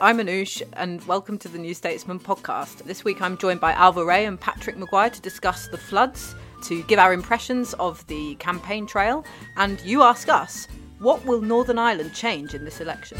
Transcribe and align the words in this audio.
I'm 0.00 0.18
Anoosh, 0.18 0.62
and 0.74 1.04
welcome 1.08 1.38
to 1.38 1.48
the 1.48 1.58
New 1.58 1.74
Statesman 1.74 2.20
podcast. 2.20 2.84
This 2.84 3.02
week 3.02 3.20
I'm 3.20 3.36
joined 3.36 3.60
by 3.60 3.72
Ailbhe 3.72 4.06
Rea 4.06 4.26
and 4.26 4.38
Patrick 4.38 4.76
Maguire 4.76 5.10
to 5.10 5.20
discuss 5.20 5.66
the 5.66 5.76
floods, 5.76 6.36
to 6.64 6.84
give 6.84 7.00
our 7.00 7.12
impressions 7.12 7.74
of 7.74 8.06
the 8.06 8.36
campaign 8.36 8.86
trail, 8.86 9.24
and 9.56 9.80
you 9.80 10.02
ask 10.02 10.28
us, 10.28 10.68
what 11.00 11.24
will 11.24 11.40
Northern 11.40 11.78
Ireland 11.78 12.14
change 12.14 12.54
in 12.54 12.64
this 12.64 12.80
election? 12.80 13.18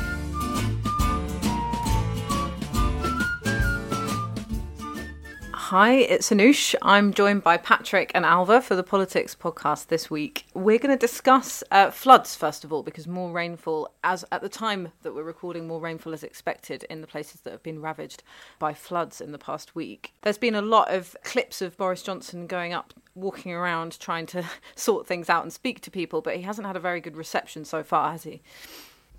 Hi, 5.69 5.97
it's 5.97 6.30
Anoosh. 6.30 6.74
I'm 6.80 7.12
joined 7.12 7.42
by 7.42 7.58
Patrick 7.58 8.11
and 8.14 8.24
Ailbhe 8.24 8.62
for 8.62 8.74
the 8.74 8.83
Politics 8.83 9.36
podcast 9.38 9.88
this 9.88 10.10
week. 10.10 10.47
We're 10.55 10.78
going 10.78 10.97
to 10.97 10.98
discuss 10.98 11.62
uh, 11.70 11.91
floods 11.91 12.34
first 12.34 12.64
of 12.64 12.72
all, 12.72 12.83
because 12.83 13.06
more 13.06 13.30
rainfall, 13.30 13.92
as 14.02 14.25
at 14.33 14.41
the 14.41 14.48
time 14.48 14.92
that 15.02 15.14
we're 15.14 15.22
recording, 15.25 15.69
more 15.69 15.78
rainfall 15.78 16.14
is 16.14 16.22
expected 16.22 16.84
in 16.84 17.02
the 17.02 17.06
places 17.06 17.42
that 17.42 17.50
have 17.50 17.62
been 17.62 17.83
ravaged 17.83 18.22
by 18.58 18.72
floods 18.72 19.20
in 19.20 19.33
the 19.33 19.38
past 19.38 19.75
week. 19.75 20.14
There's 20.22 20.38
been 20.38 20.55
a 20.55 20.62
lot 20.62 20.91
of 20.91 21.14
clips 21.22 21.60
of 21.60 21.77
Boris 21.77 22.03
Johnson 22.03 22.47
going 22.47 22.72
up, 22.72 22.94
walking 23.14 23.53
around, 23.53 24.00
trying 24.00 24.25
to 24.28 24.47
sort 24.75 25.06
things 25.06 25.28
out 25.28 25.42
and 25.42 25.53
speak 25.53 25.82
to 25.82 25.91
people, 25.91 26.22
but 26.22 26.36
he 26.36 26.42
hasn't 26.44 26.66
had 26.66 26.77
a 26.77 26.80
very 26.80 27.03
good 27.03 27.14
reception 27.14 27.66
so 27.66 27.82
far, 27.82 28.12
has 28.12 28.22
he? 28.22 28.41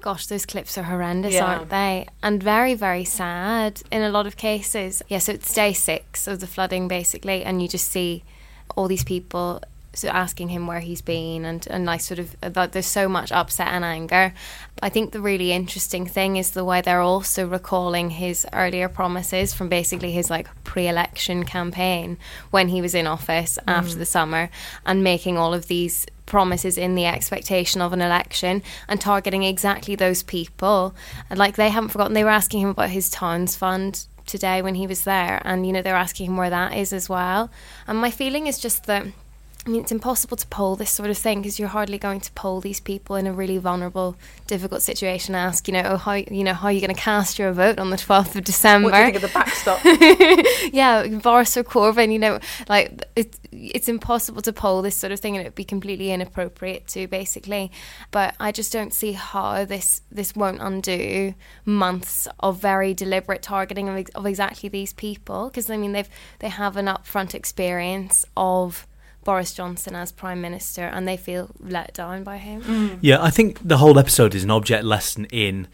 Gosh, 0.01 0.27
those 0.27 0.45
clips 0.45 0.77
are 0.77 0.83
horrendous, 0.83 1.33
Yeah. 1.33 1.45
aren't 1.45 1.69
they? 1.69 2.07
And 2.23 2.41
very, 2.41 2.73
very 2.73 3.03
sad 3.03 3.81
in 3.91 4.01
a 4.01 4.09
lot 4.09 4.25
of 4.27 4.37
cases. 4.37 5.01
Yeah, 5.09 5.17
so 5.17 5.33
it's 5.33 5.53
day 5.53 5.73
six 5.73 6.27
of 6.27 6.39
the 6.39 6.47
flooding, 6.47 6.87
basically, 6.87 7.43
and 7.43 7.61
you 7.61 7.67
just 7.67 7.91
see 7.91 8.23
all 8.75 8.87
these 8.87 9.03
people 9.03 9.61
so 9.93 10.07
asking 10.09 10.49
him 10.49 10.67
where 10.67 10.79
he's 10.79 11.01
been, 11.01 11.45
and 11.45 11.65
and 11.67 11.85
like 11.85 12.01
sort 12.01 12.19
of 12.19 12.35
uh, 12.43 12.49
that 12.49 12.71
there's 12.71 12.85
so 12.85 13.09
much 13.09 13.31
upset 13.31 13.67
and 13.67 13.83
anger. 13.83 14.33
I 14.81 14.89
think 14.89 15.11
the 15.11 15.21
really 15.21 15.51
interesting 15.51 16.05
thing 16.05 16.37
is 16.37 16.51
the 16.51 16.63
way 16.63 16.81
they're 16.81 17.01
also 17.01 17.47
recalling 17.47 18.11
his 18.11 18.45
earlier 18.53 18.87
promises 18.87 19.53
from 19.53 19.67
basically 19.67 20.11
his 20.11 20.29
like 20.29 20.47
pre-election 20.63 21.43
campaign 21.43 22.17
when 22.51 22.69
he 22.69 22.81
was 22.81 22.95
in 22.95 23.07
office 23.07 23.59
after 23.67 23.95
mm. 23.95 23.99
the 23.99 24.05
summer, 24.05 24.49
and 24.85 25.03
making 25.03 25.37
all 25.37 25.53
of 25.53 25.67
these 25.67 26.05
promises 26.29 26.77
in 26.77 26.95
the 26.95 27.05
expectation 27.05 27.81
of 27.81 27.91
an 27.91 28.01
election 28.01 28.63
and 28.87 29.01
targeting 29.01 29.43
exactly 29.43 29.95
those 29.95 30.23
people. 30.23 30.95
And 31.29 31.37
like 31.37 31.57
they 31.57 31.69
haven't 31.69 31.89
forgotten, 31.89 32.13
they 32.13 32.23
were 32.23 32.29
asking 32.29 32.61
him 32.61 32.69
about 32.69 32.91
his 32.91 33.09
Towns 33.09 33.57
Fund 33.57 34.05
today 34.25 34.61
when 34.61 34.75
he 34.75 34.87
was 34.87 35.03
there, 35.03 35.41
and 35.43 35.65
you 35.65 35.73
know 35.73 35.81
they're 35.81 35.95
asking 35.95 36.27
him 36.27 36.37
where 36.37 36.51
that 36.51 36.77
is 36.77 36.93
as 36.93 37.09
well. 37.09 37.49
And 37.87 37.97
my 37.97 38.11
feeling 38.11 38.47
is 38.47 38.59
just 38.59 38.85
that. 38.85 39.05
I 39.65 39.71
mean, 39.71 39.81
it's 39.81 39.91
impossible 39.91 40.37
to 40.37 40.47
poll 40.47 40.77
this 40.77 40.89
sort 40.89 41.09
of 41.09 41.17
thing 41.17 41.41
because 41.41 41.59
you're 41.59 41.67
hardly 41.67 41.97
going 41.97 42.21
to 42.21 42.31
poll 42.31 42.61
these 42.61 42.79
people 42.79 43.17
in 43.17 43.27
a 43.27 43.33
really 43.33 43.57
vulnerable, 43.57 44.15
difficult 44.47 44.81
situation. 44.81 45.35
Ask, 45.35 45.67
you 45.67 45.73
know, 45.73 45.83
oh, 45.83 45.97
how 45.97 46.13
you 46.13 46.45
know 46.45 46.53
how 46.53 46.69
are 46.69 46.71
you 46.71 46.79
going 46.79 46.95
to 46.95 46.99
cast 46.99 47.37
your 47.37 47.51
vote 47.51 47.77
on 47.77 47.89
the 47.89 47.97
12th 47.97 48.35
of 48.35 48.45
December? 48.45 48.89
What 48.89 48.93
do 48.93 48.99
you 48.99 49.03
think 49.05 49.15
of 49.17 49.21
the 49.21 49.27
backstop? 49.27 49.79
yeah, 50.73 51.05
Boris 51.07 51.57
or 51.57 51.65
Corbyn, 51.65 52.11
you 52.11 52.19
know, 52.19 52.39
like 52.69 53.03
it, 53.17 53.37
it's 53.51 53.89
impossible 53.89 54.41
to 54.43 54.53
poll 54.53 54.81
this 54.81 54.95
sort 54.95 55.11
of 55.11 55.19
thing, 55.19 55.35
and 55.35 55.41
it'd 55.41 55.55
be 55.55 55.65
completely 55.65 56.11
inappropriate 56.11 56.87
to 56.87 57.07
basically. 57.07 57.69
But 58.11 58.35
I 58.39 58.53
just 58.53 58.71
don't 58.71 58.93
see 58.93 59.11
how 59.11 59.65
this 59.65 60.01
this 60.09 60.35
won't 60.35 60.61
undo 60.61 61.33
months 61.65 62.29
of 62.39 62.61
very 62.61 62.93
deliberate 62.93 63.41
targeting 63.41 63.89
of, 63.89 64.07
of 64.15 64.25
exactly 64.25 64.69
these 64.69 64.93
people, 64.93 65.49
because 65.49 65.69
I 65.69 65.75
mean 65.75 65.91
they've 65.91 66.09
they 66.39 66.49
have 66.49 66.77
an 66.77 66.85
upfront 66.85 67.35
experience 67.35 68.25
of. 68.37 68.87
Boris 69.29 69.53
Johnson 69.53 69.95
as 69.95 70.11
Prime 70.11 70.41
Minister, 70.41 70.85
and 70.85 71.07
they 71.07 71.15
feel 71.15 71.51
let 71.59 71.93
down 71.93 72.23
by 72.23 72.37
him. 72.37 72.63
Mm. 72.63 72.97
Yeah, 73.01 73.21
I 73.21 73.29
think 73.29 73.59
the 73.63 73.77
whole 73.77 73.99
episode 73.99 74.33
is 74.33 74.43
an 74.43 74.49
object 74.49 74.83
lesson 74.83 75.25
in 75.25 75.67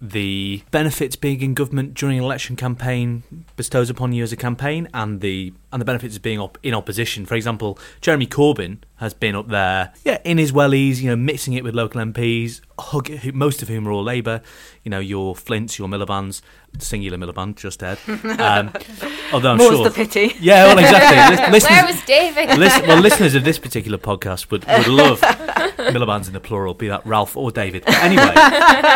the 0.00 0.62
benefits 0.70 1.14
being 1.14 1.42
in 1.42 1.52
government 1.54 1.94
during 1.94 2.18
an 2.18 2.24
election 2.24 2.56
campaign 2.56 3.22
bestows 3.56 3.90
upon 3.90 4.12
you 4.12 4.22
as 4.22 4.32
a 4.32 4.36
campaign, 4.36 4.88
and 4.94 5.20
the 5.20 5.52
and 5.72 5.80
the 5.80 5.84
benefits 5.84 6.16
of 6.16 6.22
being 6.22 6.38
op- 6.38 6.58
in 6.62 6.74
opposition. 6.74 7.26
For 7.26 7.34
example, 7.34 7.78
Jeremy 8.00 8.26
Corbyn 8.26 8.78
has 8.96 9.14
been 9.14 9.36
up 9.36 9.48
there, 9.48 9.92
yeah, 10.04 10.18
in 10.24 10.38
his 10.38 10.52
wellies, 10.52 11.00
you 11.00 11.08
know, 11.08 11.16
mixing 11.16 11.54
it 11.54 11.62
with 11.62 11.74
local 11.74 12.00
MPs, 12.00 12.60
hug, 12.78 13.08
who, 13.08 13.32
most 13.32 13.62
of 13.62 13.68
whom 13.68 13.86
are 13.86 13.92
all 13.92 14.02
Labour. 14.02 14.40
You 14.84 14.90
know, 14.90 15.00
your 15.00 15.36
Flints, 15.36 15.78
your 15.78 15.88
Miliband's, 15.88 16.40
singular 16.78 17.18
Miliband, 17.18 17.56
just 17.56 17.82
Ed. 17.82 17.98
Um, 18.08 18.72
although 19.32 19.52
I'm 19.52 19.58
More's 19.58 19.76
sure 19.76 19.84
the 19.84 19.90
pity. 19.90 20.34
Yeah, 20.40 20.64
well, 20.64 20.78
exactly. 20.78 21.60
Where 21.68 21.86
was 21.86 22.02
David? 22.04 22.48
Listen, 22.58 22.88
well, 22.88 23.00
listeners 23.00 23.34
of 23.34 23.44
this 23.44 23.58
particular 23.58 23.98
podcast 23.98 24.50
would, 24.50 24.66
would 24.66 24.88
love 24.88 25.20
Miliband's 25.20 26.28
in 26.28 26.34
the 26.34 26.40
plural, 26.40 26.72
be 26.72 26.88
that 26.88 27.04
Ralph 27.04 27.36
or 27.36 27.50
David. 27.50 27.84
But 27.84 27.96
anyway, 27.96 28.22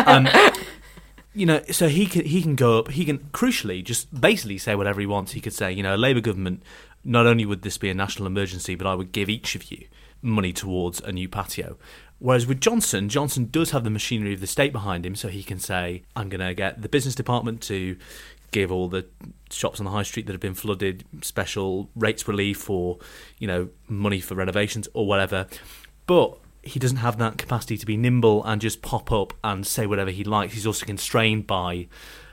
um, 0.07 0.27
you 1.35 1.47
know, 1.47 1.63
so 1.71 1.89
he 1.89 2.07
can 2.07 2.25
he 2.25 2.41
can 2.41 2.55
go 2.55 2.79
up. 2.79 2.91
He 2.93 3.05
can 3.05 3.19
crucially 3.33 3.83
just 3.83 4.19
basically 4.19 4.59
say 4.59 4.75
whatever 4.75 5.01
he 5.01 5.07
wants. 5.07 5.33
He 5.33 5.41
could 5.41 5.53
say, 5.53 5.73
you 5.73 5.83
know, 5.83 5.95
a 5.95 5.99
Labour 5.99 6.21
government. 6.21 6.63
Not 7.05 7.27
only 7.27 7.45
would 7.45 7.63
this 7.63 7.77
be 7.77 7.91
a 7.91 7.95
national 7.95 8.27
emergency, 8.27 8.77
but 8.77 8.87
I 8.87 8.95
would 8.95 9.13
give 9.13 9.29
each 9.29 9.55
of 9.55 9.71
you 9.71 9.87
money 10.23 10.53
towards 10.53 11.01
a 11.01 11.13
new 11.13 11.29
patio. 11.29 11.77
Whereas 12.19 12.47
with 12.47 12.61
Johnson, 12.61 13.11
Johnson 13.11 13.49
does 13.51 13.73
have 13.73 13.85
the 13.85 13.91
machinery 13.91 14.33
of 14.33 14.41
the 14.41 14.47
state 14.47 14.73
behind 14.73 15.05
him, 15.05 15.15
so 15.15 15.29
he 15.29 15.43
can 15.43 15.59
say, 15.59 16.05
I'm 16.17 16.31
going 16.31 16.41
to 16.41 16.55
get 16.55 16.81
the 16.81 16.89
business 16.89 17.15
department 17.15 17.61
to 17.63 17.99
give 18.51 18.73
all 18.73 18.89
the 18.89 19.05
shops 19.51 19.81
on 19.81 19.85
the 19.85 19.91
high 19.91 20.05
street 20.05 20.27
that 20.27 20.33
have 20.33 20.41
been 20.41 20.55
flooded 20.55 21.05
special 21.21 21.91
rates 21.95 22.27
relief 22.27 22.71
or, 22.71 22.99
you 23.39 23.47
know, 23.47 23.69
money 23.89 24.21
for 24.21 24.35
renovations 24.35 24.89
or 24.95 25.07
whatever. 25.07 25.47
But 26.07 26.39
he 26.67 26.79
doesn't 26.79 26.99
have 26.99 27.19
that 27.19 27.39
capacity 27.39 27.77
to 27.77 27.87
be 27.87 27.97
nimble 27.97 28.45
and 28.45 28.61
just 28.61 28.83
pop 28.83 29.13
up 29.13 29.33
and 29.43 29.67
say 29.67 29.87
whatever 29.87 30.11
he 30.11 30.25
likes. 30.25 30.55
He's 30.55 30.67
also 30.67 30.87
constrained 30.87 31.47
by 31.47 31.87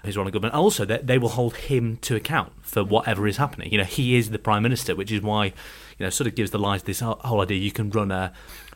his 0.03 0.17
run 0.17 0.27
of 0.27 0.33
government. 0.33 0.55
Also, 0.55 0.85
they, 0.85 0.97
they 0.97 1.17
will 1.17 1.29
hold 1.29 1.55
him 1.55 1.97
to 1.97 2.15
account 2.15 2.53
for 2.61 2.83
whatever 2.83 3.27
is 3.27 3.37
happening. 3.37 3.71
You 3.71 3.79
know, 3.79 3.83
he 3.83 4.15
is 4.15 4.29
the 4.29 4.39
prime 4.39 4.63
minister, 4.63 4.95
which 4.95 5.11
is 5.11 5.21
why, 5.21 5.45
you 5.45 5.53
know, 5.99 6.09
sort 6.09 6.27
of 6.27 6.35
gives 6.35 6.51
the 6.51 6.59
lie 6.59 6.77
to 6.77 6.85
this 6.85 7.01
whole 7.01 7.41
idea 7.41 7.57
you 7.57 7.71
can 7.71 7.89
run 7.89 8.11
a 8.11 8.33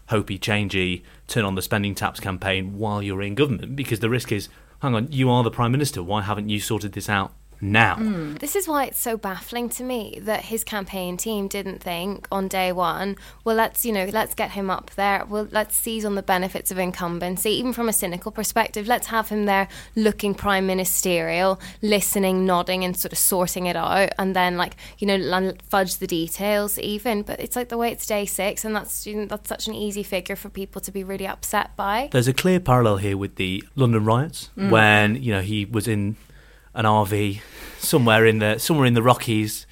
hopey, 0.09 0.39
changey, 0.39 1.01
turn 1.27 1.45
on 1.45 1.55
the 1.55 1.61
spending 1.61 1.95
taps 1.95 2.19
campaign 2.19 2.77
while 2.77 3.01
you're 3.01 3.21
in 3.21 3.35
government 3.35 3.75
because 3.75 3.99
the 3.99 4.09
risk 4.09 4.31
is, 4.31 4.49
hang 4.81 4.93
on, 4.93 5.11
you 5.11 5.29
are 5.29 5.43
the 5.43 5.51
prime 5.51 5.71
minister. 5.71 6.03
Why 6.03 6.21
haven't 6.21 6.49
you 6.49 6.59
sorted 6.59 6.93
this 6.93 7.09
out 7.09 7.33
now? 7.61 7.95
Hmm. 7.95 8.35
This 8.35 8.55
is 8.55 8.67
why 8.67 8.85
it's 8.85 8.99
so 8.99 9.17
baffling 9.17 9.69
to 9.69 9.83
me 9.83 10.19
that 10.21 10.45
his 10.45 10.63
campaign 10.63 11.17
team 11.17 11.47
didn't 11.47 11.81
think 11.81 12.27
on 12.31 12.47
day 12.47 12.71
one, 12.71 13.15
well, 13.43 13.55
let's, 13.55 13.85
you 13.85 13.91
know, 13.91 14.05
let's 14.05 14.33
get 14.33 14.51
him 14.51 14.69
up 14.69 14.91
there. 14.91 15.25
Well, 15.25 15.47
let's 15.51 15.75
seize 15.75 16.05
on 16.05 16.15
the 16.15 16.23
benefits 16.23 16.71
of 16.71 16.77
incumbency, 16.77 17.51
even 17.51 17.73
from 17.73 17.89
a 17.89 17.93
cynical 17.93 18.31
perspective. 18.31 18.87
Let's 18.87 19.07
have 19.07 19.29
him 19.29 19.45
there 19.45 19.67
looking 19.95 20.33
prime 20.35 20.67
ministerial, 20.67 21.59
listening, 21.81 22.45
nodding, 22.45 22.83
and 22.83 22.97
sort 22.97 23.13
of 23.13 23.17
sorting 23.17 23.65
it 23.65 23.75
out. 23.75 24.09
And 24.17 24.35
then, 24.35 24.57
like, 24.57 24.75
you 24.97 25.07
know, 25.07 25.53
fudge 25.69 25.97
the 25.97 26.07
details 26.07 26.77
even. 26.79 27.21
But 27.21 27.39
it's 27.39 27.55
like 27.55 27.69
the 27.69 27.77
way 27.77 27.91
it's 27.91 28.05
day 28.05 28.25
six, 28.25 28.65
and 28.65 28.75
that's, 28.75 29.05
you 29.07 29.15
know, 29.15 29.25
that's 29.25 29.49
such 29.49 29.67
an 29.67 29.73
easy 29.73 30.03
figure 30.03 30.35
for 30.35 30.49
people 30.49 30.81
to 30.81 30.91
be 30.91 31.03
really 31.03 31.27
upset 31.27 31.75
by. 31.75 32.09
There's 32.11 32.27
a 32.27 32.33
clear 32.33 32.59
parallel 32.59 32.97
here 32.97 33.17
with 33.17 33.35
the 33.35 33.63
London 33.75 34.05
riots 34.05 34.49
hmm. 34.55 34.69
when 34.69 35.21
you 35.21 35.31
know 35.31 35.41
he 35.41 35.65
was 35.65 35.87
in 35.87 36.15
an 36.75 36.85
RV 36.85 37.41
somewhere 37.79 38.25
in 38.25 38.39
the 38.39 38.59
somewhere 38.59 38.85
in 38.85 38.93
the 38.93 39.01
Rockies, 39.01 39.65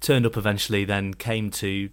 turned 0.00 0.24
up 0.24 0.36
eventually, 0.36 0.84
then 0.84 1.12
came 1.14 1.50
to 1.50 1.90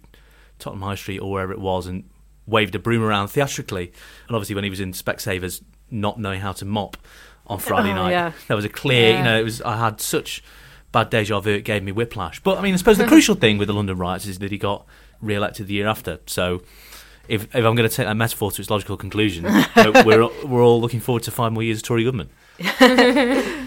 Tottenham 0.58 0.82
High 0.82 0.94
Street 0.94 1.18
or 1.18 1.30
wherever 1.32 1.52
it 1.52 1.60
was 1.60 1.86
and 1.86 2.04
waved 2.46 2.74
a 2.74 2.78
broom 2.78 3.02
around 3.02 3.28
theatrically. 3.28 3.92
And 4.28 4.36
obviously, 4.36 4.54
when 4.54 4.64
he 4.64 4.70
was 4.70 4.80
in 4.80 4.92
Specsavers, 4.92 5.62
not 5.90 6.18
knowing 6.18 6.40
how 6.40 6.52
to 6.52 6.64
mop 6.64 6.96
on 7.46 7.58
Friday 7.58 7.90
Oh, 7.90 7.94
night, 7.96 8.10
yeah. 8.12 8.32
there 8.48 8.56
was 8.56 8.64
a 8.64 8.68
clear, 8.70 9.18
you 9.18 9.22
know, 9.24 9.38
it 9.38 9.42
was 9.44 9.60
I 9.62 9.76
had 9.76 10.00
such 10.00 10.42
bad 10.92 11.10
deja 11.10 11.40
vu. 11.40 11.50
It 11.50 11.64
gave 11.64 11.82
me 11.82 11.92
whiplash. 11.92 12.40
But 12.40 12.58
I 12.58 12.62
mean, 12.62 12.74
I 12.74 12.76
suppose 12.76 12.98
the 12.98 13.06
crucial 13.14 13.34
thing 13.34 13.58
with 13.58 13.68
the 13.68 13.74
London 13.74 13.98
riots 13.98 14.26
is 14.26 14.38
that 14.38 14.50
he 14.52 14.58
got 14.58 14.86
re-elected 15.20 15.66
the 15.66 15.74
year 15.74 15.86
after. 15.88 16.20
So. 16.26 16.62
If, 17.28 17.44
if 17.54 17.64
I'm 17.64 17.76
going 17.76 17.88
to 17.88 17.94
take 17.94 18.06
that 18.06 18.16
metaphor 18.16 18.50
to 18.50 18.60
its 18.60 18.68
logical 18.68 18.96
conclusion, 18.96 19.44
we're 20.04 20.28
we're 20.44 20.60
all 20.60 20.80
looking 20.80 20.98
forward 20.98 21.22
to 21.22 21.30
five 21.30 21.52
more 21.52 21.62
years 21.62 21.78
of 21.78 21.84
Tory 21.84 22.02
government. 22.02 22.30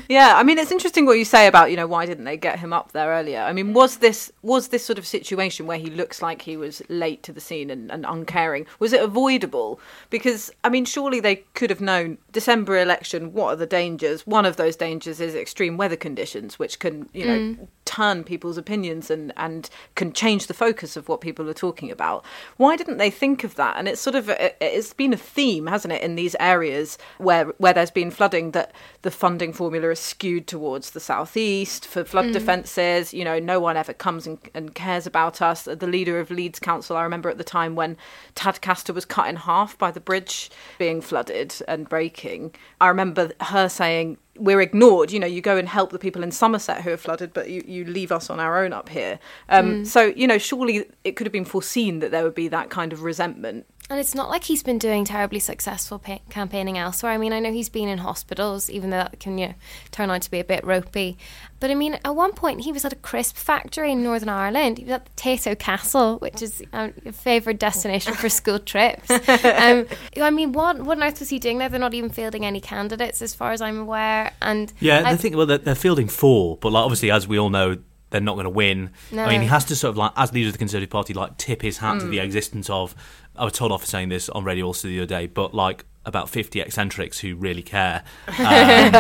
yeah, 0.10 0.34
I 0.36 0.44
mean 0.44 0.58
it's 0.58 0.72
interesting 0.72 1.06
what 1.06 1.18
you 1.18 1.26
say 1.26 1.48
about 1.48 1.72
you 1.72 1.78
know 1.78 1.88
why 1.88 2.06
didn't 2.06 2.26
they 2.26 2.38
get 2.38 2.60
him 2.60 2.74
up 2.74 2.92
there 2.92 3.10
earlier? 3.10 3.42
I 3.42 3.54
mean 3.54 3.74
was 3.74 3.98
this 3.98 4.32
was 4.42 4.70
this 4.70 4.86
sort 4.86 5.00
of 5.00 5.08
situation 5.08 5.66
where 5.66 5.78
he 5.78 5.90
looks 5.90 6.22
like 6.22 6.42
he 6.42 6.58
was 6.58 6.82
late 6.90 7.24
to 7.24 7.34
the 7.34 7.42
scene 7.42 7.70
and, 7.70 7.92
and 7.92 8.06
uncaring 8.08 8.66
was 8.80 8.94
it 8.94 9.02
avoidable? 9.02 9.80
Because 10.10 10.52
I 10.64 10.70
mean 10.70 10.86
surely 10.86 11.20
they 11.20 11.38
could 11.54 11.70
have 11.70 11.82
known 11.82 12.18
December 12.32 12.78
election. 12.78 13.34
What 13.34 13.54
are 13.54 13.56
the 13.56 13.66
dangers? 13.66 14.28
One 14.28 14.46
of 14.46 14.58
those 14.58 14.76
dangers 14.76 15.20
is 15.20 15.36
extreme 15.36 15.78
weather 15.78 15.96
conditions, 15.96 16.60
which 16.60 16.80
can 16.80 17.10
you 17.14 17.26
know 17.26 17.38
mm. 17.38 17.68
turn 17.86 18.24
people's 18.24 18.58
opinions 18.58 19.10
and 19.10 19.34
and 19.38 19.70
can 19.96 20.14
change 20.14 20.48
the 20.48 20.54
focus 20.54 20.96
of 20.96 21.10
what 21.10 21.22
people 21.22 21.50
are 21.50 21.54
talking 21.54 21.90
about. 21.90 22.24
Why 22.58 22.76
didn't 22.76 22.98
they 22.98 23.10
think 23.10 23.44
of 23.44 23.56
that? 23.56 23.78
And 23.78 23.88
it's 23.88 24.02
sort 24.02 24.16
of 24.16 24.30
it's 24.30 24.94
been 24.94 25.14
a 25.14 25.18
theme, 25.18 25.68
hasn't 25.68 25.94
it, 25.94 26.02
in 26.02 26.16
these 26.16 26.36
areas 26.40 26.98
where 27.18 27.46
where 27.58 27.74
there's 27.74 27.92
been 27.92 28.12
flooding 28.12 28.52
that 28.52 28.74
the 29.02 29.12
funding 29.12 29.54
formula 29.54 29.95
is 29.96 30.00
skewed 30.00 30.46
towards 30.46 30.92
the 30.92 31.00
southeast 31.00 31.88
for 31.88 32.04
flood 32.04 32.26
mm. 32.26 32.34
defences. 32.34 33.14
You 33.14 33.24
know, 33.24 33.40
no 33.40 33.60
one 33.60 33.78
ever 33.78 33.94
comes 33.94 34.28
and, 34.28 34.38
and, 34.54 34.76
cares 34.76 35.08
about 35.08 35.42
us. 35.42 35.64
The 35.64 35.88
leader 35.88 36.20
of 36.20 36.30
Leeds 36.30 36.60
Council, 36.60 36.98
I 36.98 37.04
remember 37.04 37.30
at 37.30 37.38
the 37.38 37.44
time 37.44 37.76
when 37.76 37.96
Tadcaster 38.36 38.94
was 38.94 39.06
cut 39.06 39.30
in 39.30 39.38
half 39.38 39.78
by 39.78 39.92
the 39.92 40.02
bridge 40.02 40.52
being 40.78 41.00
flooded 41.02 41.56
and 41.68 41.88
breaking. 41.88 42.54
I 42.82 42.90
remember 42.90 43.32
her 43.40 43.70
saying, 43.70 44.18
we're 44.38 44.60
ignored. 44.60 45.12
You 45.12 45.20
know, 45.20 45.28
you 45.28 45.42
go 45.42 45.56
and 45.56 45.68
help 45.68 45.92
the 45.92 46.00
people 46.00 46.22
in 46.22 46.32
Somerset 46.32 46.82
who 46.82 46.92
are 46.92 46.98
flooded, 46.98 47.34
but 47.34 47.50
you, 47.50 47.64
you 47.66 47.86
leave 47.86 48.12
us 48.12 48.30
on 48.30 48.40
our 48.40 48.64
own 48.64 48.74
up 48.74 48.90
here. 48.90 49.18
Um, 49.48 49.84
mm. 49.84 49.88
So, 49.88 50.08
you 50.08 50.28
know, 50.28 50.38
surely 50.38 50.86
it 51.06 51.16
could 51.16 51.26
have 51.26 51.32
been 51.32 51.46
foreseen 51.46 52.00
that 52.00 52.12
there 52.12 52.24
would 52.24 52.36
be 52.36 52.50
that 52.50 52.70
kind 52.70 52.92
of 52.92 53.04
resentment 53.04 53.66
and 53.90 54.00
it's 54.00 54.16
not 54.16 54.30
like 54.30 54.44
he's 54.46 54.64
been 54.64 54.80
doing 54.80 55.06
terribly 55.06 55.40
successful 55.40 56.00
pa- 56.00 56.20
campaigning 56.30 56.78
elsewhere. 56.78 57.12
I 57.12 57.18
mean, 57.18 57.34
I 57.34 57.40
know 57.40 57.52
he's 57.52 57.70
been 57.70 57.88
in 57.88 58.00
hospitals, 58.00 58.70
even 58.70 58.90
though 58.90 58.98
that 58.98 59.20
can 59.20 59.38
you 59.38 59.50
know, 59.50 59.54
turn 59.92 60.10
out 60.10 60.24
to 60.24 60.32
be 60.32 60.40
a 60.40 60.44
bit 60.44 60.66
ropey. 60.66 61.18
But 61.60 61.70
I 61.70 61.76
mean, 61.76 62.00
at 62.04 62.16
one 62.16 62.34
point 62.34 62.62
he 62.62 62.72
was 62.72 62.84
at 62.84 62.94
a 62.94 62.98
crisp 62.98 63.38
factory 63.38 63.92
in 63.92 64.04
Northern 64.04 64.30
Ireland. 64.30 64.80
He 64.80 64.86
was 64.86 64.94
at 64.94 65.06
the 65.06 65.12
Tayto 65.12 65.58
Castle, 65.58 66.18
which 66.18 66.42
is 66.42 66.64
um, 66.74 66.94
a 67.06 67.12
favoured 67.12 67.60
destination 67.60 68.14
for 68.14 68.30
school 68.30 68.60
trips. 68.60 69.10
Um, 69.56 69.88
I 70.22 70.32
mean, 70.32 70.52
what 70.52 70.80
what 70.80 70.98
on 70.98 71.04
earth 71.04 71.20
was 71.20 71.30
he 71.30 71.40
doing 71.40 71.58
there? 71.60 71.70
They're 71.70 71.80
not 71.80 71.94
even 71.94 72.10
fielding 72.10 72.46
any 72.46 72.60
candidates, 72.60 73.22
as 73.22 73.34
far 73.34 73.52
as 73.52 73.62
I'm 73.62 73.80
aware. 73.80 74.32
And 74.42 74.72
yeah, 74.80 75.04
I 75.06 75.16
think 75.16 75.36
well, 75.36 75.46
they're, 75.46 75.58
they're 75.58 75.76
fielding 75.76 76.08
four, 76.08 76.58
but 76.58 76.72
like 76.72 76.84
obviously, 76.84 77.12
as 77.12 77.28
we 77.28 77.40
all 77.40 77.50
know, 77.50 77.78
they're 78.16 78.22
not 78.22 78.36
going 78.36 78.46
to 78.46 78.50
win. 78.50 78.92
No. 79.12 79.26
I 79.26 79.30
mean, 79.30 79.42
he 79.42 79.48
has 79.48 79.66
to 79.66 79.76
sort 79.76 79.90
of 79.90 79.98
like, 79.98 80.14
as 80.16 80.32
leader 80.32 80.48
of 80.48 80.54
the 80.54 80.58
Conservative 80.58 80.90
Party, 80.90 81.14
like 81.14 81.36
tip 81.36 81.62
his 81.62 81.80
hat 81.80 81.98
mm. 81.98 82.00
to 82.00 82.08
the 82.08 82.20
mm. 82.20 82.24
existence 82.24 82.70
of. 82.70 82.96
I 83.36 83.44
was 83.44 83.52
told 83.52 83.74
off 83.74 83.82
for 83.82 83.88
saying 83.88 84.08
this 84.08 84.30
on 84.30 84.46
radio 84.46 84.66
also 84.66 84.88
the 84.88 85.00
other 85.00 85.06
day, 85.06 85.28
but 85.28 85.54
like 85.54 85.84
about 86.06 86.30
50 86.30 86.62
eccentrics 86.62 87.20
who 87.20 87.36
really 87.36 87.62
care. 87.62 88.04
Um, 88.28 88.92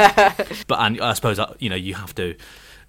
but 0.67 0.79
and 0.79 1.00
I 1.00 1.13
suppose 1.13 1.39
uh, 1.39 1.53
you 1.59 1.69
know 1.69 1.75
you 1.75 1.94
have 1.94 2.13
to 2.15 2.35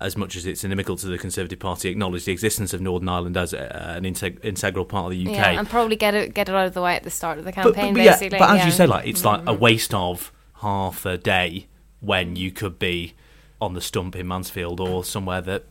as 0.00 0.16
much 0.16 0.36
as 0.36 0.44
it's 0.44 0.64
inimical 0.64 0.96
to 0.96 1.06
the 1.06 1.16
Conservative 1.16 1.58
Party, 1.58 1.88
acknowledge 1.88 2.24
the 2.24 2.32
existence 2.32 2.74
of 2.74 2.80
Northern 2.80 3.08
Ireland 3.08 3.36
as 3.36 3.52
a, 3.52 3.94
an 3.96 4.04
integ- 4.04 4.44
integral 4.44 4.84
part 4.84 5.06
of 5.06 5.10
the 5.12 5.26
UK. 5.26 5.34
Yeah, 5.36 5.58
and 5.58 5.68
probably 5.68 5.96
get 5.96 6.14
it 6.14 6.34
get 6.34 6.48
it 6.48 6.54
out 6.54 6.66
of 6.66 6.74
the 6.74 6.82
way 6.82 6.96
at 6.96 7.04
the 7.04 7.10
start 7.10 7.38
of 7.38 7.44
the 7.44 7.52
campaign. 7.52 7.94
But, 7.94 8.00
but, 8.00 8.04
basically, 8.04 8.38
yeah, 8.38 8.46
but 8.46 8.54
as 8.54 8.58
yeah. 8.58 8.66
you 8.66 8.72
say, 8.72 8.86
like 8.86 9.06
it's 9.06 9.22
mm-hmm. 9.22 9.46
like 9.46 9.56
a 9.56 9.58
waste 9.58 9.94
of 9.94 10.32
half 10.56 11.06
a 11.06 11.16
day 11.16 11.68
when 12.00 12.34
you 12.34 12.50
could 12.50 12.78
be 12.78 13.14
on 13.60 13.74
the 13.74 13.80
stump 13.80 14.16
in 14.16 14.28
Mansfield 14.28 14.80
or 14.80 15.04
somewhere 15.04 15.40
that 15.40 15.64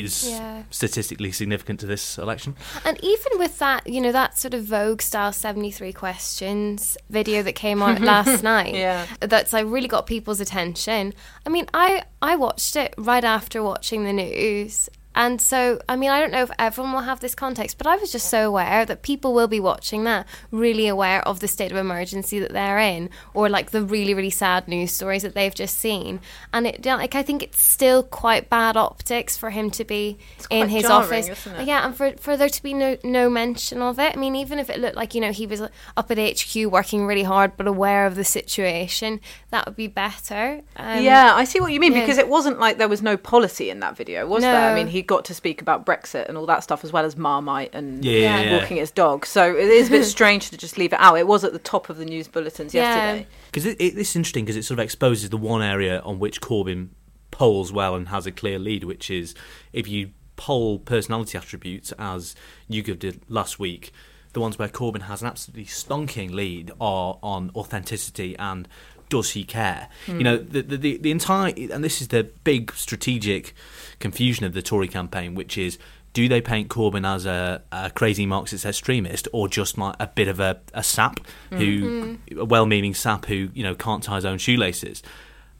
is 0.00 0.28
yeah. 0.28 0.62
statistically 0.70 1.32
significant 1.32 1.80
to 1.80 1.86
this 1.86 2.18
election. 2.18 2.56
And 2.84 2.98
even 3.02 3.38
with 3.38 3.58
that, 3.58 3.86
you 3.86 4.00
know, 4.00 4.12
that 4.12 4.38
sort 4.38 4.54
of 4.54 4.64
Vogue 4.64 5.02
style 5.02 5.32
73 5.32 5.92
questions 5.92 6.96
video 7.10 7.42
that 7.42 7.54
came 7.54 7.82
on 7.82 8.02
last 8.04 8.42
night, 8.42 8.74
yeah. 8.74 9.06
that's 9.20 9.52
like 9.52 9.66
really 9.66 9.88
got 9.88 10.06
people's 10.06 10.40
attention. 10.40 11.12
I 11.46 11.50
mean, 11.50 11.66
I 11.74 12.04
I 12.20 12.36
watched 12.36 12.76
it 12.76 12.94
right 12.96 13.24
after 13.24 13.62
watching 13.62 14.04
the 14.04 14.12
news 14.12 14.88
and 15.14 15.40
so, 15.40 15.80
I 15.88 15.96
mean, 15.96 16.10
I 16.10 16.20
don't 16.20 16.32
know 16.32 16.42
if 16.42 16.50
everyone 16.58 16.92
will 16.92 17.00
have 17.00 17.20
this 17.20 17.34
context, 17.34 17.78
but 17.78 17.86
I 17.86 17.96
was 17.96 18.10
just 18.10 18.30
so 18.30 18.48
aware 18.48 18.84
that 18.86 19.02
people 19.02 19.34
will 19.34 19.48
be 19.48 19.60
watching 19.60 20.04
that, 20.04 20.26
really 20.50 20.88
aware 20.88 21.26
of 21.26 21.40
the 21.40 21.48
state 21.48 21.70
of 21.70 21.76
emergency 21.76 22.38
that 22.38 22.52
they're 22.52 22.78
in, 22.78 23.10
or 23.34 23.48
like 23.48 23.70
the 23.70 23.82
really, 23.82 24.14
really 24.14 24.30
sad 24.30 24.68
news 24.68 24.92
stories 24.92 25.22
that 25.22 25.34
they've 25.34 25.54
just 25.54 25.78
seen. 25.78 26.20
And 26.52 26.66
it, 26.66 26.84
like, 26.84 27.14
I 27.14 27.22
think 27.22 27.42
it's 27.42 27.60
still 27.60 28.02
quite 28.02 28.48
bad 28.48 28.76
optics 28.76 29.36
for 29.36 29.50
him 29.50 29.70
to 29.72 29.84
be 29.84 30.18
in 30.50 30.68
his 30.68 30.84
jarring, 30.84 31.24
office. 31.24 31.46
Yeah, 31.64 31.84
and 31.84 31.94
for, 31.94 32.12
for 32.12 32.36
there 32.36 32.48
to 32.48 32.62
be 32.62 32.72
no, 32.72 32.96
no 33.04 33.28
mention 33.28 33.82
of 33.82 33.98
it. 33.98 34.16
I 34.16 34.18
mean, 34.18 34.34
even 34.36 34.58
if 34.58 34.70
it 34.70 34.80
looked 34.80 34.96
like, 34.96 35.14
you 35.14 35.20
know, 35.20 35.32
he 35.32 35.46
was 35.46 35.60
up 35.96 36.10
at 36.10 36.18
HQ 36.18 36.56
working 36.66 37.06
really 37.06 37.22
hard, 37.22 37.56
but 37.56 37.66
aware 37.66 38.06
of 38.06 38.14
the 38.14 38.24
situation, 38.24 39.20
that 39.50 39.66
would 39.66 39.76
be 39.76 39.88
better. 39.88 40.62
Um, 40.76 41.02
yeah, 41.02 41.34
I 41.34 41.44
see 41.44 41.60
what 41.60 41.72
you 41.72 41.80
mean, 41.80 41.92
yeah. 41.92 42.00
because 42.00 42.18
it 42.18 42.28
wasn't 42.28 42.58
like 42.58 42.78
there 42.78 42.88
was 42.88 43.02
no 43.02 43.16
policy 43.16 43.68
in 43.68 43.80
that 43.80 43.96
video, 43.96 44.26
was 44.26 44.42
no. 44.42 44.52
there? 44.52 44.70
I 44.70 44.74
mean, 44.74 44.86
he 44.86 45.01
got 45.02 45.24
to 45.26 45.34
speak 45.34 45.60
about 45.60 45.84
Brexit 45.86 46.28
and 46.28 46.38
all 46.38 46.46
that 46.46 46.62
stuff 46.62 46.84
as 46.84 46.92
well 46.92 47.04
as 47.04 47.16
Marmite 47.16 47.70
and 47.74 48.04
yeah, 48.04 48.40
yeah, 48.40 48.58
walking 48.58 48.76
his 48.76 48.90
dog. 48.90 49.26
So 49.26 49.54
it 49.54 49.68
is 49.68 49.88
a 49.88 49.90
bit 49.90 50.04
strange 50.06 50.50
to 50.50 50.56
just 50.56 50.78
leave 50.78 50.92
it 50.92 51.00
out. 51.00 51.16
It 51.16 51.26
was 51.26 51.44
at 51.44 51.52
the 51.52 51.58
top 51.58 51.88
of 51.90 51.98
the 51.98 52.04
news 52.04 52.28
bulletins 52.28 52.74
yesterday. 52.74 53.26
Because 53.46 53.66
it, 53.66 53.80
it, 53.80 53.94
this 53.94 54.10
is 54.10 54.16
interesting 54.16 54.44
because 54.44 54.56
it 54.56 54.64
sort 54.64 54.78
of 54.78 54.84
exposes 54.84 55.30
the 55.30 55.36
one 55.36 55.62
area 55.62 56.00
on 56.00 56.18
which 56.18 56.40
Corbyn 56.40 56.88
polls 57.30 57.72
well 57.72 57.94
and 57.94 58.08
has 58.08 58.26
a 58.26 58.32
clear 58.32 58.58
lead, 58.58 58.84
which 58.84 59.10
is 59.10 59.34
if 59.72 59.88
you 59.88 60.10
poll 60.36 60.78
personality 60.78 61.36
attributes 61.36 61.92
as 61.98 62.34
YouGov 62.70 62.98
did 62.98 63.20
last 63.28 63.58
week, 63.58 63.92
the 64.32 64.40
ones 64.40 64.58
where 64.58 64.68
Corbyn 64.68 65.02
has 65.02 65.22
an 65.22 65.28
absolutely 65.28 65.66
stonking 65.66 66.32
lead 66.32 66.70
are 66.80 67.18
on 67.22 67.50
authenticity 67.54 68.36
and 68.38 68.66
does 69.12 69.32
he 69.32 69.44
care? 69.44 69.88
Mm. 70.06 70.18
You 70.18 70.24
know, 70.24 70.36
the, 70.38 70.62
the 70.62 70.96
the 70.96 71.10
entire 71.10 71.52
and 71.54 71.84
this 71.84 72.00
is 72.00 72.08
the 72.08 72.24
big 72.44 72.72
strategic 72.72 73.54
confusion 74.00 74.46
of 74.46 74.54
the 74.54 74.62
Tory 74.62 74.88
campaign, 74.88 75.34
which 75.34 75.58
is 75.58 75.78
do 76.14 76.28
they 76.28 76.40
paint 76.40 76.68
Corbyn 76.68 77.06
as 77.06 77.26
a, 77.26 77.62
a 77.70 77.90
crazy 77.90 78.24
Marxist 78.24 78.64
extremist 78.64 79.28
or 79.32 79.48
just 79.48 79.76
like 79.76 79.94
a 80.00 80.06
bit 80.06 80.28
of 80.28 80.40
a, 80.40 80.60
a 80.72 80.82
sap 80.82 81.20
who 81.50 82.16
mm-hmm. 82.16 82.38
a 82.38 82.44
well-meaning 82.44 82.94
sap 82.94 83.26
who 83.26 83.50
you 83.52 83.62
know 83.62 83.74
can't 83.74 84.02
tie 84.02 84.16
his 84.16 84.24
own 84.24 84.38
shoelaces? 84.38 85.02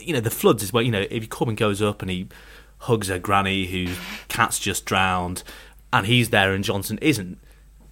You 0.00 0.14
know, 0.14 0.20
the 0.20 0.30
floods 0.30 0.62
is 0.62 0.72
where 0.72 0.82
you 0.82 0.90
know 0.90 1.04
if 1.10 1.28
Corbyn 1.28 1.56
goes 1.56 1.82
up 1.82 2.00
and 2.00 2.10
he 2.10 2.28
hugs 2.78 3.10
a 3.10 3.18
granny 3.18 3.66
whose 3.66 3.96
cat's 4.28 4.58
just 4.58 4.86
drowned, 4.86 5.42
and 5.92 6.06
he's 6.06 6.30
there 6.30 6.54
and 6.54 6.64
Johnson 6.64 6.98
isn't. 7.02 7.38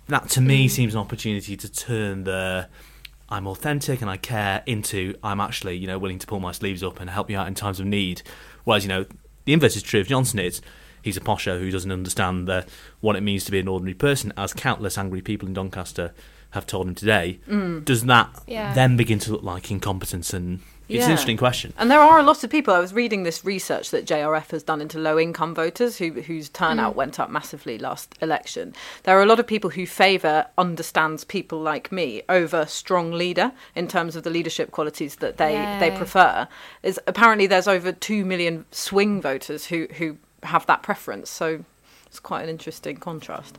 That 0.08 0.30
to 0.30 0.40
me 0.40 0.66
mm. 0.66 0.70
seems 0.70 0.94
an 0.94 1.00
opportunity 1.00 1.54
to 1.54 1.70
turn 1.70 2.24
the 2.24 2.68
I'm 3.30 3.46
authentic 3.46 4.00
and 4.00 4.10
I 4.10 4.16
care 4.16 4.62
into 4.66 5.14
I'm 5.22 5.40
actually, 5.40 5.76
you 5.76 5.86
know, 5.86 5.98
willing 5.98 6.18
to 6.18 6.26
pull 6.26 6.40
my 6.40 6.52
sleeves 6.52 6.82
up 6.82 7.00
and 7.00 7.08
help 7.08 7.30
you 7.30 7.38
out 7.38 7.46
in 7.46 7.54
times 7.54 7.80
of 7.80 7.86
need. 7.86 8.22
Whereas, 8.64 8.84
you 8.84 8.88
know, 8.88 9.06
the 9.44 9.52
inverse 9.52 9.76
is 9.76 9.82
true 9.82 10.00
of 10.00 10.08
Johnson 10.08 10.38
is 10.38 10.60
he's 11.02 11.16
a 11.16 11.20
posher 11.20 11.58
who 11.58 11.70
doesn't 11.70 11.92
understand 11.92 12.46
the, 12.46 12.66
what 13.00 13.16
it 13.16 13.22
means 13.22 13.44
to 13.44 13.52
be 13.52 13.58
an 13.58 13.68
ordinary 13.68 13.94
person, 13.94 14.32
as 14.36 14.52
countless 14.52 14.98
angry 14.98 15.22
people 15.22 15.48
in 15.48 15.54
Doncaster 15.54 16.12
have 16.50 16.66
told 16.66 16.88
him 16.88 16.94
today. 16.94 17.38
Mm. 17.48 17.84
Does 17.84 18.04
that 18.04 18.42
yeah. 18.46 18.74
then 18.74 18.96
begin 18.96 19.18
to 19.20 19.32
look 19.32 19.42
like 19.42 19.70
incompetence 19.70 20.34
and 20.34 20.60
it's 20.90 21.00
yeah. 21.00 21.04
an 21.04 21.10
interesting 21.12 21.36
question. 21.36 21.72
And 21.78 21.90
there 21.90 22.00
are 22.00 22.18
a 22.18 22.22
lot 22.22 22.42
of 22.42 22.50
people. 22.50 22.74
I 22.74 22.80
was 22.80 22.92
reading 22.92 23.22
this 23.22 23.44
research 23.44 23.90
that 23.90 24.06
JRF 24.06 24.50
has 24.50 24.62
done 24.62 24.80
into 24.80 24.98
low 24.98 25.18
income 25.18 25.54
voters 25.54 25.98
who, 25.98 26.10
whose 26.22 26.48
turnout 26.48 26.94
mm. 26.94 26.96
went 26.96 27.20
up 27.20 27.30
massively 27.30 27.78
last 27.78 28.16
election. 28.20 28.74
There 29.04 29.16
are 29.16 29.22
a 29.22 29.26
lot 29.26 29.38
of 29.38 29.46
people 29.46 29.70
who 29.70 29.86
favour 29.86 30.46
understands 30.58 31.24
people 31.24 31.60
like 31.60 31.92
me 31.92 32.22
over 32.28 32.66
strong 32.66 33.12
leader 33.12 33.52
in 33.74 33.86
terms 33.86 34.16
of 34.16 34.24
the 34.24 34.30
leadership 34.30 34.72
qualities 34.72 35.16
that 35.16 35.36
they, 35.36 35.52
yeah. 35.52 35.78
they 35.78 35.96
prefer. 35.96 36.48
Is 36.82 36.98
apparently 37.06 37.46
there's 37.46 37.68
over 37.68 37.92
two 37.92 38.24
million 38.24 38.64
swing 38.72 39.22
voters 39.22 39.66
who, 39.66 39.86
who 39.96 40.16
have 40.42 40.66
that 40.66 40.82
preference. 40.82 41.30
So 41.30 41.64
it's 42.06 42.18
quite 42.18 42.42
an 42.42 42.48
interesting 42.48 42.96
contrast. 42.96 43.58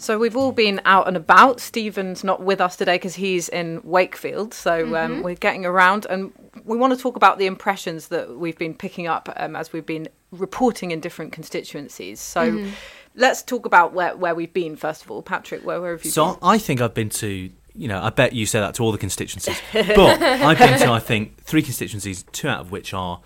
So 0.00 0.18
we've 0.18 0.36
all 0.36 0.50
been 0.52 0.80
out 0.86 1.06
and 1.08 1.16
about. 1.16 1.60
Stephen's 1.60 2.24
not 2.24 2.42
with 2.42 2.60
us 2.60 2.74
today 2.74 2.94
because 2.96 3.14
he's 3.16 3.48
in 3.50 3.80
Wakefield. 3.84 4.54
So 4.54 4.96
um, 4.96 5.12
Mm-hmm. 5.12 5.22
we're 5.22 5.34
getting 5.34 5.66
around, 5.66 6.06
and 6.08 6.32
we 6.64 6.76
want 6.78 6.94
to 6.94 6.98
talk 6.98 7.16
about 7.16 7.38
the 7.38 7.44
impressions 7.46 8.08
that 8.08 8.36
we've 8.38 8.56
been 8.58 8.74
picking 8.74 9.06
up 9.06 9.28
um, 9.36 9.54
as 9.54 9.72
we've 9.72 9.84
been 9.86 10.08
reporting 10.32 10.90
in 10.90 11.00
different 11.00 11.32
constituencies. 11.32 12.18
So 12.18 12.50
Mm-hmm. 12.50 12.70
let's 13.14 13.42
talk 13.42 13.66
about 13.66 13.92
where, 13.92 14.16
where 14.16 14.34
we've 14.34 14.52
been 14.54 14.74
first 14.76 15.04
of 15.04 15.10
all. 15.10 15.22
Patrick, 15.22 15.64
where, 15.66 15.80
where 15.80 15.92
have 15.92 16.04
you 16.04 16.10
So 16.10 16.28
been? 16.34 16.38
I 16.42 16.56
think 16.58 16.80
I've 16.80 16.94
been 16.94 17.10
to, 17.10 17.50
you 17.74 17.88
know, 17.88 18.00
I 18.02 18.08
bet 18.10 18.32
you 18.32 18.46
say 18.46 18.58
that 18.60 18.74
to 18.76 18.82
all 18.82 18.92
the 18.92 18.98
constituencies, 18.98 19.60
but 19.72 20.22
I've 20.22 20.58
been 20.58 20.78
to, 20.80 20.90
I 20.90 20.98
think, 20.98 21.42
three 21.44 21.62
constituencies, 21.62 22.24
two 22.32 22.48
out 22.48 22.60
of 22.60 22.70
which 22.72 22.94
are 22.94 23.20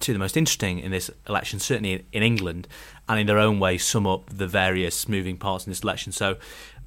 two 0.00 0.12
of 0.12 0.14
the 0.14 0.18
most 0.20 0.36
interesting 0.36 0.78
in 0.80 0.90
this 0.90 1.10
election, 1.28 1.58
certainly 1.58 1.92
in, 1.94 2.04
in 2.12 2.22
England, 2.22 2.68
and 3.08 3.20
in 3.20 3.26
their 3.26 3.38
own 3.38 3.58
way 3.58 3.78
sum 3.78 4.06
up 4.06 4.30
the 4.30 4.46
various 4.46 5.08
moving 5.08 5.36
parts 5.36 5.66
in 5.66 5.70
this 5.70 5.80
election. 5.80 6.12
So 6.12 6.36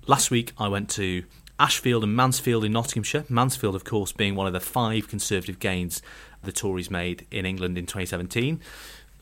last 0.07 0.31
week 0.31 0.53
I 0.57 0.67
went 0.67 0.89
to 0.91 1.23
Ashfield 1.59 2.03
and 2.03 2.15
Mansfield 2.15 2.63
in 2.63 2.71
Nottinghamshire. 2.71 3.25
Mansfield, 3.29 3.75
of 3.75 3.83
course, 3.83 4.11
being 4.11 4.35
one 4.35 4.47
of 4.47 4.53
the 4.53 4.59
five 4.59 5.07
Conservative 5.07 5.59
gains 5.59 6.01
the 6.43 6.51
Tories 6.51 6.91
made 6.91 7.25
in 7.31 7.45
England 7.45 7.77
in 7.77 7.85
2017. 7.85 8.61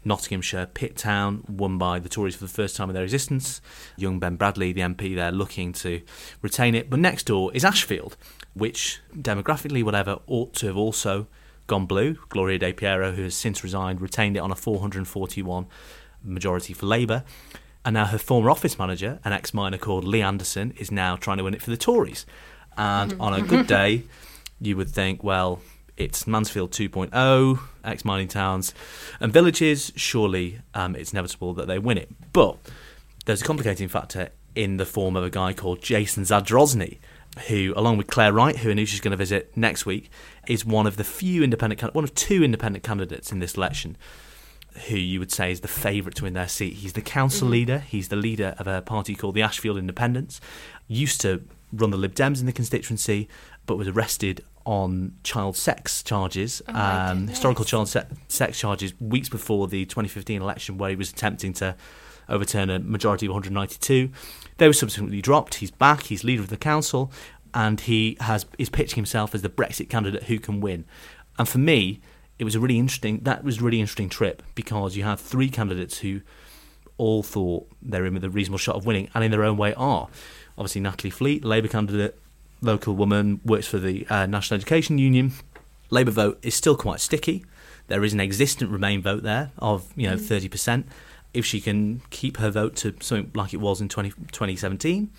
Nottinghamshire, 0.03 0.67
Pitt 0.67 0.97
Town, 0.97 1.43
won 1.47 1.77
by 1.77 1.97
the 1.97 2.09
Tories 2.09 2.35
for 2.35 2.43
the 2.43 2.51
first 2.51 2.75
time 2.75 2.89
in 2.89 2.93
their 2.93 3.03
existence. 3.03 3.61
Young 3.97 4.19
Ben 4.19 4.35
Bradley, 4.35 4.71
the 4.71 4.81
MP 4.81 5.15
there, 5.15 5.31
looking 5.31 5.73
to 5.73 6.01
retain 6.41 6.75
it. 6.75 6.89
But 6.89 6.99
next 6.99 7.23
door 7.23 7.51
is 7.55 7.65
Ashfield, 7.65 8.15
which 8.53 9.01
demographically, 9.17 9.83
whatever, 9.83 10.19
ought 10.27 10.53
to 10.55 10.67
have 10.67 10.77
also 10.77 11.27
gone 11.67 11.85
blue. 11.87 12.17
Gloria 12.29 12.59
De 12.59 12.73
Piero, 12.73 13.13
who 13.13 13.23
has 13.23 13.35
since 13.35 13.63
resigned, 13.63 14.01
retained 14.01 14.37
it 14.37 14.39
on 14.39 14.51
a 14.51 14.55
441 14.55 15.65
majority 16.25 16.73
for 16.73 16.85
Labour. 16.85 17.23
And 17.83 17.93
now 17.93 18.05
her 18.05 18.17
former 18.17 18.49
office 18.49 18.79
manager, 18.79 19.19
an 19.23 19.31
ex 19.31 19.53
miner 19.53 19.77
called 19.77 20.03
Lee 20.03 20.21
Anderson, 20.21 20.73
is 20.77 20.91
now 20.91 21.15
trying 21.15 21.37
to 21.37 21.43
win 21.43 21.53
it 21.53 21.61
for 21.61 21.69
the 21.69 21.77
Tories. 21.77 22.25
And 22.77 23.15
on 23.19 23.33
a 23.33 23.41
good 23.41 23.67
day, 23.67 24.03
you 24.59 24.75
would 24.75 24.89
think, 24.89 25.23
well, 25.23 25.61
it's 25.97 26.27
Mansfield 26.27 26.71
2.0, 26.71 27.59
ex 27.83 28.03
mining 28.03 28.27
towns 28.27 28.73
and 29.19 29.31
villages. 29.31 29.93
Surely 29.95 30.59
um, 30.73 30.95
it's 30.95 31.13
inevitable 31.13 31.53
that 31.53 31.67
they 31.67 31.79
win 31.79 31.97
it. 31.97 32.09
But 32.33 32.57
there's 33.25 33.41
a 33.41 33.45
complicating 33.45 33.87
factor 33.87 34.29
in 34.55 34.77
the 34.77 34.85
form 34.85 35.15
of 35.15 35.23
a 35.23 35.29
guy 35.29 35.53
called 35.53 35.81
Jason 35.81 36.23
Zadrozny, 36.23 36.97
who, 37.47 37.73
along 37.75 37.97
with 37.97 38.07
Claire 38.07 38.33
Wright, 38.33 38.57
who 38.57 38.69
Anoosh's 38.69 39.01
going 39.01 39.11
to 39.11 39.17
visit 39.17 39.55
next 39.55 39.85
week, 39.85 40.09
is 40.47 40.65
one 40.65 40.87
of 40.87 40.97
the 40.97 41.03
few 41.03 41.43
independent, 41.43 41.93
one 41.93 42.03
of 42.03 42.15
two 42.15 42.43
independent 42.43 42.83
candidates 42.83 43.31
in 43.31 43.39
this 43.39 43.55
election 43.55 43.97
who 44.87 44.97
you 44.97 45.19
would 45.19 45.31
say 45.31 45.51
is 45.51 45.61
the 45.61 45.67
favourite 45.67 46.15
to 46.17 46.23
win 46.23 46.33
their 46.33 46.47
seat. 46.47 46.73
He's 46.75 46.93
the 46.93 47.01
council 47.01 47.47
leader. 47.47 47.79
He's 47.79 48.09
the 48.09 48.15
leader 48.15 48.55
of 48.57 48.67
a 48.67 48.81
party 48.81 49.15
called 49.15 49.35
the 49.35 49.41
Ashfield 49.41 49.77
Independents. 49.77 50.41
Used 50.87 51.21
to 51.21 51.43
run 51.71 51.91
the 51.91 51.97
Lib 51.97 52.13
Dems 52.13 52.39
in 52.39 52.45
the 52.45 52.51
constituency, 52.51 53.27
but 53.65 53.77
was 53.77 53.87
arrested 53.87 54.43
on 54.65 55.13
child 55.23 55.55
sex 55.55 56.01
charges, 56.01 56.61
my 56.67 57.09
um, 57.09 57.27
historical 57.27 57.63
child 57.63 57.87
se- 57.87 58.07
sex 58.27 58.59
charges, 58.59 58.99
weeks 58.99 59.29
before 59.29 59.67
the 59.67 59.85
2015 59.85 60.41
election, 60.41 60.77
where 60.77 60.89
he 60.89 60.95
was 60.95 61.11
attempting 61.11 61.53
to 61.53 61.75
overturn 62.27 62.69
a 62.69 62.79
majority 62.79 63.27
of 63.27 63.31
192. 63.31 64.09
They 64.57 64.67
were 64.67 64.73
subsequently 64.73 65.21
dropped. 65.21 65.55
He's 65.55 65.69
back. 65.71 66.03
He's 66.03 66.23
leader 66.23 66.41
of 66.41 66.49
the 66.49 66.57
council, 66.57 67.11
and 67.53 67.79
he 67.81 68.17
has 68.21 68.45
is 68.57 68.69
pitching 68.69 68.95
himself 68.95 69.35
as 69.35 69.43
the 69.43 69.49
Brexit 69.49 69.89
candidate 69.89 70.23
who 70.23 70.39
can 70.39 70.61
win. 70.61 70.85
And 71.37 71.47
for 71.47 71.59
me, 71.59 72.01
it 72.37 72.43
was 72.43 72.55
a 72.55 72.59
really 72.59 72.77
interesting. 72.77 73.19
That 73.23 73.43
was 73.43 73.59
a 73.59 73.63
really 73.63 73.79
interesting 73.79 74.09
trip 74.09 74.43
because 74.55 74.95
you 74.95 75.03
had 75.03 75.19
three 75.19 75.49
candidates 75.49 75.99
who 75.99 76.21
all 76.97 77.23
thought 77.23 77.67
they're 77.81 78.05
in 78.05 78.13
with 78.13 78.23
a 78.23 78.29
reasonable 78.29 78.57
shot 78.57 78.75
of 78.75 78.85
winning, 78.85 79.09
and 79.13 79.23
in 79.23 79.31
their 79.31 79.43
own 79.43 79.57
way 79.57 79.73
are. 79.75 80.07
Obviously, 80.57 80.81
Natalie 80.81 81.09
Fleet, 81.09 81.43
Labour 81.43 81.67
candidate, 81.67 82.17
local 82.61 82.95
woman, 82.95 83.41
works 83.43 83.67
for 83.67 83.79
the 83.79 84.07
uh, 84.09 84.25
National 84.25 84.57
Education 84.57 84.97
Union. 84.97 85.33
Labour 85.89 86.11
vote 86.11 86.39
is 86.41 86.55
still 86.55 86.75
quite 86.75 86.99
sticky. 86.99 87.45
There 87.87 88.03
is 88.03 88.13
an 88.13 88.19
existent 88.19 88.71
Remain 88.71 89.01
vote 89.01 89.23
there 89.23 89.51
of 89.59 89.91
you 89.95 90.09
know 90.09 90.17
thirty 90.17 90.49
percent. 90.49 90.87
If 91.33 91.45
she 91.45 91.59
can 91.59 92.01
keep 92.09 92.37
her 92.37 92.49
vote 92.49 92.75
to 92.77 92.95
something 93.01 93.31
like 93.35 93.53
it 93.53 93.57
was 93.57 93.81
in 93.81 93.89
20, 93.89 94.11
2017, 94.31 95.11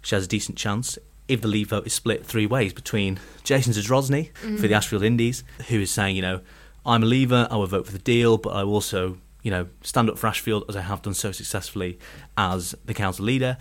she 0.00 0.14
has 0.14 0.24
a 0.24 0.28
decent 0.28 0.56
chance. 0.56 0.96
If 1.28 1.40
the 1.40 1.48
Leave 1.48 1.70
vote 1.70 1.86
is 1.86 1.92
split 1.92 2.24
three 2.24 2.46
ways 2.46 2.72
between 2.72 3.18
Jason 3.42 3.72
Zadrozny 3.72 4.34
for 4.36 4.46
the 4.46 4.56
mm-hmm. 4.56 4.74
Ashfield 4.74 5.02
Indies, 5.02 5.42
who 5.68 5.80
is 5.80 5.90
saying, 5.90 6.16
you 6.16 6.22
know, 6.22 6.40
I'm 6.84 7.02
a 7.02 7.06
Leaver, 7.06 7.48
I 7.50 7.56
will 7.56 7.66
vote 7.66 7.86
for 7.86 7.92
the 7.92 7.98
deal, 7.98 8.38
but 8.38 8.50
I 8.50 8.62
will 8.62 8.74
also, 8.74 9.18
you 9.42 9.50
know, 9.50 9.66
stand 9.82 10.08
up 10.08 10.18
for 10.18 10.28
Ashfield 10.28 10.64
as 10.68 10.76
I 10.76 10.82
have 10.82 11.02
done 11.02 11.14
so 11.14 11.32
successfully 11.32 11.98
as 12.38 12.76
the 12.84 12.94
council 12.94 13.24
leader. 13.24 13.58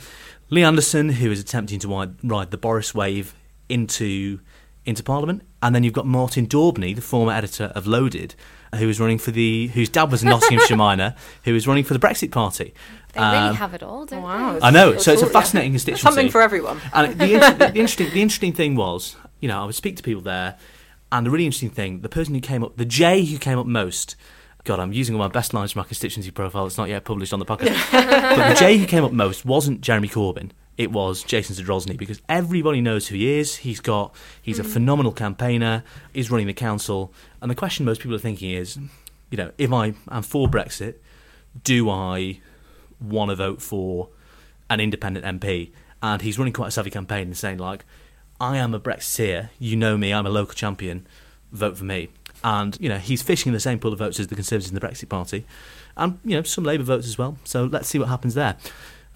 Lee 0.51 0.63
Anderson, 0.63 1.09
who 1.09 1.31
is 1.31 1.39
attempting 1.39 1.79
to 1.79 1.87
ride, 1.87 2.15
ride 2.23 2.51
the 2.51 2.57
Boris 2.57 2.93
wave 2.93 3.33
into 3.67 4.39
into 4.85 5.01
Parliament, 5.01 5.41
and 5.63 5.73
then 5.73 5.83
you've 5.83 5.93
got 5.93 6.05
Martin 6.05 6.45
Daubney, 6.45 6.95
the 6.95 7.01
former 7.01 7.31
editor 7.31 7.71
of 7.73 7.87
Loaded, 7.87 8.35
who 8.75 8.87
is 8.87 8.99
running 8.99 9.17
for 9.17 9.31
the 9.31 9.67
whose 9.69 9.89
dad 9.89 10.11
was 10.11 10.21
a 10.21 10.27
Nottinghamshire 10.27 10.77
miner, 10.87 11.15
who 11.43 11.55
is 11.55 11.67
running 11.67 11.83
for 11.83 11.93
the 11.93 11.99
Brexit 11.99 12.31
Party. 12.31 12.73
They 13.15 13.21
really 13.21 13.35
Um, 13.49 13.55
have 13.55 13.73
it 13.73 13.81
all, 13.83 14.05
don't 14.05 14.21
Wow, 14.21 14.59
I 14.61 14.71
know, 14.71 14.97
so 14.97 15.11
it's 15.13 15.21
a 15.21 15.25
all- 15.25 15.31
fascinating 15.31 15.71
constituency. 15.71 16.03
Something 16.03 16.29
for 16.29 16.41
everyone. 16.41 16.79
And 16.93 17.17
the, 17.19 17.33
inter- 17.35 17.53
the 17.53 17.67
interesting, 17.69 18.09
the 18.11 18.21
interesting 18.21 18.53
thing 18.53 18.75
was, 18.75 19.15
you 19.39 19.47
know, 19.47 19.61
I 19.61 19.65
would 19.65 19.75
speak 19.75 19.95
to 19.97 20.03
people 20.03 20.21
there, 20.21 20.57
and 21.11 21.25
the 21.25 21.31
really 21.31 21.45
interesting 21.45 21.69
thing, 21.69 22.01
the 22.01 22.09
person 22.09 22.33
who 22.35 22.41
came 22.41 22.63
up, 22.63 22.77
the 22.77 22.85
J 22.85 23.23
who 23.25 23.37
came 23.37 23.57
up 23.57 23.65
most. 23.65 24.15
God, 24.65 24.79
I'm 24.79 24.91
using 24.93 25.13
all 25.13 25.19
my 25.19 25.27
best 25.27 25.53
lines 25.53 25.73
from 25.73 25.81
my 25.81 25.85
constituency 25.87 26.31
profile. 26.31 26.65
It's 26.65 26.77
not 26.77 26.89
yet 26.89 27.03
published 27.05 27.31
on 27.33 27.39
the 27.39 27.45
podcast. 27.45 27.77
but 28.35 28.49
the 28.49 28.55
J 28.55 28.77
who 28.79 28.87
came 28.87 29.03
up 29.03 29.11
most 29.11 29.45
wasn't 29.45 29.81
Jeremy 29.81 30.07
Corbyn. 30.09 30.49
It 30.75 30.91
was 30.91 31.23
Jason 31.23 31.55
Zadrozny 31.55 31.95
because 31.95 32.19
everybody 32.27 32.81
knows 32.81 33.07
who 33.07 33.15
he 33.15 33.37
is. 33.37 33.57
He's 33.57 33.79
got, 33.79 34.13
he's 34.41 34.57
a 34.59 34.63
phenomenal 34.63 35.11
campaigner. 35.11 35.83
He's 36.13 36.31
running 36.31 36.47
the 36.47 36.53
council, 36.53 37.13
and 37.41 37.49
the 37.51 37.55
question 37.55 37.85
most 37.85 38.01
people 38.01 38.15
are 38.15 38.19
thinking 38.19 38.49
is, 38.51 38.77
you 39.29 39.37
know, 39.37 39.51
if 39.59 39.71
I 39.71 39.93
am 40.09 40.23
for 40.23 40.47
Brexit, 40.47 40.95
do 41.63 41.87
I 41.89 42.39
want 42.99 43.29
to 43.29 43.35
vote 43.35 43.61
for 43.61 44.09
an 44.69 44.79
independent 44.79 45.25
MP? 45.25 45.71
And 46.01 46.21
he's 46.21 46.37
running 46.37 46.53
quite 46.53 46.67
a 46.67 46.71
savvy 46.71 46.91
campaign 46.91 47.27
and 47.27 47.37
saying 47.37 47.57
like, 47.57 47.85
I 48.39 48.57
am 48.57 48.73
a 48.73 48.79
Brexiteer. 48.79 49.49
You 49.59 49.75
know 49.75 49.97
me. 49.97 50.13
I'm 50.13 50.25
a 50.25 50.29
local 50.29 50.53
champion. 50.53 51.07
Vote 51.51 51.77
for 51.77 51.85
me. 51.85 52.09
And 52.43 52.77
you 52.79 52.89
know 52.89 52.97
he's 52.97 53.23
fishing 53.23 53.49
in 53.49 53.53
the 53.53 53.59
same 53.59 53.79
pool 53.79 53.93
of 53.93 53.99
votes 53.99 54.19
as 54.19 54.27
the 54.27 54.35
Conservatives 54.35 54.71
and 54.71 54.79
the 54.79 54.85
Brexit 54.85 55.09
Party, 55.09 55.45
and 55.97 56.19
you 56.23 56.35
know 56.35 56.43
some 56.43 56.63
Labour 56.63 56.83
votes 56.83 57.07
as 57.07 57.17
well. 57.17 57.37
So 57.43 57.63
let's 57.63 57.87
see 57.87 57.97
what 57.97 58.09
happens 58.09 58.35
there. 58.35 58.57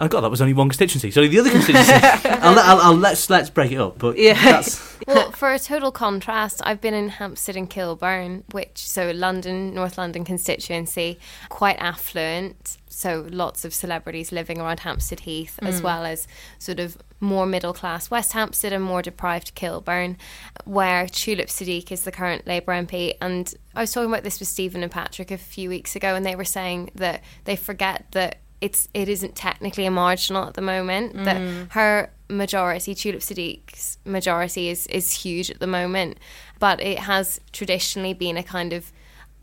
Oh 0.01 0.07
God, 0.07 0.21
that 0.21 0.31
was 0.31 0.41
only 0.41 0.53
one 0.53 0.69
constituency. 0.69 1.11
So 1.11 1.27
the 1.27 1.39
other 1.39 1.49
constituency, 1.49 1.91
I'll, 1.93 2.53
let- 2.53 2.65
I'll, 2.65 2.79
I'll, 2.79 2.95
let's 2.95 3.29
let's 3.29 3.49
break 3.49 3.73
it 3.73 3.77
up. 3.77 3.99
But 3.99 4.17
Yeah. 4.17 4.33
that's, 4.33 4.97
well, 5.07 5.31
for 5.31 5.51
a 5.51 5.59
total 5.59 5.91
contrast, 5.91 6.61
I've 6.63 6.79
been 6.79 6.93
in 6.93 7.09
Hampstead 7.09 7.57
and 7.57 7.69
Kilburn, 7.69 8.45
which 8.51 8.87
so 8.87 9.11
London, 9.11 9.73
North 9.73 9.97
London 9.97 10.23
constituency, 10.23 11.19
quite 11.49 11.75
affluent. 11.79 12.77
So 12.87 13.27
lots 13.29 13.65
of 13.65 13.73
celebrities 13.73 14.31
living 14.31 14.59
around 14.59 14.79
Hampstead 14.79 15.21
Heath, 15.21 15.59
as 15.61 15.79
hmm. 15.79 15.85
well 15.85 16.05
as 16.05 16.27
sort 16.57 16.79
of 16.79 16.97
more 17.19 17.45
middle 17.45 17.73
class 17.73 18.09
West 18.09 18.31
Hampstead 18.31 18.71
and 18.71 18.83
more 18.83 19.01
deprived 19.01 19.53
Kilburn, 19.53 20.17
where 20.63 21.07
Tulip 21.07 21.47
Siddiq 21.49 21.91
is 21.91 22.03
the 22.03 22.11
current 22.11 22.47
Labour 22.47 22.71
MP. 22.71 23.15
And 23.21 23.53
I 23.75 23.81
was 23.81 23.91
talking 23.91 24.09
about 24.09 24.23
this 24.23 24.39
with 24.39 24.47
Stephen 24.47 24.81
and 24.81 24.91
Patrick 24.91 25.29
a 25.29 25.37
few 25.37 25.67
weeks 25.67 25.97
ago, 25.97 26.15
and 26.15 26.25
they 26.25 26.37
were 26.37 26.45
saying 26.45 26.91
that 26.95 27.21
they 27.43 27.57
forget 27.57 28.05
that 28.11 28.39
it's 28.61 28.89
it 28.93 29.07
isn't 29.09 29.35
technically 29.35 29.85
a 29.85 29.91
marginal 29.91 30.47
at 30.47 30.53
the 30.53 30.61
moment. 30.61 31.13
That 31.25 31.37
mm. 31.37 31.71
her 31.71 32.11
majority, 32.29 32.93
Tulip 32.93 33.21
Siddiq's 33.21 33.97
majority, 34.05 34.69
is 34.69 34.87
is 34.87 35.11
huge 35.11 35.49
at 35.49 35.59
the 35.59 35.67
moment, 35.67 36.17
but 36.59 36.81
it 36.81 36.99
has 36.99 37.39
traditionally 37.51 38.13
been 38.13 38.37
a 38.37 38.43
kind 38.43 38.73
of 38.73 38.91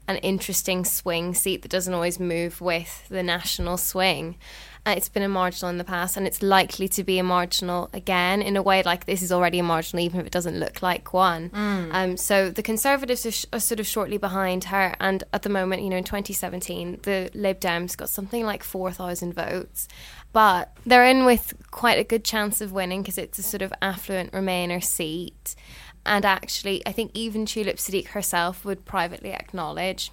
an 0.09 0.17
interesting 0.19 0.85
swing 0.85 1.35
seat 1.35 1.63
that 1.63 1.71
doesn't 1.71 1.93
always 1.93 2.21
move 2.21 2.61
with 2.61 3.09
the 3.09 3.23
national 3.23 3.77
swing. 3.77 4.37
Uh, 4.87 4.95
it's 4.97 5.09
been 5.09 5.25
a 5.25 5.28
marginal 5.28 5.69
in 5.69 5.78
the 5.78 5.85
past, 5.85 6.16
and 6.16 6.28
it's 6.28 6.43
likely 6.43 6.87
to 6.87 7.02
be 7.02 7.19
a 7.19 7.23
marginal 7.25 7.90
again 7.93 8.40
in 8.40 8.57
a 8.57 8.62
way 8.62 8.85
like 8.85 9.05
this 9.05 9.21
is 9.21 9.33
already 9.33 9.59
a 9.59 9.62
marginal, 9.62 10.05
even 10.05 10.21
if 10.21 10.26
it 10.26 10.33
doesn't 10.33 10.61
look 10.61 10.81
like 10.81 11.12
one. 11.12 11.50
Um, 11.90 12.16
so 12.16 12.50
the 12.50 12.62
Conservatives 12.62 13.26
are, 13.26 13.33
sh- 13.33 13.47
are 13.52 13.59
sort 13.59 13.81
of 13.81 13.87
shortly 13.87 14.16
behind 14.16 14.64
her, 14.64 14.95
and 15.00 15.25
at 15.33 15.43
the 15.43 15.49
moment, 15.49 15.83
you 15.83 15.90
know, 15.90 15.97
in 15.97 16.05
2017, 16.05 17.00
the 17.02 17.31
Lib 17.35 17.59
Dems 17.59 17.97
got 17.97 18.09
something 18.11 18.47
like 18.47 18.62
4,000 18.62 19.35
votes, 19.35 19.88
but 20.33 20.76
they're 20.87 21.05
in 21.05 21.25
with 21.25 21.55
quite 21.73 21.99
a 21.99 22.05
good 22.05 22.25
chance 22.25 22.61
of 22.61 22.71
winning 22.71 23.02
because 23.02 23.19
it's 23.19 23.40
a 23.40 23.43
sort 23.43 23.62
of 23.62 23.73
affluent 23.83 24.31
Remainer 24.31 24.83
seat. 24.83 25.57
And 26.05 26.25
actually, 26.25 26.87
I 26.87 26.93
think 26.93 27.11
even 27.14 27.45
Tulip 27.45 27.78
Siddiq 27.78 28.09
herself 28.09 28.64
would 28.64 28.85
privately 28.85 29.33
acknowledge 29.33 30.12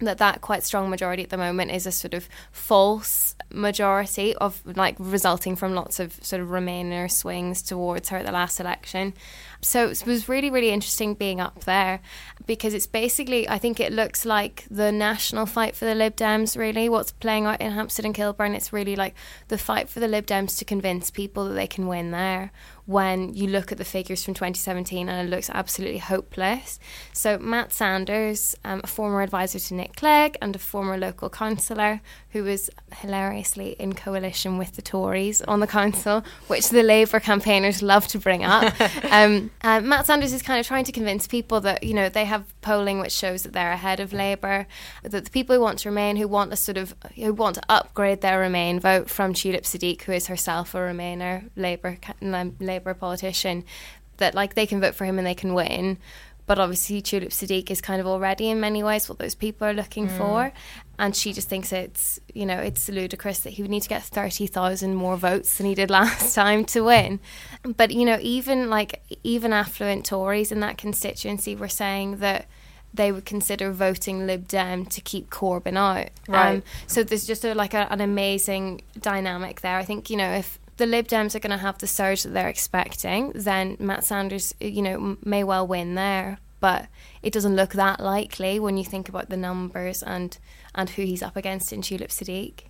that 0.00 0.18
that 0.18 0.42
quite 0.42 0.62
strong 0.62 0.90
majority 0.90 1.22
at 1.22 1.30
the 1.30 1.38
moment 1.38 1.70
is 1.70 1.86
a 1.86 1.92
sort 1.92 2.12
of 2.12 2.28
false 2.52 3.34
majority 3.50 4.34
of 4.36 4.60
like 4.76 4.96
resulting 4.98 5.56
from 5.56 5.74
lots 5.74 5.98
of 5.98 6.12
sort 6.22 6.42
of 6.42 6.48
Remainer 6.48 7.10
swings 7.10 7.62
towards 7.62 8.10
her 8.10 8.18
at 8.18 8.26
the 8.26 8.32
last 8.32 8.60
election. 8.60 9.14
So 9.62 9.88
it 9.88 10.06
was 10.06 10.28
really, 10.28 10.50
really 10.50 10.70
interesting 10.70 11.14
being 11.14 11.40
up 11.40 11.64
there 11.64 12.00
because 12.46 12.74
it's 12.74 12.86
basically, 12.86 13.48
I 13.48 13.58
think 13.58 13.80
it 13.80 13.92
looks 13.92 14.26
like 14.26 14.64
the 14.70 14.92
national 14.92 15.46
fight 15.46 15.74
for 15.74 15.86
the 15.86 15.94
Lib 15.94 16.14
Dems, 16.14 16.58
really, 16.58 16.88
what's 16.88 17.12
playing 17.12 17.46
out 17.46 17.60
in 17.60 17.72
Hampstead 17.72 18.04
and 18.04 18.14
Kilburn. 18.14 18.54
It's 18.54 18.72
really 18.72 18.96
like 18.96 19.14
the 19.48 19.58
fight 19.58 19.88
for 19.88 20.00
the 20.00 20.08
Lib 20.08 20.26
Dems 20.26 20.58
to 20.58 20.64
convince 20.64 21.10
people 21.10 21.48
that 21.48 21.54
they 21.54 21.66
can 21.66 21.86
win 21.86 22.10
there 22.10 22.52
when 22.86 23.34
you 23.34 23.48
look 23.48 23.72
at 23.72 23.78
the 23.78 23.84
figures 23.84 24.24
from 24.24 24.32
2017 24.32 25.08
and 25.08 25.28
it 25.28 25.30
looks 25.30 25.50
absolutely 25.50 25.98
hopeless. 25.98 26.78
So, 27.12 27.36
Matt 27.38 27.72
Sanders, 27.72 28.54
um, 28.64 28.80
a 28.84 28.86
former 28.86 29.22
advisor 29.22 29.58
to 29.58 29.74
Nick 29.74 29.96
Clegg 29.96 30.38
and 30.40 30.54
a 30.54 30.58
former 30.58 30.96
local 30.96 31.28
councillor 31.28 32.00
who 32.30 32.44
was 32.44 32.70
hilariously 32.98 33.70
in 33.78 33.94
coalition 33.94 34.56
with 34.56 34.76
the 34.76 34.82
Tories 34.82 35.42
on 35.42 35.60
the 35.60 35.66
council, 35.66 36.22
which 36.46 36.68
the 36.68 36.82
Labour 36.82 37.18
campaigners 37.18 37.82
love 37.82 38.06
to 38.08 38.18
bring 38.18 38.44
up. 38.44 38.72
um, 39.10 39.50
uh, 39.62 39.80
Matt 39.80 40.06
Sanders 40.06 40.32
is 40.32 40.42
kind 40.42 40.60
of 40.60 40.66
trying 40.66 40.84
to 40.84 40.92
convince 40.92 41.26
people 41.26 41.60
that, 41.62 41.82
you 41.82 41.94
know, 41.94 42.08
they 42.08 42.24
have 42.24 42.44
polling 42.60 43.00
which 43.00 43.12
shows 43.12 43.42
that 43.42 43.52
they're 43.52 43.72
ahead 43.72 44.00
of 44.00 44.12
Labour, 44.12 44.66
that 45.02 45.24
the 45.24 45.30
people 45.30 45.56
who 45.56 45.62
want 45.62 45.78
to 45.80 45.88
remain, 45.88 46.16
who 46.16 46.28
want 46.28 46.52
a 46.52 46.56
sort 46.56 46.76
of, 46.76 46.94
who 47.16 47.32
want 47.32 47.56
to 47.56 47.62
upgrade 47.68 48.20
their 48.20 48.38
Remain 48.38 48.78
vote 48.78 49.10
from 49.10 49.32
Tulip 49.34 49.64
Siddiq, 49.64 50.02
who 50.02 50.12
is 50.12 50.26
herself 50.28 50.74
a 50.74 50.78
Remainer, 50.78 51.50
Labour, 51.56 51.98
Labour 52.20 52.75
Labour 52.76 52.94
politician 52.94 53.64
that 54.18 54.34
like 54.34 54.54
they 54.54 54.66
can 54.66 54.80
vote 54.80 54.94
for 54.94 55.04
him 55.04 55.18
and 55.18 55.26
they 55.26 55.34
can 55.34 55.54
win. 55.54 55.98
But 56.46 56.60
obviously, 56.60 57.02
Tulip 57.02 57.30
Siddiq 57.30 57.72
is 57.72 57.80
kind 57.80 58.00
of 58.00 58.06
already 58.06 58.48
in 58.48 58.60
many 58.60 58.82
ways 58.82 59.08
what 59.08 59.18
those 59.18 59.34
people 59.34 59.66
are 59.66 59.74
looking 59.74 60.08
mm. 60.08 60.16
for. 60.16 60.52
And 60.96 61.14
she 61.14 61.32
just 61.32 61.48
thinks 61.48 61.72
it's, 61.72 62.20
you 62.32 62.46
know, 62.46 62.58
it's 62.58 62.88
ludicrous 62.88 63.40
that 63.40 63.50
he 63.50 63.62
would 63.62 63.70
need 63.70 63.82
to 63.82 63.88
get 63.88 64.04
30,000 64.04 64.94
more 64.94 65.16
votes 65.16 65.58
than 65.58 65.66
he 65.66 65.74
did 65.74 65.90
last 66.00 66.34
time 66.34 66.64
to 66.66 66.82
win. 66.82 67.18
But, 67.64 67.90
you 67.90 68.04
know, 68.04 68.18
even 68.22 68.70
like, 68.70 69.02
even 69.24 69.52
affluent 69.52 70.06
Tories 70.06 70.52
in 70.52 70.60
that 70.60 70.78
constituency 70.78 71.56
were 71.56 71.68
saying 71.68 72.18
that 72.18 72.46
they 72.94 73.10
would 73.10 73.24
consider 73.24 73.72
voting 73.72 74.26
Lib 74.26 74.46
Dem 74.46 74.86
to 74.86 75.00
keep 75.00 75.30
Corbyn 75.30 75.76
out. 75.76 76.10
Right. 76.28 76.56
Um, 76.56 76.62
so 76.86 77.02
there's 77.02 77.26
just 77.26 77.44
a, 77.44 77.54
like 77.54 77.74
a, 77.74 77.92
an 77.92 78.00
amazing 78.00 78.82
dynamic 78.98 79.62
there. 79.62 79.76
I 79.76 79.84
think, 79.84 80.08
you 80.10 80.16
know, 80.16 80.30
if 80.30 80.60
the 80.76 80.86
Lib 80.86 81.08
Dems 81.08 81.34
are 81.34 81.40
going 81.40 81.50
to 81.50 81.56
have 81.56 81.78
the 81.78 81.86
surge 81.86 82.22
that 82.22 82.30
they're 82.30 82.48
expecting, 82.48 83.32
then 83.34 83.76
Matt 83.78 84.04
Sanders, 84.04 84.54
you 84.60 84.82
know, 84.82 85.16
may 85.24 85.42
well 85.44 85.66
win 85.66 85.94
there. 85.94 86.38
But 86.58 86.86
it 87.22 87.32
doesn't 87.32 87.54
look 87.54 87.72
that 87.74 88.00
likely 88.00 88.58
when 88.58 88.76
you 88.76 88.84
think 88.84 89.08
about 89.08 89.28
the 89.28 89.36
numbers 89.36 90.02
and 90.02 90.36
and 90.74 90.90
who 90.90 91.02
he's 91.02 91.22
up 91.22 91.36
against 91.36 91.72
in 91.72 91.82
Tulip 91.82 92.10
Siddiq. 92.10 92.60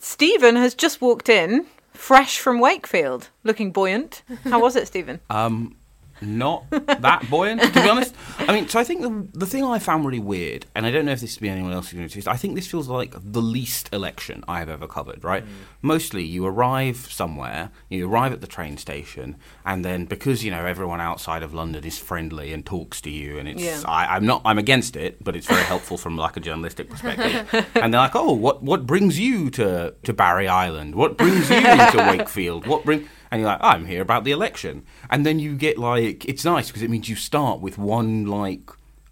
Stephen 0.00 0.56
has 0.56 0.74
just 0.74 1.00
walked 1.00 1.28
in, 1.28 1.66
fresh 1.92 2.38
from 2.38 2.60
Wakefield, 2.60 3.28
looking 3.44 3.70
buoyant. 3.70 4.22
How 4.44 4.60
was 4.60 4.76
it, 4.76 4.86
Stephen? 4.86 5.20
Um, 5.30 5.76
not 6.20 6.68
that 6.70 7.26
buoyant, 7.30 7.62
to 7.62 7.72
be 7.72 7.88
honest. 7.88 8.14
I 8.38 8.52
mean, 8.52 8.68
so 8.68 8.78
I 8.78 8.84
think 8.84 9.02
the 9.02 9.38
the 9.38 9.46
thing 9.46 9.64
I 9.64 9.78
found 9.78 10.04
really 10.04 10.18
weird, 10.18 10.66
and 10.74 10.86
I 10.86 10.90
don't 10.90 11.04
know 11.04 11.12
if 11.12 11.20
this 11.20 11.34
has 11.34 11.38
been 11.38 11.52
anyone 11.52 11.72
else's 11.72 11.98
experience, 11.98 12.26
I 12.26 12.36
think 12.36 12.54
this 12.54 12.66
feels 12.66 12.88
like 12.88 13.14
the 13.14 13.42
least 13.42 13.92
election 13.92 14.44
I 14.48 14.58
have 14.58 14.68
ever 14.68 14.86
covered. 14.86 15.24
Right? 15.24 15.44
Mm. 15.44 15.48
Mostly, 15.82 16.24
you 16.24 16.46
arrive 16.46 16.96
somewhere, 16.96 17.70
you 17.88 18.08
arrive 18.08 18.32
at 18.32 18.40
the 18.40 18.46
train 18.46 18.76
station, 18.76 19.36
and 19.64 19.84
then 19.84 20.04
because 20.06 20.44
you 20.44 20.50
know 20.50 20.64
everyone 20.64 21.00
outside 21.00 21.42
of 21.42 21.54
London 21.54 21.84
is 21.84 21.98
friendly 21.98 22.52
and 22.52 22.64
talks 22.64 23.00
to 23.02 23.10
you, 23.10 23.38
and 23.38 23.48
it's 23.48 23.62
yeah. 23.62 23.82
I, 23.86 24.16
am 24.16 24.26
not 24.26 24.42
I'm 24.44 24.58
against 24.58 24.96
it, 24.96 25.22
but 25.22 25.36
it's 25.36 25.46
very 25.46 25.62
helpful 25.62 25.98
from 25.98 26.16
like 26.16 26.36
a 26.36 26.40
journalistic 26.40 26.90
perspective. 26.90 27.66
and 27.74 27.92
they're 27.92 28.00
like, 28.00 28.16
oh, 28.16 28.32
what 28.32 28.62
what 28.62 28.86
brings 28.86 29.18
you 29.18 29.50
to 29.50 29.94
to 30.02 30.12
Barry 30.12 30.48
Island? 30.48 30.94
What 30.94 31.16
brings 31.16 31.50
you 31.50 31.60
to 31.60 32.06
Wakefield? 32.18 32.66
What 32.66 32.84
bring 32.84 33.08
and 33.30 33.40
you're 33.40 33.48
like, 33.48 33.60
oh, 33.62 33.68
I'm 33.68 33.86
here 33.86 34.02
about 34.02 34.24
the 34.24 34.32
election, 34.32 34.84
and 35.10 35.24
then 35.24 35.38
you 35.38 35.56
get 35.56 35.78
like, 35.78 36.24
it's 36.24 36.44
nice 36.44 36.68
because 36.68 36.82
it 36.82 36.90
means 36.90 37.08
you 37.08 37.16
start 37.16 37.60
with 37.60 37.78
one 37.78 38.26
like 38.26 38.70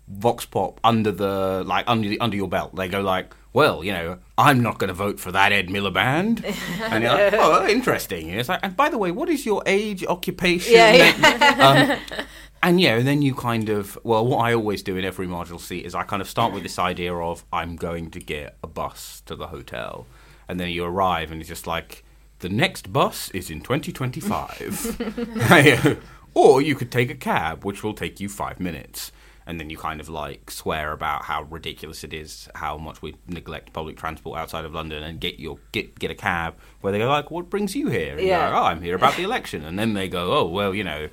vox 0.09 0.45
pop 0.45 0.81
under 0.85 1.11
the 1.11 1.65
like 1.67 1.85
under 1.89 2.09
the, 2.09 2.21
under 2.21 2.37
your 2.37 2.49
belt. 2.49 2.75
They 2.77 2.89
go 2.89 3.01
like, 3.01 3.35
well, 3.53 3.83
you 3.83 3.93
know, 3.93 4.19
I'm 4.37 4.63
not 4.63 4.79
going 4.79 4.89
to 4.89 4.95
vote 4.95 5.19
for 5.19 5.33
that 5.33 5.53
Ed 5.53 5.69
Miliband, 5.69 6.45
and 6.83 7.03
you're 7.03 7.13
like, 7.13 7.35
oh, 7.35 7.67
interesting. 7.67 8.31
And 8.31 8.41
it's 8.41 8.49
like, 8.49 8.61
and 8.63 8.77
by 8.77 8.89
the 8.89 8.99
way, 8.99 9.11
what 9.11 9.29
is 9.29 9.47
your 9.47 9.63
age, 9.67 10.05
occupation? 10.05 10.75
Yeah, 10.75 10.93
yeah. 10.93 11.99
um, 12.11 12.27
and 12.63 12.81
yeah, 12.81 12.97
and 12.97 13.07
then 13.07 13.23
you 13.23 13.35
kind 13.35 13.69
of 13.69 13.99
well, 14.05 14.27
what 14.27 14.39
I 14.39 14.55
always 14.55 14.83
do 14.83 14.97
in 14.97 15.05
every 15.05 15.27
marginal 15.27 15.59
seat 15.59 15.87
is 15.87 15.95
I 15.95 16.03
kind 16.03 16.23
of 16.23 16.29
start 16.29 16.53
with 16.53 16.63
this 16.63 16.79
idea 16.79 17.15
of 17.15 17.45
I'm 17.53 17.77
going 17.77 18.11
to 18.11 18.21
get 18.21 18.57
a 18.63 18.67
bus 18.67 19.23
to 19.27 19.37
the 19.37 19.49
hotel, 19.49 20.07
and 20.49 20.61
then 20.61 20.71
you 20.71 20.85
arrive 20.85 21.31
and 21.31 21.41
it's 21.41 21.49
just 21.49 21.67
like 21.67 22.05
the 22.41 22.49
next 22.49 22.93
bus 22.93 23.31
is 23.31 23.51
in 23.51 23.61
2025. 23.61 24.97
or 26.35 26.61
you 26.61 26.75
could 26.75 26.93
take 26.93 27.11
a 27.11 27.15
cab, 27.15 27.65
which 27.65 27.83
will 27.83 27.95
take 27.95 28.21
you 28.21 28.29
five 28.29 28.61
minutes. 28.61 29.13
And 29.49 29.61
then 29.61 29.71
you 29.71 29.79
kind 29.79 30.01
of 30.01 30.09
like 30.09 30.51
swear 30.51 30.93
about 30.93 31.25
how 31.25 31.45
ridiculous 31.45 32.03
it 32.03 32.13
is, 32.13 32.49
how 32.57 32.77
much 32.77 33.01
we 33.01 33.15
neglect 33.29 33.73
public 33.73 33.97
transport 33.97 34.39
outside 34.39 34.65
of 34.65 34.75
London, 34.75 35.05
and 35.05 35.21
get 35.21 35.39
your 35.39 35.59
get 35.71 35.97
get 35.99 36.11
a 36.11 36.17
cab 36.17 36.57
where 36.81 36.93
they 36.93 36.99
go 36.99 37.09
like, 37.09 37.31
"What 37.31 37.49
brings 37.49 37.77
you 37.77 37.89
here?" 37.89 38.17
And 38.17 38.27
yeah. 38.27 38.49
Like, 38.49 38.61
oh, 38.61 38.65
I'm 38.65 38.83
here 38.83 38.97
about 38.97 39.17
the 39.17 39.23
election. 39.23 39.65
And 39.65 39.79
then 39.79 39.95
they 39.95 40.09
go, 40.09 40.33
"Oh, 40.33 40.47
well, 40.47 40.75
you 40.75 40.83
know, 40.83 41.09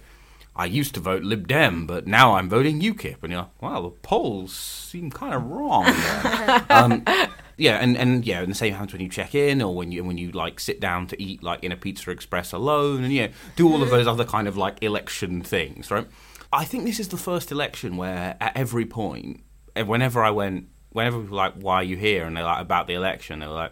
I 0.55 0.65
used 0.65 0.95
to 0.95 0.99
vote 0.99 1.21
Lib 1.21 1.47
Dem, 1.47 1.85
but 1.85 2.07
now 2.07 2.35
I'm 2.35 2.49
voting 2.49 2.81
UKIP." 2.81 3.21
And 3.21 3.31
you're 3.31 3.41
like, 3.43 3.61
"Well, 3.61 3.83
the 3.83 3.89
polls 3.91 4.55
seem 4.55 5.11
kind 5.11 5.35
of 5.35 5.45
wrong." 5.45 5.85
um, 6.71 7.05
yeah, 7.57 7.77
and, 7.77 7.95
and 7.97 8.25
yeah, 8.25 8.41
and 8.41 8.51
the 8.51 8.55
same 8.55 8.73
happens 8.73 8.93
when 8.93 9.01
you 9.01 9.09
check 9.09 9.35
in 9.35 9.61
or 9.61 9.75
when 9.75 9.91
you 9.91 10.03
when 10.03 10.17
you 10.17 10.31
like 10.31 10.59
sit 10.59 10.79
down 10.79 11.07
to 11.07 11.21
eat 11.21 11.43
like 11.43 11.63
in 11.63 11.71
a 11.71 11.77
Pizza 11.77 12.11
Express 12.11 12.51
alone, 12.51 13.03
and 13.03 13.13
yeah, 13.13 13.27
do 13.55 13.71
all 13.71 13.83
of 13.83 13.89
those 13.89 14.07
other 14.07 14.25
kind 14.25 14.47
of 14.47 14.57
like 14.57 14.81
election 14.81 15.41
things, 15.41 15.91
right? 15.91 16.07
I 16.51 16.65
think 16.65 16.85
this 16.85 16.99
is 16.99 17.09
the 17.09 17.17
first 17.17 17.51
election 17.51 17.97
where 17.97 18.35
at 18.39 18.55
every 18.55 18.85
point, 18.85 19.41
eh, 19.75 19.83
whenever 19.83 20.23
I 20.23 20.31
went, 20.31 20.67
whenever 20.91 21.17
people 21.17 21.31
were 21.31 21.43
like, 21.43 21.53
"Why 21.55 21.75
are 21.75 21.83
you 21.83 21.97
here?" 21.97 22.25
and 22.25 22.35
they're 22.35 22.43
like 22.43 22.61
about 22.61 22.87
the 22.87 22.93
election, 22.93 23.39
they're 23.39 23.49
like. 23.49 23.71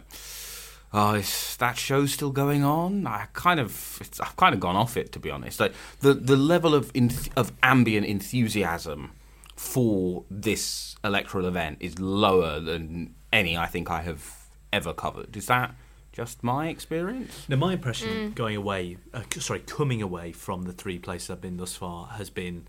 Oh, 0.94 1.14
is 1.14 1.56
that 1.56 1.78
show 1.78 2.04
still 2.04 2.28
going 2.28 2.64
on? 2.64 3.06
I 3.06 3.24
kind 3.32 3.58
of, 3.58 4.02
I've 4.20 4.36
kind 4.36 4.52
of 4.52 4.60
gone 4.60 4.76
off 4.76 4.98
it 4.98 5.10
to 5.12 5.18
be 5.18 5.30
honest. 5.30 5.58
Like 5.58 5.72
the 6.00 6.12
the 6.12 6.36
level 6.36 6.74
of 6.74 6.92
of 7.34 7.50
ambient 7.62 8.04
enthusiasm 8.04 9.12
for 9.56 10.24
this 10.30 10.96
electoral 11.02 11.46
event 11.46 11.78
is 11.80 11.98
lower 11.98 12.60
than 12.60 13.14
any 13.32 13.56
I 13.56 13.66
think 13.66 13.90
I 13.90 14.02
have 14.02 14.46
ever 14.72 14.92
covered. 14.92 15.36
Is 15.36 15.46
that 15.46 15.74
just 16.12 16.42
my 16.42 16.68
experience? 16.68 17.46
Now, 17.48 17.56
my 17.56 17.72
impression 17.72 18.08
mm. 18.08 18.34
going 18.34 18.56
away, 18.56 18.98
uh, 19.14 19.22
sorry, 19.38 19.60
coming 19.60 20.02
away 20.02 20.32
from 20.32 20.64
the 20.64 20.72
three 20.72 20.98
places 20.98 21.30
I've 21.30 21.40
been 21.40 21.56
thus 21.56 21.74
far 21.74 22.06
has 22.08 22.30
been 22.30 22.66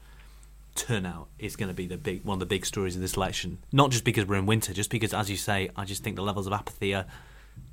turnout 0.75 1.27
is 1.37 1.55
going 1.55 1.67
to 1.67 1.73
be 1.73 1.85
the 1.85 1.97
big 1.97 2.23
one 2.23 2.37
of 2.37 2.39
the 2.39 2.45
big 2.45 2.65
stories 2.65 2.95
of 2.95 3.01
this 3.01 3.15
election. 3.15 3.59
Not 3.71 3.91
just 3.91 4.03
because 4.03 4.25
we're 4.25 4.37
in 4.37 4.45
winter, 4.45 4.73
just 4.73 4.89
because, 4.89 5.13
as 5.13 5.29
you 5.29 5.37
say, 5.37 5.69
I 5.75 5.85
just 5.85 6.03
think 6.03 6.15
the 6.15 6.23
levels 6.23 6.47
of 6.47 6.53
apathy 6.53 6.95
are 6.95 7.05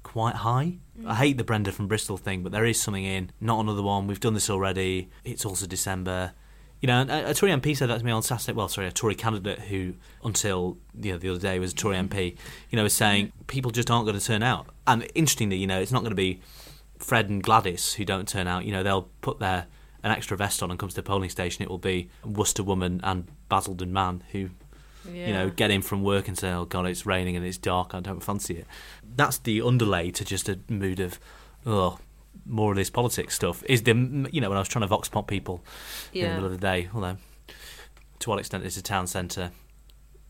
quite 0.03 0.37
high. 0.37 0.79
Mm. 1.00 1.07
I 1.07 1.14
hate 1.14 1.38
the 1.38 1.44
Brenda 1.44 1.72
from 1.72 1.87
Bristol 1.87 2.16
thing, 2.16 2.42
but 2.42 2.53
there 2.53 2.66
is 2.66 2.81
something 2.81 3.05
in. 3.05 3.31
Not 3.40 3.61
another 3.61 3.83
one. 3.83 4.07
We've 4.07 4.20
done 4.20 4.35
this 4.35 4.50
already. 4.50 5.09
It's 5.24 5.44
also 5.44 5.66
December 5.66 6.33
you 6.81 6.87
know, 6.87 7.03
a, 7.03 7.27
uh, 7.27 7.31
a 7.31 7.35
Tory 7.35 7.53
MP 7.53 7.77
said 7.77 7.90
that 7.90 7.99
to 7.99 8.05
me 8.05 8.11
on 8.11 8.23
Saturday. 8.23 8.57
Well, 8.57 8.69
sorry, 8.69 8.87
a 8.87 8.93
Tory 8.93 9.14
candidate 9.14 9.59
who, 9.61 9.95
until 10.25 10.79
you 10.99 11.12
know, 11.12 11.19
the 11.19 11.29
other 11.31 11.38
day, 11.38 11.59
was 11.59 11.73
a 11.73 11.75
Tory 11.75 11.97
MP. 11.97 12.37
You 12.71 12.77
know, 12.77 12.83
was 12.83 12.95
saying 12.95 13.33
people 13.47 13.71
just 13.71 13.90
aren't 13.90 14.07
going 14.07 14.19
to 14.19 14.25
turn 14.25 14.43
out. 14.43 14.66
And 14.87 15.07
interestingly, 15.14 15.57
you 15.57 15.66
know, 15.66 15.81
it's 15.81 15.93
not 15.93 16.01
going 16.01 16.11
to 16.11 16.16
be 16.16 16.40
Fred 16.99 17.29
and 17.29 17.43
Gladys 17.43 17.95
who 17.95 18.05
don't 18.05 18.27
turn 18.27 18.47
out. 18.47 18.64
You 18.64 18.73
know, 18.73 18.83
they'll 18.83 19.09
put 19.21 19.38
their 19.40 19.66
an 20.03 20.11
extra 20.11 20.37
vest 20.37 20.62
on 20.62 20.71
and 20.71 20.79
comes 20.79 20.95
to 20.95 21.03
the 21.03 21.07
polling 21.07 21.31
station. 21.31 21.62
It 21.62 21.69
will 21.69 21.79
be 21.79 22.09
Worcester 22.25 22.62
woman 22.62 23.01
and 23.05 23.29
Basildon 23.51 23.93
man 23.93 24.23
who, 24.33 24.51
yeah. 25.11 25.27
you 25.27 25.33
know, 25.35 25.51
get 25.51 25.71
in 25.71 25.83
from 25.83 26.03
work 26.03 26.29
and 26.29 26.38
say, 26.38 26.51
"Oh 26.51 26.64
God, 26.64 26.87
it's 26.87 27.05
raining 27.05 27.37
and 27.37 27.45
it's 27.45 27.59
dark. 27.59 27.95
I 27.95 28.01
don't 28.01 28.23
fancy 28.23 28.57
it." 28.57 28.66
That's 29.16 29.38
the 29.38 29.61
underlay 29.61 30.11
to 30.12 30.25
just 30.25 30.49
a 30.49 30.59
mood 30.69 31.01
of, 31.01 31.21
oh, 31.66 31.99
more 32.47 32.73
of 32.73 32.77
this 32.77 32.90
politics 32.90 33.35
stuff 33.35 33.62
is 33.66 33.83
the 33.83 33.93
you 34.33 34.40
know 34.40 34.49
when 34.49 34.57
I 34.57 34.61
was 34.61 34.69
trying 34.69 34.83
to 34.83 34.87
vox 34.87 35.09
pop 35.09 35.27
people 35.27 35.62
yeah. 36.12 36.25
in 36.25 36.29
the 36.29 36.35
middle 36.37 36.47
of 36.47 36.53
the 36.53 36.66
day. 36.66 36.88
Although 36.95 37.16
to 38.21 38.31
what 38.31 38.38
extent 38.38 38.64
is 38.64 38.77
a 38.77 38.83
town 38.83 39.07
centre 39.07 39.51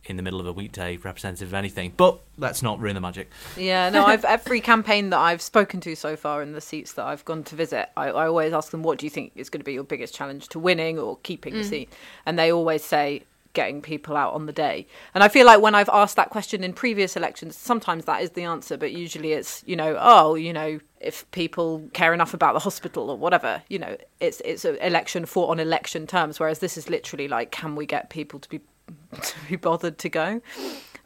in 0.05 0.17
the 0.17 0.23
middle 0.23 0.41
of 0.41 0.47
a 0.47 0.53
weekday 0.53 0.97
representative 0.99 1.49
of 1.49 1.55
anything? 1.55 1.93
But 1.97 2.21
let's 2.39 2.63
not 2.63 2.81
ruin 2.81 2.95
the 2.95 3.01
magic. 3.01 3.31
Yeah, 3.57 3.91
no. 3.91 4.05
I've 4.07 4.25
every 4.25 4.61
campaign 4.61 5.11
that 5.11 5.19
I've 5.19 5.43
spoken 5.43 5.81
to 5.83 5.95
so 5.95 6.17
far 6.17 6.43
in 6.43 6.53
the 6.53 6.61
seats 6.61 6.93
that 6.95 7.05
I've 7.05 7.25
gone 7.25 7.45
to 7.45 7.57
visit, 7.57 7.91
I, 7.97 8.09
I 8.09 8.27
always 8.27 8.53
ask 8.53 8.71
them, 8.71 8.83
"What 8.83 8.99
do 8.99 9.07
you 9.07 9.11
think 9.11 9.33
is 9.35 9.51
going 9.51 9.61
to 9.61 9.65
be 9.65 9.73
your 9.73 9.85
biggest 9.85 10.15
challenge 10.15 10.49
to 10.49 10.59
winning 10.59 10.99
or 10.99 11.19
keeping 11.23 11.55
mm. 11.55 11.59
the 11.59 11.65
seat?" 11.65 11.93
And 12.27 12.39
they 12.39 12.53
always 12.53 12.85
say 12.85 13.25
getting 13.53 13.83
people 13.83 14.17
out 14.17 14.35
on 14.35 14.47
the 14.47 14.53
day. 14.53 14.87
And 15.15 15.25
I 15.25 15.29
feel 15.29 15.47
like 15.47 15.61
when 15.61 15.75
I've 15.75 15.89
asked 15.89 16.17
that 16.17 16.31
question 16.31 16.63
in 16.63 16.73
previous 16.73 17.17
elections, 17.17 17.57
sometimes 17.57 18.05
that 18.05 18.23
is 18.23 18.31
the 18.31 18.45
answer, 18.45 18.77
but 18.77 18.93
usually 18.93 19.33
it's, 19.33 19.63
you 19.67 19.77
know, 19.77 19.97
oh, 20.01 20.35
you 20.35 20.53
know, 20.53 20.81
if 21.01 21.29
people 21.31 21.89
care 21.93 22.13
enough 22.13 22.35
about 22.35 22.53
the 22.53 22.61
hospital 22.61 23.11
or 23.11 23.17
whatever, 23.17 23.63
you 23.69 23.79
know, 23.79 23.97
it's 24.21 24.41
it's 24.45 24.65
an 24.65 24.77
election 24.77 25.25
for 25.27 25.51
on 25.51 25.59
election 25.59 26.07
terms, 26.07 26.39
whereas 26.39 26.59
this 26.59 26.77
is 26.77 26.89
literally 26.91 27.29
like, 27.29 27.51
can 27.51 27.75
we 27.75 27.87
get 27.87 28.11
people 28.11 28.39
to 28.39 28.49
be 28.49 28.61
to 29.23 29.35
be 29.49 29.57
bothered 29.57 29.99
to 29.99 30.09
go. 30.09 30.41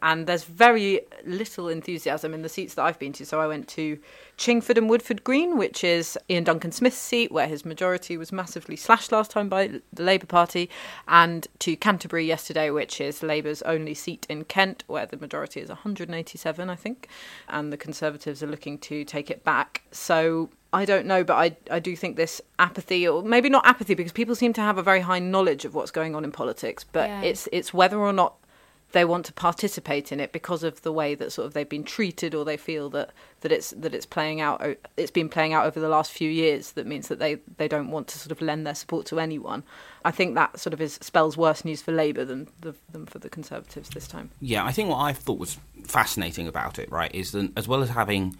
And 0.01 0.27
there's 0.27 0.43
very 0.43 1.01
little 1.25 1.67
enthusiasm 1.67 2.33
in 2.33 2.41
the 2.41 2.49
seats 2.49 2.75
that 2.75 2.83
I've 2.83 2.99
been 2.99 3.13
to. 3.13 3.25
So 3.25 3.39
I 3.39 3.47
went 3.47 3.67
to 3.69 3.97
Chingford 4.37 4.77
and 4.77 4.89
Woodford 4.89 5.23
Green, 5.23 5.57
which 5.57 5.83
is 5.83 6.17
Iain 6.29 6.43
Duncan 6.43 6.71
Smith's 6.71 6.97
seat, 6.97 7.31
where 7.31 7.47
his 7.47 7.63
majority 7.65 8.17
was 8.17 8.31
massively 8.31 8.75
slashed 8.75 9.11
last 9.11 9.31
time 9.31 9.47
by 9.49 9.67
the 9.93 10.03
Labour 10.03 10.25
Party, 10.25 10.69
and 11.07 11.47
to 11.59 11.75
Canterbury 11.75 12.25
yesterday, 12.25 12.69
which 12.69 12.99
is 12.99 13.23
Labour's 13.23 13.61
only 13.61 13.93
seat 13.93 14.25
in 14.29 14.43
Kent, 14.43 14.83
where 14.87 15.05
the 15.05 15.17
majority 15.17 15.61
is 15.61 15.69
187, 15.69 16.69
I 16.69 16.75
think, 16.75 17.07
and 17.47 17.71
the 17.71 17.77
Conservatives 17.77 18.43
are 18.43 18.47
looking 18.47 18.77
to 18.79 19.05
take 19.05 19.31
it 19.31 19.43
back. 19.43 19.83
So 19.91 20.49
I 20.73 20.83
don't 20.83 21.05
know, 21.05 21.23
but 21.23 21.35
I 21.35 21.55
I 21.71 21.79
do 21.79 21.95
think 21.95 22.17
this 22.17 22.41
apathy, 22.59 23.07
or 23.07 23.23
maybe 23.23 23.47
not 23.49 23.65
apathy, 23.65 23.93
because 23.93 24.11
people 24.11 24.35
seem 24.35 24.51
to 24.53 24.61
have 24.61 24.77
a 24.77 24.83
very 24.83 24.99
high 25.01 25.19
knowledge 25.19 25.63
of 25.63 25.73
what's 25.73 25.91
going 25.91 26.13
on 26.15 26.25
in 26.25 26.31
politics, 26.33 26.83
but 26.83 27.07
Yeah. 27.09 27.21
it's 27.21 27.47
it's 27.53 27.73
whether 27.73 27.97
or 27.97 28.11
not 28.11 28.35
they 28.95 29.03
want 29.03 29.25
to 29.25 29.33
participate 29.33 30.13
in 30.13 30.21
it 30.21 30.31
because 30.31 30.63
of 30.63 30.81
the 30.83 30.91
way 30.93 31.15
that 31.15 31.29
sort 31.29 31.45
of 31.45 31.53
they've 31.53 31.67
been 31.67 31.83
treated, 31.83 32.33
or 32.33 32.45
they 32.45 32.55
feel 32.55 32.89
that 32.91 33.11
that 33.41 33.51
it's 33.51 33.71
that 33.71 33.93
it's 33.93 34.05
playing 34.05 34.39
out. 34.39 34.65
It's 34.95 35.11
been 35.11 35.27
playing 35.27 35.51
out 35.51 35.65
over 35.65 35.81
the 35.81 35.89
last 35.89 36.13
few 36.13 36.29
years. 36.29 36.71
That 36.71 36.87
means 36.87 37.09
that 37.09 37.19
they 37.19 37.35
they 37.57 37.67
don't 37.67 37.91
want 37.91 38.07
to 38.07 38.17
sort 38.17 38.31
of 38.31 38.41
lend 38.41 38.65
their 38.65 38.73
support 38.73 39.05
to 39.07 39.19
anyone. 39.19 39.63
I 40.05 40.11
think 40.11 40.35
that 40.35 40.61
sort 40.61 40.73
of 40.73 40.79
is 40.79 40.93
spells 41.01 41.35
worse 41.35 41.65
news 41.65 41.81
for 41.81 41.91
Labour 41.91 42.23
than 42.23 42.47
the, 42.61 42.73
than 42.89 43.05
for 43.05 43.19
the 43.19 43.27
Conservatives 43.27 43.89
this 43.89 44.07
time. 44.07 44.31
Yeah, 44.39 44.63
I 44.63 44.71
think 44.71 44.87
what 44.87 44.99
I 44.99 45.11
thought 45.11 45.39
was 45.39 45.57
fascinating 45.83 46.47
about 46.47 46.79
it, 46.79 46.89
right, 46.89 47.13
is 47.13 47.33
that 47.33 47.51
as 47.57 47.67
well 47.67 47.83
as 47.83 47.89
having 47.89 48.37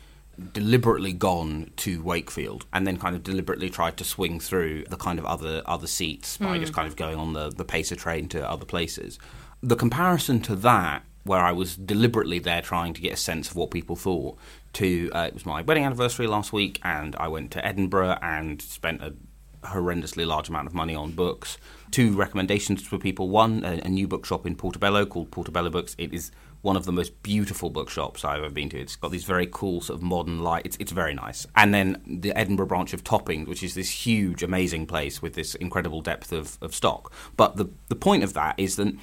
deliberately 0.53 1.11
gone 1.11 1.71
to 1.77 2.01
Wakefield 2.01 2.65
and 2.71 2.87
then 2.87 2.97
kind 2.97 3.15
of 3.15 3.23
deliberately 3.23 3.69
tried 3.69 3.97
to 3.97 4.05
swing 4.05 4.39
through 4.39 4.85
the 4.85 4.97
kind 4.97 5.19
of 5.19 5.25
other 5.25 5.61
other 5.65 5.87
seats 5.87 6.37
by 6.37 6.55
hmm. 6.55 6.61
just 6.61 6.73
kind 6.73 6.87
of 6.87 6.95
going 6.95 7.17
on 7.17 7.33
the, 7.33 7.49
the 7.49 7.65
pacer 7.65 7.97
train 7.97 8.29
to 8.29 8.49
other 8.49 8.65
places. 8.65 9.19
The 9.65 9.75
comparison 9.75 10.41
to 10.41 10.55
that, 10.57 11.01
where 11.23 11.39
I 11.39 11.51
was 11.51 11.75
deliberately 11.75 12.37
there 12.37 12.61
trying 12.61 12.93
to 12.93 13.01
get 13.01 13.13
a 13.13 13.17
sense 13.17 13.49
of 13.49 13.55
what 13.55 13.71
people 13.71 13.95
thought, 13.95 14.37
to 14.73 15.09
uh, 15.11 15.23
it 15.23 15.33
was 15.33 15.43
my 15.43 15.63
wedding 15.63 15.83
anniversary 15.83 16.27
last 16.27 16.53
week, 16.53 16.79
and 16.83 17.15
I 17.15 17.29
went 17.29 17.49
to 17.53 17.65
Edinburgh 17.65 18.19
and 18.21 18.61
spent 18.61 19.01
a 19.01 19.15
horrendously 19.63 20.23
large 20.23 20.49
amount 20.49 20.67
of 20.67 20.75
money 20.75 20.93
on 20.93 21.13
books. 21.13 21.57
Two 21.89 22.13
recommendations 22.15 22.83
for 22.83 22.99
people. 22.99 23.27
One, 23.27 23.65
a, 23.65 23.81
a 23.83 23.89
new 23.89 24.07
bookshop 24.07 24.45
in 24.45 24.55
Portobello 24.55 25.03
called 25.03 25.31
Portobello 25.31 25.71
Books. 25.71 25.95
It 25.97 26.13
is 26.13 26.29
one 26.61 26.75
of 26.75 26.85
the 26.85 26.91
most 26.91 27.23
beautiful 27.23 27.71
bookshops 27.71 28.23
I've 28.23 28.43
ever 28.43 28.53
been 28.53 28.69
to. 28.69 28.79
It's 28.79 28.95
got 28.95 29.09
these 29.09 29.23
very 29.23 29.47
cool 29.51 29.81
sort 29.81 29.97
of 29.97 30.03
modern 30.03 30.43
light. 30.43 30.65
It's, 30.65 30.77
it's 30.79 30.91
very 30.91 31.15
nice. 31.15 31.47
And 31.55 31.73
then 31.73 32.03
the 32.05 32.37
Edinburgh 32.37 32.67
branch 32.67 32.93
of 32.93 33.03
Toppings, 33.03 33.47
which 33.47 33.63
is 33.63 33.73
this 33.73 33.89
huge, 33.89 34.43
amazing 34.43 34.85
place 34.85 35.23
with 35.23 35.33
this 35.33 35.55
incredible 35.55 36.01
depth 36.01 36.31
of, 36.31 36.59
of 36.61 36.75
stock. 36.75 37.11
But 37.35 37.55
the, 37.55 37.71
the 37.87 37.95
point 37.95 38.23
of 38.23 38.33
that 38.33 38.59
is 38.59 38.75
that 38.75 38.95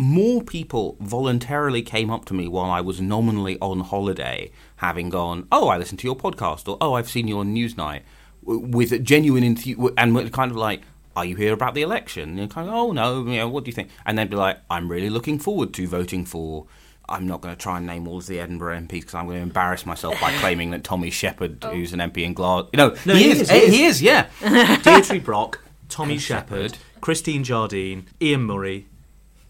more 0.00 0.42
people 0.42 0.96
voluntarily 1.00 1.82
came 1.82 2.10
up 2.10 2.24
to 2.26 2.34
me 2.34 2.48
while 2.48 2.70
I 2.70 2.80
was 2.80 3.00
nominally 3.00 3.58
on 3.60 3.80
holiday, 3.80 4.50
having 4.76 5.10
gone, 5.10 5.46
"Oh, 5.52 5.68
I 5.68 5.78
listened 5.78 5.98
to 6.00 6.06
your 6.06 6.16
podcast," 6.16 6.68
or 6.68 6.78
"Oh, 6.80 6.94
I've 6.94 7.08
seen 7.10 7.28
you 7.28 7.38
on 7.38 7.54
Newsnight," 7.54 8.00
with 8.42 8.92
a 8.92 8.98
genuine 8.98 9.44
enthu- 9.44 9.92
and 9.96 10.14
were 10.14 10.28
kind 10.30 10.50
of 10.50 10.56
like, 10.56 10.82
"Are 11.14 11.24
you 11.24 11.36
here 11.36 11.52
about 11.52 11.74
the 11.74 11.82
election?" 11.82 12.38
And 12.38 12.50
kind 12.50 12.68
of, 12.68 12.74
"Oh 12.74 12.92
no, 12.92 13.24
you 13.26 13.36
know, 13.38 13.48
what 13.48 13.64
do 13.64 13.68
you 13.68 13.74
think?" 13.74 13.90
And 14.06 14.18
they'd 14.18 14.30
be 14.30 14.36
like, 14.36 14.58
"I'm 14.70 14.88
really 14.90 15.10
looking 15.10 15.38
forward 15.38 15.72
to 15.74 15.86
voting 15.86 16.24
for." 16.24 16.66
I'm 17.08 17.26
not 17.26 17.40
going 17.40 17.52
to 17.52 17.60
try 17.60 17.78
and 17.78 17.86
name 17.88 18.06
all 18.06 18.18
of 18.18 18.26
the 18.28 18.38
Edinburgh 18.38 18.78
MPs 18.82 18.88
because 19.00 19.14
I'm 19.16 19.26
going 19.26 19.38
to 19.38 19.42
embarrass 19.42 19.84
myself 19.84 20.20
by 20.20 20.30
claiming 20.38 20.70
that 20.70 20.84
Tommy 20.84 21.10
Sheppard, 21.10 21.58
oh. 21.64 21.70
who's 21.70 21.92
an 21.92 21.98
MP 21.98 22.18
in 22.18 22.34
Glasgow, 22.34 22.70
no, 22.72 22.96
No, 23.04 23.14
he, 23.16 23.24
he 23.24 23.30
is, 23.32 23.40
is, 23.40 23.50
he 23.50 23.56
is. 23.58 23.72
he 23.74 23.84
is, 23.84 24.02
yeah. 24.02 24.28
Deirdre 24.84 25.18
Brock, 25.18 25.60
Tommy. 25.88 26.18
Sheppard, 26.18 26.78
Christine 27.00 27.42
Jardine, 27.42 28.06
Ian 28.22 28.42
Murray, 28.44 28.86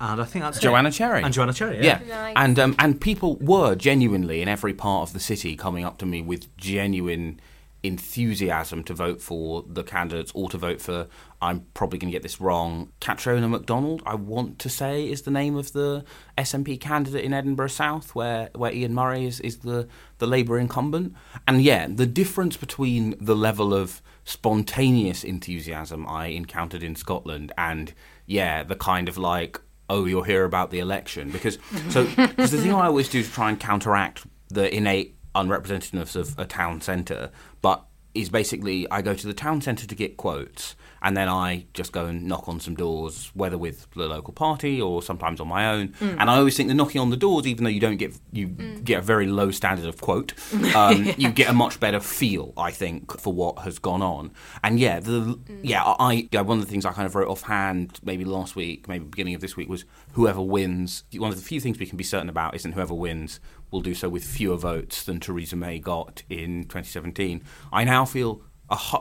and 0.01 0.21
I 0.21 0.25
think 0.25 0.45
that's 0.45 0.59
it. 0.59 0.63
Joanna 0.63 0.91
Cherry. 0.91 1.23
And 1.23 1.33
Joanna 1.33 1.53
Cherry, 1.53 1.77
Yeah, 1.85 2.01
yeah. 2.07 2.23
Nice. 2.23 2.35
and 2.37 2.59
um, 2.59 2.75
and 2.79 3.01
people 3.01 3.37
were 3.37 3.75
genuinely 3.75 4.41
in 4.43 4.49
every 4.49 4.73
part 4.75 5.09
of 5.09 5.13
the 5.13 5.21
city 5.21 5.57
coming 5.57 5.85
up 5.85 5.99
to 5.99 6.07
me 6.07 6.23
with 6.23 6.55
genuine 6.57 7.41
enthusiasm 7.83 8.85
to 8.85 8.93
vote 8.95 9.23
for 9.23 9.65
the 9.67 9.83
candidates 9.83 10.33
or 10.35 10.49
to 10.51 10.59
vote 10.59 10.81
for. 10.81 11.07
I'm 11.43 11.65
probably 11.73 11.99
going 11.99 12.11
to 12.11 12.15
get 12.15 12.23
this 12.23 12.39
wrong. 12.41 12.93
Catriona 13.01 13.49
MacDonald, 13.49 14.03
I 14.05 14.15
want 14.15 14.59
to 14.59 14.69
say, 14.69 15.09
is 15.09 15.23
the 15.23 15.31
name 15.31 15.57
of 15.57 15.73
the 15.73 16.05
SNP 16.37 16.79
candidate 16.81 17.25
in 17.25 17.33
Edinburgh 17.33 17.69
South, 17.69 18.15
where 18.15 18.51
where 18.55 18.73
Ian 18.73 18.95
Murray 18.95 19.25
is 19.27 19.41
is 19.41 19.59
the 19.59 19.89
the 20.19 20.27
Labour 20.27 20.59
incumbent. 20.59 21.15
And 21.49 21.63
yeah, 21.63 21.87
the 21.89 22.07
difference 22.07 22.57
between 22.59 23.15
the 23.21 23.35
level 23.37 23.73
of 23.73 24.03
spontaneous 24.25 25.25
enthusiasm 25.25 26.07
I 26.07 26.27
encountered 26.27 26.83
in 26.83 26.95
Scotland 26.95 27.53
and 27.57 27.93
yeah, 28.27 28.63
the 28.63 28.77
kind 28.77 29.09
of 29.09 29.17
like 29.17 29.61
oh, 29.91 30.07
you'll 30.07 30.23
hear 30.23 30.45
about 30.45 30.71
the 30.71 30.79
election. 30.79 31.31
Because 31.31 31.59
so 31.91 32.05
because 32.17 32.53
the 32.53 32.59
thing 32.59 32.73
I 32.73 32.87
always 32.87 33.09
do 33.09 33.23
to 33.23 33.31
try 33.31 33.51
and 33.51 33.61
counteract 33.61 34.27
the 34.49 34.75
innate 34.75 35.17
unrepresentativeness 35.35 36.17
of 36.17 36.39
a 36.39 36.47
town 36.47 36.81
centre, 36.81 37.31
but 37.61 37.85
is 38.15 38.31
basically 38.31 38.91
I 38.91 39.03
go 39.03 39.15
to 39.15 39.27
the 39.27 39.35
town 39.35 39.61
centre 39.61 39.87
to 39.87 39.95
get 39.95 40.17
quotes, 40.17 40.75
and 41.03 41.17
then 41.17 41.29
I 41.29 41.67
just 41.73 41.93
go 41.93 42.07
and 42.07 42.27
knock 42.27 42.49
on 42.49 42.61
some 42.61 42.75
doors, 42.75 43.31
whether 43.35 43.57
with 43.57 43.91
the 43.95 44.07
local 44.07 44.33
party 44.33 44.81
or 44.81 45.03
sometimes 45.03 45.41
on 45.41 45.49
my 45.49 45.71
own. 45.71 45.89
Mm. 46.01 46.17
And 46.21 46.31
I 46.31 46.37
always 46.37 46.57
think 46.57 46.69
the 46.69 46.75
knocking 46.75 47.01
on 47.01 47.11
the 47.11 47.17
doors, 47.17 47.47
even 47.47 47.65
though 47.65 47.71
you 47.71 47.81
don't 47.81 47.97
get 47.97 48.19
you 48.33 48.49
mm. 48.49 48.85
get 48.85 48.99
a 48.99 49.03
very 49.03 49.27
low 49.27 49.51
standard 49.51 49.87
of 49.87 50.01
quote, 50.01 50.35
um, 50.75 51.13
you 51.17 51.31
get 51.31 51.49
a 51.49 51.53
much 51.53 51.81
better 51.81 52.01
feel, 52.01 52.53
I 52.57 52.71
think, 52.71 53.19
for 53.19 53.33
what 53.33 53.61
has 53.61 53.79
gone 53.79 54.03
on. 54.03 54.33
And 54.63 54.79
yeah, 54.79 55.01
the 55.01 55.21
mm. 55.21 55.61
yeah, 55.63 55.83
I 55.85 56.29
yeah, 56.31 56.43
one 56.43 56.59
of 56.59 56.65
the 56.65 56.71
things 56.71 56.85
I 56.85 56.93
kind 56.93 57.07
of 57.07 57.15
wrote 57.15 57.29
offhand 57.29 57.99
maybe 58.03 58.25
last 58.25 58.55
week, 58.55 58.89
maybe 58.89 59.05
beginning 59.05 59.35
of 59.35 59.41
this 59.41 59.57
week 59.57 59.69
was 59.69 59.85
whoever 60.13 60.43
wins. 60.43 61.05
One 61.15 61.31
of 61.31 61.37
the 61.37 61.45
few 61.45 61.61
things 61.61 61.79
we 61.79 61.87
can 61.87 61.97
be 61.97 62.05
certain 62.05 62.29
about 62.29 62.55
isn't 62.55 62.73
whoever 62.73 62.95
wins 62.95 63.41
will 63.71 63.81
do 63.81 63.95
so 63.95 64.09
with 64.09 64.25
fewer 64.25 64.57
votes 64.57 65.05
than 65.05 65.21
Theresa 65.21 65.57
May 65.57 65.79
got 65.79 66.23
in 66.29 66.65
2017. 66.65 67.43
I 67.73 67.85
now 67.85 68.05
feel 68.05 68.43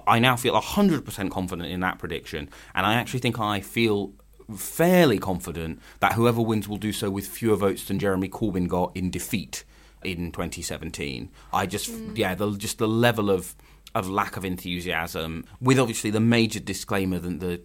I 0.08 0.20
now 0.20 0.36
feel 0.36 0.60
100% 0.60 1.30
confident 1.30 1.70
in 1.70 1.80
that 1.82 2.00
prediction, 2.00 2.50
and 2.74 2.86
I 2.86 2.96
actually 2.96 3.20
think 3.20 3.40
I 3.40 3.62
feel 3.62 4.14
fairly 4.56 5.20
confident 5.20 5.80
that 6.00 6.14
whoever 6.14 6.42
wins 6.42 6.68
will 6.68 6.78
do 6.78 6.92
so 6.92 7.10
with 7.10 7.28
fewer 7.28 7.56
votes 7.56 7.86
than 7.86 8.00
Jeremy 8.00 8.30
Corbyn 8.30 8.68
got 8.68 8.96
in 8.96 9.12
defeat 9.12 9.64
in 10.04 10.32
2017. 10.32 11.30
I 11.54 11.66
just 11.66 11.92
mm. 11.92 12.18
yeah, 12.18 12.36
the 12.36 12.52
just 12.58 12.78
the 12.78 12.88
level 12.88 13.30
of 13.30 13.56
of 13.96 14.10
lack 14.10 14.38
of 14.38 14.46
enthusiasm 14.46 15.46
with 15.60 15.80
obviously 15.80 16.12
the 16.12 16.20
major 16.20 16.60
disclaimer 16.60 17.20
that 17.20 17.40
the 17.40 17.62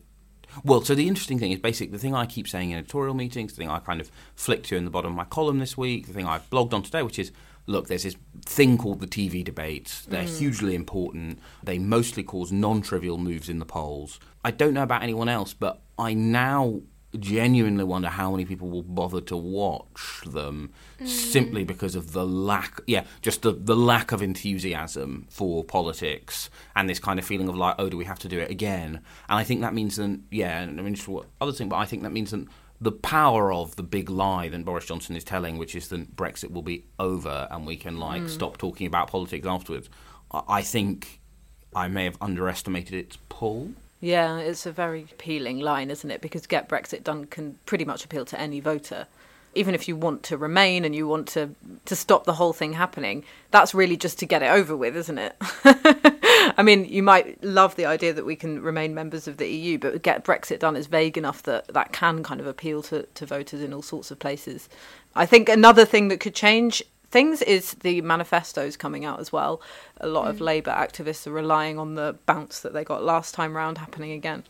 well, 0.63 0.83
so 0.83 0.95
the 0.95 1.09
interesting 1.09 1.39
thing 1.39 1.51
is 1.51 1.59
basically 1.59 1.91
the 1.93 1.99
thing 1.99 2.15
I 2.15 2.27
keep 2.27 2.47
saying 2.47 2.71
in 2.71 2.79
editorial 2.79 3.15
meetings, 3.15 3.53
the 3.53 3.57
thing 3.57 3.69
I 3.69 3.81
kind 3.81 4.01
of 4.01 4.11
flicked 4.37 4.67
to 4.67 4.77
in 4.77 4.85
the 4.85 4.91
bottom 4.91 5.11
of 5.11 5.17
my 5.17 5.25
column 5.25 5.59
this 5.59 5.77
week, 5.77 6.07
the 6.07 6.13
thing 6.13 6.27
I've 6.27 6.49
blogged 6.49 6.73
on 6.73 6.83
today, 6.83 7.03
which 7.03 7.19
is 7.19 7.33
look, 7.67 7.89
there's 7.89 8.03
this 8.03 8.17
thing 8.45 8.79
called 8.79 9.01
the 9.01 9.07
TV 9.07 9.45
debates. 9.45 10.05
They're 10.07 10.25
mm. 10.25 10.39
hugely 10.39 10.75
important. 10.75 11.41
They 11.63 11.79
mostly 11.79 12.23
cause 12.23 12.53
non 12.53 12.83
trivial 12.83 13.19
moves 13.19 13.49
in 13.49 13.59
the 13.59 13.67
polls. 13.67 14.21
I 14.45 14.51
don't 14.51 14.75
know 14.75 14.83
about 14.83 15.03
anyone 15.03 15.29
else, 15.29 15.55
but 15.55 15.81
I 15.99 16.15
now 16.15 16.83
genuinely 17.19 17.85
wonder 17.85 18.09
how 18.09 18.31
many 18.31 18.45
people 18.45 18.69
will 18.69 18.83
bother 18.83 19.21
to 19.21 19.37
watch 19.37 20.23
them 20.27 20.73
mm. 21.01 21.07
simply 21.07 21.65
because 21.65 21.95
of 21.95 22.13
the 22.13 22.27
lack 22.27 22.81
yeah 22.87 23.05
just 23.23 23.43
the, 23.43 23.53
the 23.53 23.77
lack 23.77 24.13
of 24.13 24.21
enthusiasm 24.21 25.27
for 25.31 25.63
politics 25.63 26.51
and 26.75 26.89
this 26.91 26.99
kind 26.99 27.19
of 27.19 27.25
feeling 27.25 27.49
of 27.49 27.57
like 27.57 27.75
oh 27.79 27.89
do 27.89 27.97
we 27.97 28.05
have 28.05 28.19
to 28.19 28.29
do 28.29 28.39
it 28.39 28.51
again 28.51 29.01
and 29.29 29.39
i 29.39 29.45
think 29.45 29.61
that 29.61 29.75
means 29.75 29.97
that 29.97 30.19
yeah 30.31 30.61
and 30.61 30.81
i 30.81 30.83
mean 30.83 30.95
just 30.95 31.07
what 31.07 31.27
other 31.41 31.53
thing 31.53 31.69
but 31.69 31.77
i 31.77 31.85
think 31.85 32.03
that 32.03 32.11
means 32.11 32.33
that 32.33 32.47
the 32.81 32.93
power 32.93 33.53
of 33.53 33.77
the 33.77 33.83
big 33.83 34.11
lie 34.11 34.49
that 34.49 34.65
Boris 34.65 34.87
Johnson 34.87 35.17
is 35.17 35.25
telling, 35.25 35.59
which 35.59 35.75
is 35.75 35.89
that 35.89 36.17
Brexit 36.17 36.51
will 36.51 36.63
be 36.63 36.85
over 36.99 37.49
and 37.51 37.67
we 37.67 37.77
can 37.77 37.99
like 37.99 38.23
hmm. 38.23 38.29
stop 38.29 38.59
talking 38.59 38.87
about 38.87 39.09
politics 39.09 39.47
afterwards, 39.47 39.89
I 40.31 40.43
I 40.49 40.63
think 40.63 41.21
I 41.75 41.89
may 41.89 42.05
have 42.05 42.17
underestimated 42.21 42.95
its 42.95 43.19
pull. 43.29 43.73
Yeah, 44.01 44.39
it's 44.39 44.67
a 44.67 44.73
very 44.73 45.03
appealing 45.03 45.61
line, 45.61 45.91
isn't 45.91 46.11
it? 46.11 46.21
Because 46.21 46.47
get 46.47 46.69
Brexit 46.69 47.05
done 47.05 47.27
can 47.27 47.59
pretty 47.67 47.85
much 47.85 48.05
appeal 48.05 48.25
to 48.27 48.41
any 48.41 48.61
voter. 48.61 49.07
Even 49.55 49.75
if 49.75 49.89
you 49.89 49.97
want 49.97 50.25
to 50.25 50.37
remain 50.37 50.85
and 50.85 50.95
you 50.95 51.07
want 51.07 51.29
to 51.29 51.55
to 51.85 51.97
stop 51.97 52.25
the 52.25 52.35
whole 52.35 52.53
thing 52.53 52.73
happening, 52.73 53.25
that's 53.51 53.75
really 53.75 53.97
just 53.97 54.19
to 54.19 54.27
get 54.27 54.43
it 54.43 54.51
over 54.51 54.77
with, 54.77 54.97
isn't 54.97 55.19
it? 55.19 55.37
I 56.57 56.63
mean, 56.63 56.85
you 56.85 57.03
might 57.03 57.43
love 57.43 57.77
the 57.77 57.87
idea 57.87 58.13
that 58.13 58.27
we 58.27 58.37
can 58.37 58.63
remain 58.63 58.95
members 58.95 59.27
of 59.29 59.37
the 59.37 59.49
EU, 59.49 59.79
but 59.79 60.03
get 60.03 60.25
Brexit 60.25 60.59
done 60.59 60.77
is 60.77 60.87
vague 60.87 61.17
enough 61.17 61.43
that 61.45 61.69
that 61.69 61.93
can 61.93 62.23
kind 62.23 62.41
of 62.41 62.47
appeal 62.47 62.83
to, 62.85 63.03
to 63.03 63.27
voters 63.27 63.61
in 63.61 63.73
all 63.73 63.83
sorts 63.83 64.11
of 64.11 64.19
places. 64.19 64.69
I 65.15 65.27
think 65.27 65.49
another 65.49 65.85
thing 65.85 66.09
that 66.09 66.21
could 66.21 66.35
change 66.35 66.83
things 67.11 67.43
is 67.43 67.75
the 67.75 68.01
manifestos 68.01 68.77
coming 68.77 69.05
out 69.05 69.21
as 69.21 69.33
well. 69.33 69.63
A 70.01 70.09
lot 70.09 70.29
of 70.29 70.39
mm. 70.39 70.41
Labour 70.41 70.73
activists 70.73 71.27
are 71.27 71.33
relying 71.33 71.79
on 71.79 71.95
the 71.95 72.17
bounce 72.27 72.61
that 72.61 72.73
they 72.73 72.83
got 72.83 73.05
last 73.05 73.35
time 73.35 73.57
round 73.57 73.79
happening 73.79 74.13
again. 74.13 74.43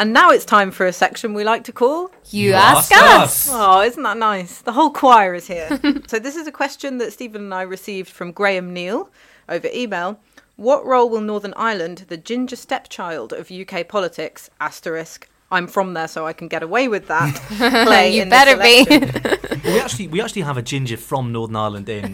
And 0.00 0.14
now 0.14 0.30
it's 0.30 0.46
time 0.46 0.70
for 0.70 0.86
a 0.86 0.92
section 0.94 1.34
we 1.34 1.44
like 1.44 1.62
to 1.64 1.72
call 1.72 2.10
You, 2.30 2.54
ask, 2.54 2.90
us. 2.90 3.48
Oh, 3.52 3.82
isn't 3.82 4.02
that 4.02 4.16
nice? 4.16 4.62
The 4.62 4.72
whole 4.72 4.90
choir 4.90 5.34
is 5.34 5.46
here. 5.46 5.68
so 6.06 6.18
this 6.18 6.36
is 6.36 6.46
a 6.46 6.52
question 6.52 6.96
that 6.98 7.12
Stephen 7.12 7.42
and 7.42 7.54
I 7.54 7.60
received 7.62 8.08
from 8.08 8.32
Graham 8.32 8.72
Neal 8.72 9.10
over 9.46 9.68
email. 9.74 10.18
What 10.56 10.86
role 10.86 11.10
will 11.10 11.20
Northern 11.20 11.52
Ireland, 11.54 12.06
the 12.08 12.16
ginger 12.16 12.56
stepchild 12.56 13.34
of 13.34 13.50
UK 13.50 13.86
politics, 13.88 14.48
asterisk, 14.58 15.28
I'm 15.52 15.66
from 15.66 15.92
there 15.94 16.08
so 16.08 16.26
I 16.26 16.32
can 16.32 16.48
get 16.48 16.62
away 16.62 16.88
with 16.88 17.08
that, 17.08 17.34
play 17.86 18.14
You 18.16 18.22
in 18.22 18.28
this 18.30 18.38
better 18.38 18.56
be. 18.56 18.86
election? 18.88 19.60
Well, 19.64 19.74
we 19.74 19.80
actually 19.80 20.06
we 20.08 20.20
actually 20.22 20.42
have 20.42 20.56
a 20.56 20.62
ginger 20.62 20.96
from 20.96 21.32
Northern 21.32 21.56
Ireland 21.56 21.88
in. 21.90 22.04
in 22.06 22.12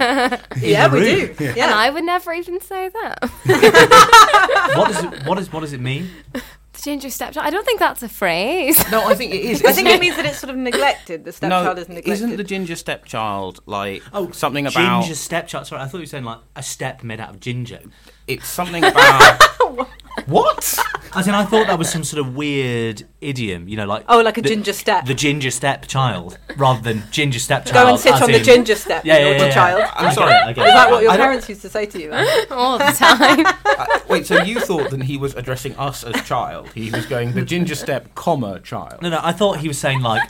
Yeah, 0.61 0.89
the 0.89 0.97
we 0.99 1.23
room. 1.25 1.35
do. 1.37 1.45
And 1.47 1.57
Yeah. 1.57 1.73
I 1.77 1.91
would 1.91 2.03
never 2.05 2.33
even 2.33 2.61
say 2.61 2.89
that. 2.89 3.19
What 4.77 4.89
does 4.89 5.05
it, 5.05 5.27
what 5.27 5.39
is 5.39 5.53
what 5.53 5.61
does 5.61 5.73
it 5.73 5.81
mean? 5.81 6.09
The 6.77 6.83
ginger 6.83 7.11
stepchild. 7.11 7.47
I 7.47 7.51
don't 7.51 7.65
think 7.65 7.81
that's 7.81 8.03
a 8.03 8.09
phrase. 8.09 8.79
No, 8.91 9.05
I 9.07 9.15
think 9.15 9.33
it 9.35 9.41
is. 9.41 9.65
I 9.67 9.73
think 9.73 9.89
it 9.89 10.01
means 10.01 10.17
that 10.17 10.27
it's 10.27 10.39
sort 10.39 10.51
of 10.51 10.57
neglected. 10.57 11.25
The 11.25 11.33
stepchild 11.33 11.77
no, 11.77 11.83
is 11.83 11.89
neglected. 11.89 12.13
isn't 12.13 12.37
the 12.37 12.45
ginger 12.45 12.77
stepchild 12.77 13.61
like 13.67 14.03
Oh, 14.13 14.31
something 14.31 14.67
about? 14.67 15.03
ginger 15.03 15.15
stepchild. 15.15 15.67
Sorry, 15.67 15.81
I 15.83 15.87
thought 15.87 15.99
you 15.99 16.03
were 16.03 16.07
saying 16.07 16.25
like 16.25 16.39
a 16.55 16.63
step 16.63 17.03
made 17.03 17.21
out 17.21 17.31
of 17.31 17.41
ginger. 17.41 17.81
It's 18.27 18.47
something 18.47 18.85
about. 18.85 19.43
What? 20.27 20.79
As 21.15 21.29
in, 21.29 21.35
I 21.35 21.45
thought 21.45 21.67
that 21.69 21.79
was 21.79 21.89
some 21.91 22.03
sort 22.03 22.27
of 22.27 22.35
weird 22.35 23.05
idiom. 23.21 23.69
You 23.69 23.77
know, 23.77 23.87
like 23.87 24.05
Oh, 24.09 24.23
like 24.23 24.39
a 24.39 24.43
the- 24.43 24.49
ginger 24.49 24.73
step. 24.73 25.05
The 25.05 25.15
ginger 25.15 25.51
stepchild, 25.51 26.39
rather 26.57 26.81
than 26.81 27.03
ginger 27.13 27.39
stepchild. 27.39 27.75
Go 27.87 27.91
and 27.93 28.01
sit 28.01 28.15
as 28.15 28.23
on 28.23 28.33
the 28.33 28.41
ginger 28.41 28.75
step, 28.75 29.05
Yeah, 29.05 29.19
yeah, 29.19 29.31
yeah, 29.33 29.45
yeah. 29.45 29.51
child. 29.53 29.91
I'm 29.95 30.13
sorry. 30.15 30.33
I 30.33 30.51
Is 30.51 30.57
that 30.57 30.91
what 30.91 31.03
your 31.03 31.13
I 31.13 31.17
don't- 31.17 31.27
parents 31.27 31.49
used 31.51 31.63
to 31.63 31.69
say 31.69 31.85
to 31.87 32.01
you? 32.03 32.13
Anne? 32.13 32.47
All 32.51 32.79
the 32.79 32.85
time. 32.87 33.47
Uh, 33.77 33.85
wait, 34.09 34.25
so 34.27 34.43
you 34.43 34.59
thought 34.59 34.89
that 34.91 35.03
he 35.03 35.19
was 35.19 35.35
addressing 35.35 35.77
us 35.77 36.03
as 36.03 36.15
child? 36.27 36.67
He 36.75 36.91
was 36.91 37.05
going 37.05 37.33
the 37.35 37.43
ginger 37.43 37.75
step, 37.75 38.15
comma 38.15 38.59
child. 38.61 39.03
No, 39.03 39.11
no, 39.11 39.21
I 39.23 39.33
thought 39.33 39.59
he 39.59 39.69
was 39.69 39.79
saying 39.79 40.01
like 40.01 40.23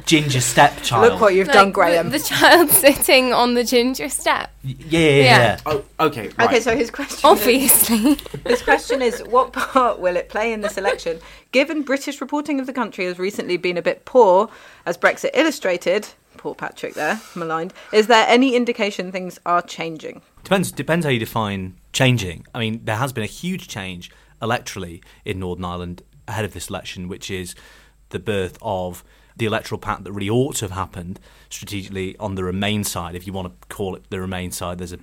ginger 0.00 0.40
stepchild. 0.40 1.12
Look 1.12 1.20
what 1.20 1.34
you've 1.34 1.46
Like, 1.48 1.54
done, 1.54 1.72
Graham. 1.72 2.10
The, 2.10 2.18
child 2.18 2.70
sitting 2.70 3.32
on 3.32 3.54
the 3.54 3.64
ginger 3.64 4.08
step. 4.08 4.50
Y- 4.64 4.74
Yeah, 4.88 5.00
yeah, 5.00 5.06
yeah. 5.08 5.22
Yeah. 5.22 5.38
yeah. 5.38 5.60
Oh, 5.66 5.84
okay. 6.00 6.28
Right. 6.38 6.48
Okay, 6.48 6.60
so 6.60 6.76
his 6.76 6.90
question. 6.90 7.16
is- 7.18 7.24
Obviously. 7.24 8.16
His 8.46 8.62
question 8.62 9.02
is 9.02 9.20
what 9.24 9.52
part 9.52 9.98
will 10.00 10.16
it 10.16 10.28
play 10.28 10.52
in 10.52 10.60
this 10.60 10.76
election? 10.76 11.18
Given 11.52 11.82
British 11.82 12.20
reporting 12.20 12.60
of 12.60 12.66
the 12.66 12.72
country 12.72 13.04
has 13.06 13.18
recently 13.18 13.56
been 13.56 13.76
a 13.78 13.82
bit 13.82 14.04
poor, 14.04 14.48
as 14.86 14.98
Brexit 14.98 15.30
illustrated, 15.34 16.08
poor 16.36 16.54
Patrick 16.54 16.94
there, 16.94 17.20
maligned, 17.34 17.72
is 17.92 18.06
there 18.08 18.26
any 18.28 18.54
indication 18.54 19.10
things 19.12 19.38
are 19.46 19.62
changing? 19.62 20.20
Depends 20.42 20.70
depends 20.72 21.06
how 21.06 21.10
you 21.10 21.18
define 21.18 21.76
changing. 21.92 22.46
I 22.54 22.58
mean, 22.58 22.80
there 22.84 22.96
has 22.96 23.12
been 23.12 23.24
a 23.24 23.28
huge 23.28 23.68
change 23.68 24.10
electorally 24.42 25.02
in 25.24 25.38
Northern 25.38 25.64
Ireland 25.64 26.02
ahead 26.28 26.44
of 26.44 26.52
this 26.52 26.68
election, 26.68 27.08
which 27.08 27.30
is 27.30 27.54
the 28.10 28.18
birth 28.18 28.58
of 28.60 29.02
the 29.36 29.46
electoral 29.46 29.78
pact 29.78 30.04
that 30.04 30.12
really 30.12 30.30
ought 30.30 30.56
to 30.56 30.64
have 30.64 30.72
happened 30.72 31.18
strategically 31.50 32.16
on 32.18 32.34
the 32.34 32.44
Remain 32.44 32.84
side, 32.84 33.14
if 33.14 33.26
you 33.26 33.32
want 33.32 33.60
to 33.60 33.68
call 33.68 33.94
it 33.96 34.08
the 34.10 34.20
Remain 34.20 34.50
side. 34.50 34.78
There's 34.78 34.92
a 34.92 34.98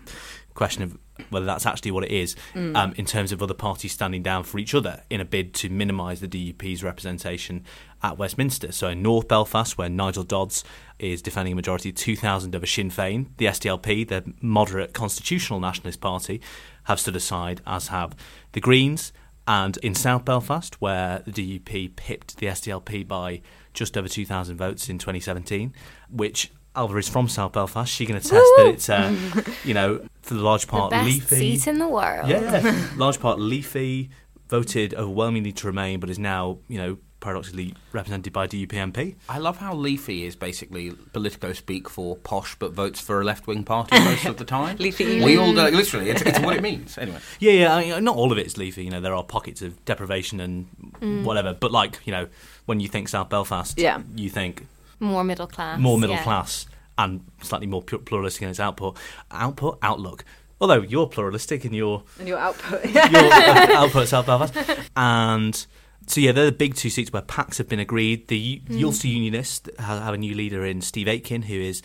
question 0.54 0.84
of 0.84 0.98
whether 1.30 1.46
that's 1.46 1.66
actually 1.66 1.92
what 1.92 2.04
it 2.04 2.12
is 2.12 2.36
um, 2.56 2.94
in 2.98 3.06
terms 3.06 3.32
of 3.32 3.44
other 3.44 3.54
parties 3.54 3.92
standing 3.92 4.24
down 4.24 4.44
for 4.44 4.58
each 4.58 4.74
other 4.74 5.04
in 5.10 5.22
a 5.22 5.26
bid 5.26 5.54
to 5.54 5.70
minimise 5.70 6.20
the 6.20 6.28
DUP's 6.28 6.84
representation 6.84 7.64
at 8.02 8.18
Westminster. 8.18 8.72
So 8.72 8.90
in 8.90 9.02
North 9.02 9.28
Belfast, 9.28 9.78
where 9.78 9.90
Nigel 9.90 10.24
Dodds 10.24 10.64
is 11.00 11.22
defending 11.22 11.54
a 11.54 11.56
majority 11.56 11.90
of 11.90 11.96
2,000 11.96 12.56
over 12.56 12.66
Sinn 12.66 12.90
Féin, 12.90 13.28
the 13.38 13.46
SDLP, 13.46 14.08
the 14.08 14.34
moderate 14.42 14.94
constitutional 14.94 15.60
nationalist 15.60 16.02
party, 16.02 16.42
have 16.86 17.00
stood 17.00 17.16
aside, 17.16 17.62
as 17.68 17.90
have 17.90 18.16
the 18.54 18.62
Greens. 18.62 19.14
And 19.48 19.78
in 19.78 19.96
South 19.96 20.26
Belfast, 20.26 20.80
where 20.82 21.24
the 21.26 21.32
DUP 21.32 21.96
pipped 21.96 22.38
the 22.38 22.48
SDLP 22.48 23.08
by 23.08 23.42
just 23.74 23.98
over 23.98 24.08
2,000 24.08 24.58
votes 24.58 24.90
in 24.90 24.98
2017, 24.98 25.74
which 26.10 26.52
Ailbhe 26.76 27.00
is 27.00 27.10
from 27.10 27.28
South 27.28 27.54
Belfast. 27.54 27.92
She 27.92 28.06
can 28.06 28.16
attest 28.16 28.32
that 28.34 28.68
it's, 28.68 28.90
uh, 28.90 29.16
you 29.64 29.74
know, 29.74 30.06
for 30.22 30.34
the 30.36 30.42
large 30.42 30.62
The 30.62 30.68
part, 30.72 30.92
best 30.92 31.06
leafy. 31.06 31.36
seat 31.58 31.68
in 31.68 31.80
the 31.80 31.88
world. 31.88 32.30
Yeah, 32.30 32.88
large 32.96 33.20
part 33.20 33.40
leafy, 33.40 34.10
voted 34.50 34.94
overwhelmingly 34.94 35.52
to 35.54 35.68
remain, 35.68 36.00
but 36.00 36.10
is 36.10 36.20
now, 36.20 36.60
you 36.68 36.78
know, 36.78 36.98
paradoxically 37.22 37.74
represented 37.94 38.34
by 38.34 38.48
DUP 38.48 38.70
MP. 38.70 39.16
I 39.30 39.38
love 39.38 39.58
how 39.58 39.76
leafy 39.76 40.26
is 40.26 40.36
basically 40.36 40.92
Politico 41.14 41.54
speak 41.54 41.88
for 41.88 42.16
posh, 42.18 42.56
but 42.56 42.72
votes 42.74 43.00
for 43.00 43.22
a 43.22 43.24
left-wing 43.24 43.64
party 43.64 43.98
most 44.00 44.26
of 44.26 44.38
the 44.38 44.44
time. 44.44 44.78
Leafy 44.80 45.24
We 45.24 45.38
all 45.38 45.54
do, 45.54 45.62
literally. 45.62 46.10
It's, 46.10 46.24
it's 46.24 46.40
what 46.40 46.56
it 46.56 46.64
means. 46.64 46.98
Anyway. 46.98 47.20
Yeah, 47.40 47.52
yeah, 47.52 47.76
I 47.76 47.82
mean, 47.92 48.04
not 48.04 48.16
all 48.16 48.32
of 48.32 48.40
it's 48.40 48.58
leafy. 48.58 48.84
You 48.86 48.90
know, 48.90 49.00
there 49.02 49.14
are 49.14 49.24
pockets 49.24 49.62
of 49.62 49.86
deprivation 49.86 50.40
and 50.40 50.68
whatever. 51.02 51.54
But 51.54 51.72
like, 51.72 52.00
you 52.06 52.12
know, 52.12 52.28
when 52.66 52.80
you 52.80 52.88
think 52.88 53.10
South 53.10 53.30
Belfast, 53.30 53.78
Yeah. 53.80 54.02
you 54.16 54.30
think 54.30 54.68
More 55.00 55.24
middle 55.24 55.48
class. 55.48 55.80
more 55.80 55.98
middle 55.98 56.16
yeah. 56.16 56.24
class 56.24 56.66
and 56.98 57.22
slightly 57.42 57.68
more 57.68 57.82
pu- 57.82 58.00
pluralistic 58.00 58.44
in 58.44 58.50
its 58.50 58.60
output, 58.60 58.98
output, 59.32 59.78
outlook. 59.82 60.24
Although 60.60 60.82
you're 60.82 61.08
pluralistic 61.08 61.66
in 61.66 61.74
your 61.74 62.04
And 62.20 62.28
your 62.28 62.38
output. 62.38 62.86
your 62.94 63.02
uh, 63.34 63.68
output 63.78 64.08
South 64.08 64.28
Belfast. 64.28 64.54
And 64.96 65.66
so, 66.08 66.22
yeah, 66.22 66.32
they're 66.34 66.46
the 66.46 66.52
big 66.52 66.76
two 66.76 66.90
seats 66.92 67.12
where 67.12 67.22
pacts 67.24 67.58
have 67.58 67.68
been 67.68 67.80
agreed. 67.80 68.28
The 68.28 68.62
U- 68.70 68.86
Ulster 68.88 69.08
Unionists 69.08 69.68
ha- 69.80 70.02
have 70.02 70.14
a 70.14 70.18
new 70.18 70.36
leader 70.36 70.64
in 70.66 70.82
Steve 70.82 71.08
Aiken, 71.08 71.44
who 71.44 71.56
is 71.56 71.82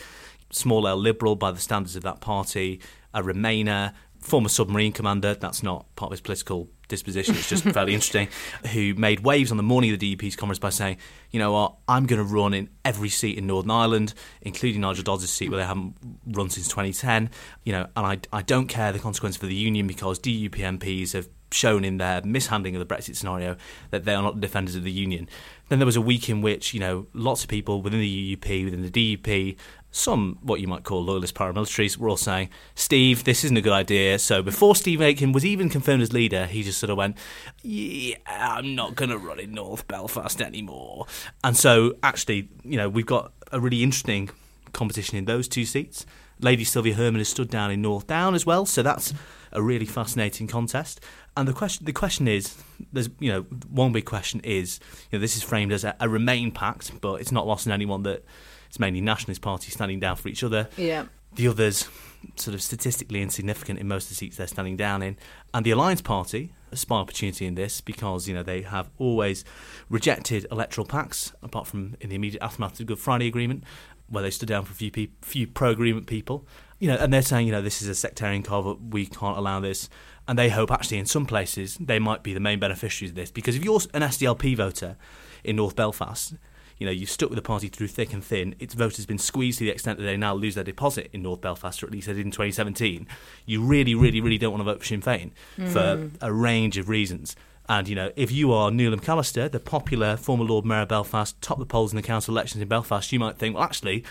small 0.51 0.87
L 0.87 0.97
liberal 0.99 1.37
by 1.37 1.51
the 1.53 1.61
standards 1.61 1.97
of 1.97 2.03
that 2.03 2.21
party, 2.21 2.81
a 3.15 3.23
Remainer, 3.23 3.93
former 4.21 4.49
submarine 4.49 4.93
commander. 4.93 5.35
That's 5.35 5.63
not 5.63 5.87
part 5.97 6.09
of 6.09 6.13
his 6.13 6.21
political 6.21 6.69
disposition. 6.89 7.35
It's 7.35 7.49
just 7.49 7.65
fairly 7.73 7.95
interesting. 7.95 8.29
Who 8.73 8.95
made 8.95 9.21
waves 9.21 9.51
on 9.51 9.57
the 9.57 9.63
morning 9.63 9.93
of 9.93 9.99
the 9.99 10.17
DUP's 10.17 10.37
conference 10.37 10.59
by 10.59 10.71
saying, 10.71 10.99
you 11.31 11.39
know 11.39 11.53
what, 11.53 11.77
I'm 11.89 12.07
going 12.07 12.19
to 12.19 12.25
run 12.25 12.55
in 12.55 12.69
every 12.85 13.09
seat 13.09 13.39
in 13.39 13.47
Northern 13.47 13.71
Ireland, 13.71 14.15
including 14.43 14.81
Nigel 14.81 15.05
Dodds' 15.05 15.29
seat 15.31 15.51
where 15.51 15.59
they 15.59 15.67
haven't 15.67 15.97
run 16.27 16.51
since 16.51 16.69
2010. 16.69 17.31
You 17.65 17.73
know, 17.73 17.89
and 17.97 18.07
I, 18.07 18.39
I 18.39 18.43
don't 18.43 18.69
care 18.69 18.93
the 18.93 18.99
consequence 18.99 19.37
for 19.37 19.47
the 19.47 19.55
union 19.55 19.87
because 19.87 20.19
DUP 20.19 20.57
MPs 20.57 21.13
have 21.13 21.29
shown 21.53 21.85
in 21.85 21.99
their 21.99 22.23
mishandling 22.23 22.75
of 22.75 22.87
the 22.87 22.95
Brexit 22.95 23.17
scenario 23.17 23.57
that 23.91 24.05
they 24.05 24.15
are 24.15 24.23
not 24.23 24.35
the 24.35 24.41
defenders 24.41 24.75
of 24.75 24.85
the 24.85 24.91
union. 24.91 25.29
Then 25.69 25.79
there 25.79 25.87
was 25.87 25.97
a 25.97 26.01
week 26.01 26.29
in 26.29 26.43
which, 26.43 26.75
you 26.75 26.81
know, 26.81 27.07
lots 27.13 27.43
of 27.43 27.49
people 27.49 27.83
within 27.83 28.01
the 28.01 28.37
UUP, 28.37 28.65
within 28.65 28.83
the 28.83 29.17
DUP, 29.17 29.57
some 29.97 30.39
what 30.43 30.61
you 30.61 30.69
might 30.69 30.85
call 30.85 31.03
loyalist 31.03 31.35
paramilitaries 31.35 31.97
were 31.97 32.09
all 32.09 32.17
saying, 32.17 32.51
Steve, 32.75 33.25
this 33.25 33.45
isn't 33.45 33.57
a 33.57 33.63
good 33.63 33.73
idea. 33.73 34.19
So 34.19 34.43
before 34.43 34.77
Steve 34.77 35.01
Aiken 35.01 35.33
was 35.33 35.45
even 35.45 35.69
confirmed 35.69 36.03
as 36.03 36.13
leader, 36.13 36.47
he 36.47 36.63
just 36.63 36.79
sort 36.79 36.91
of 36.91 36.99
went, 36.99 37.17
Yeah, 37.63 38.17
I'm 38.27 38.75
not 38.75 38.95
going 38.95 39.11
to 39.11 39.19
run 39.19 39.41
in 39.41 39.53
North 39.53 39.89
Belfast 39.89 40.41
anymore. 40.43 41.07
And 41.43 41.57
so 41.57 41.95
actually, 42.03 42.51
you 42.63 42.77
know, 42.77 42.89
we've 42.89 43.07
got 43.07 43.33
a 43.51 43.59
really 43.59 43.83
interesting 43.83 44.29
competition 44.73 45.17
in 45.17 45.25
those 45.25 45.49
two 45.49 45.65
seats. 45.65 46.05
Lady 46.41 46.65
Sylvia 46.65 46.95
Hermon 46.95 47.21
has 47.21 47.29
stood 47.29 47.49
down 47.49 47.71
in 47.71 47.81
North 47.81 48.07
Down 48.07 48.35
as 48.35 48.45
well, 48.45 48.67
so 48.67 48.83
that's 48.83 49.15
a 49.53 49.63
really 49.63 49.87
fascinating 49.87 50.47
contest. 50.47 51.01
And 51.35 51.49
the 51.49 51.55
question, 51.55 51.87
the 51.87 51.95
question 51.95 52.29
is, 52.29 52.63
there's 52.93 53.09
you 53.19 53.33
know, 53.33 53.43
one 53.71 53.93
big 53.93 54.05
question 54.05 54.41
is, 54.45 54.79
you 55.11 55.19
know, 55.19 55.23
this 55.23 55.37
is 55.37 55.43
framed 55.43 55.73
as 55.73 55.85
a, 55.85 55.97
a 55.99 56.09
Remain 56.11 56.51
pact, 56.51 57.01
but 57.01 57.23
it's 57.23 57.33
not 57.33 57.47
lost 57.47 57.67
on 57.67 57.73
anyone 57.73 58.03
that 58.03 58.23
it's 58.69 58.79
mainly 58.79 59.01
nationalist 59.01 59.43
parties 59.43 59.75
standing 59.75 60.01
down 60.01 60.17
for 60.17 60.29
each 60.29 60.43
other. 60.43 60.69
Yeah. 60.77 61.07
The 61.35 61.49
others, 61.49 61.89
sort 62.37 62.55
of 62.55 62.63
statistically 62.63 63.23
insignificant 63.23 63.79
in 63.79 63.87
most 63.87 64.05
of 64.05 64.09
the 64.11 64.15
seats 64.17 64.37
they're 64.37 64.47
standing 64.47 64.77
down 64.77 65.03
in. 65.03 65.17
And 65.55 65.65
the 65.65 65.71
Alliance 65.71 66.03
Party, 66.03 66.53
a 66.73 66.77
spy 66.77 66.97
opportunity 66.97 67.47
in 67.47 67.55
this 67.55 67.81
because, 67.81 68.27
you 68.27 68.35
know, 68.35 68.43
they 68.43 68.63
have 68.63 68.91
always 68.99 69.45
rejected 69.89 70.47
electoral 70.51 70.87
pacts, 70.87 71.33
apart 71.43 71.67
from 71.67 71.97
in 72.01 72.09
the 72.09 72.17
immediate 72.17 72.43
aftermath 72.43 72.73
of 72.73 72.79
the 72.79 72.85
Good 72.85 72.99
Friday 72.99 73.27
Agreement, 73.27 73.65
where 74.09 74.23
they 74.23 74.31
stood 74.31 74.49
down 74.49 74.65
for 74.65 74.73
a 74.73 74.75
few, 74.75 74.91
peop 74.91 75.25
few 75.25 75.47
pro 75.47 75.71
agreement 75.71 76.07
people. 76.07 76.47
You 76.79 76.89
know, 76.89 76.97
and 76.97 77.13
they're 77.13 77.23
saying, 77.23 77.47
you 77.47 77.53
know, 77.53 77.63
this 77.63 77.81
is 77.81 77.89
a 77.89 77.95
sectarian 77.95 78.43
cover, 78.43 78.75
we 78.75 79.07
can't 79.07 79.39
allow 79.39 79.61
this. 79.61 79.89
And 80.29 80.39
they 80.39 80.49
hope 80.49 80.71
actually 80.71 80.99
in 80.99 81.07
some 81.07 81.25
places 81.25 81.77
they 81.79 81.99
might 81.99 82.23
be 82.23 82.35
the 82.35 82.41
main 82.41 82.59
beneficiaries 82.59 83.11
of 83.11 83.17
this 83.17 83.31
because 83.31 83.55
if 83.55 83.65
you're 83.65 83.81
an 83.95 84.03
SDLP 84.03 84.57
voter 84.57 84.97
in 85.45 85.57
North 85.57 85.77
Belfast, 85.77 86.35
you 86.79 86.87
know, 86.87 86.93
you've 86.93 87.11
stuck 87.11 87.31
with 87.31 87.37
the 87.37 87.43
party 87.43 87.69
through 87.69 87.89
thick 87.89 88.13
and 88.13 88.23
thin. 88.23 88.55
Its 88.59 88.75
vote 88.75 88.97
has 88.97 89.07
been 89.07 89.19
squeezed 89.19 89.59
to 89.59 89.65
the 89.65 89.71
extent 89.71 89.99
that 89.99 90.05
they 90.05 90.17
now 90.17 90.35
lose 90.35 90.55
their 90.55 90.65
deposit 90.65 91.09
in 91.13 91.23
North 91.23 91.41
Belfast, 91.41 91.83
or 91.83 91.87
at 91.87 91.93
least 91.93 92.07
they 92.07 92.13
did 92.13 92.25
in 92.25 92.31
2017. 92.31 93.07
You 93.47 93.63
really, 93.63 93.95
really, 93.95 94.21
really 94.21 94.39
don't 94.39 94.53
want 94.53 94.61
to 94.61 94.73
vote 94.73 94.81
for 94.81 94.87
Sinn 94.87 95.01
Féin 95.01 95.31
for 95.73 95.97
hmm. 95.97 96.17
a 96.21 96.33
range 96.33 96.77
of 96.77 96.89
reasons. 96.89 97.35
And, 97.69 97.89
you 97.89 97.95
know, 97.97 98.13
if 98.15 98.31
you 98.31 98.53
are 98.53 98.71
Neil 98.71 98.95
McAllister, 98.95 99.51
the 99.51 99.59
popular 99.59 100.17
former 100.17 100.45
Lord 100.45 100.65
Mayor 100.65 100.83
of 100.83 100.89
Belfast, 100.89 101.41
top 101.43 101.59
the 101.59 101.67
polls 101.67 101.93
in 101.93 101.97
the 101.97 102.03
council 102.03 102.33
elections 102.33 102.63
in 102.63 102.69
Belfast, 102.69 103.11
you 103.11 103.19
might 103.19 103.39
think, 103.39 103.57
well, 103.57 103.65
actually, 103.65 104.05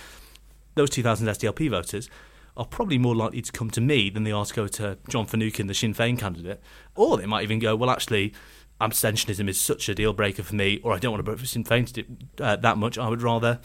those 0.75 0.89
2,000 0.89 1.27
SDLP 1.27 1.69
voters 1.69 2.09
are 2.57 2.65
probably 2.65 2.97
more 2.97 3.15
likely 3.15 3.41
to 3.41 3.51
come 3.51 3.69
to 3.69 3.81
me 3.81 4.09
than 4.09 4.23
they 4.23 4.31
are 4.31 4.45
to 4.45 4.53
go 4.53 4.67
to 4.67 4.97
John 5.09 5.25
Finucane, 5.25 5.67
the 5.67 5.73
Sinn 5.73 5.93
Féin 5.93 6.17
candidate. 6.17 6.61
Or 6.95 7.17
they 7.17 7.25
might 7.25 7.43
even 7.43 7.59
go, 7.59 7.75
well, 7.75 7.89
actually, 7.89 8.33
abstentionism 8.81 9.47
is 9.47 9.59
such 9.59 9.87
a 9.89 9.95
deal 9.95 10.13
breaker 10.13 10.43
for 10.43 10.55
me, 10.55 10.79
or 10.83 10.93
I 10.93 10.99
don't 10.99 11.11
want 11.11 11.25
to 11.25 11.37
for 11.37 11.45
Sinn 11.45 11.63
Féin 11.63 12.05
uh, 12.39 12.55
that 12.57 12.77
much. 12.77 12.97
I 12.97 13.07
would 13.07 13.21
rather, 13.21 13.59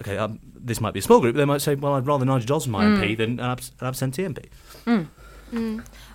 okay, 0.00 0.16
um, 0.16 0.40
this 0.54 0.80
might 0.80 0.94
be 0.94 1.00
a 1.00 1.02
small 1.02 1.20
group, 1.20 1.34
but 1.34 1.38
they 1.38 1.44
might 1.44 1.60
say, 1.60 1.74
well, 1.74 1.94
I'd 1.94 2.06
rather 2.06 2.24
Nigel 2.24 2.46
Dodds 2.46 2.64
as 2.64 2.68
my 2.68 2.84
MP 2.84 3.16
than 3.16 3.38
an, 3.38 3.40
abs- 3.40 3.72
an 3.80 3.86
absentee 3.86 4.24
MP. 4.24 5.06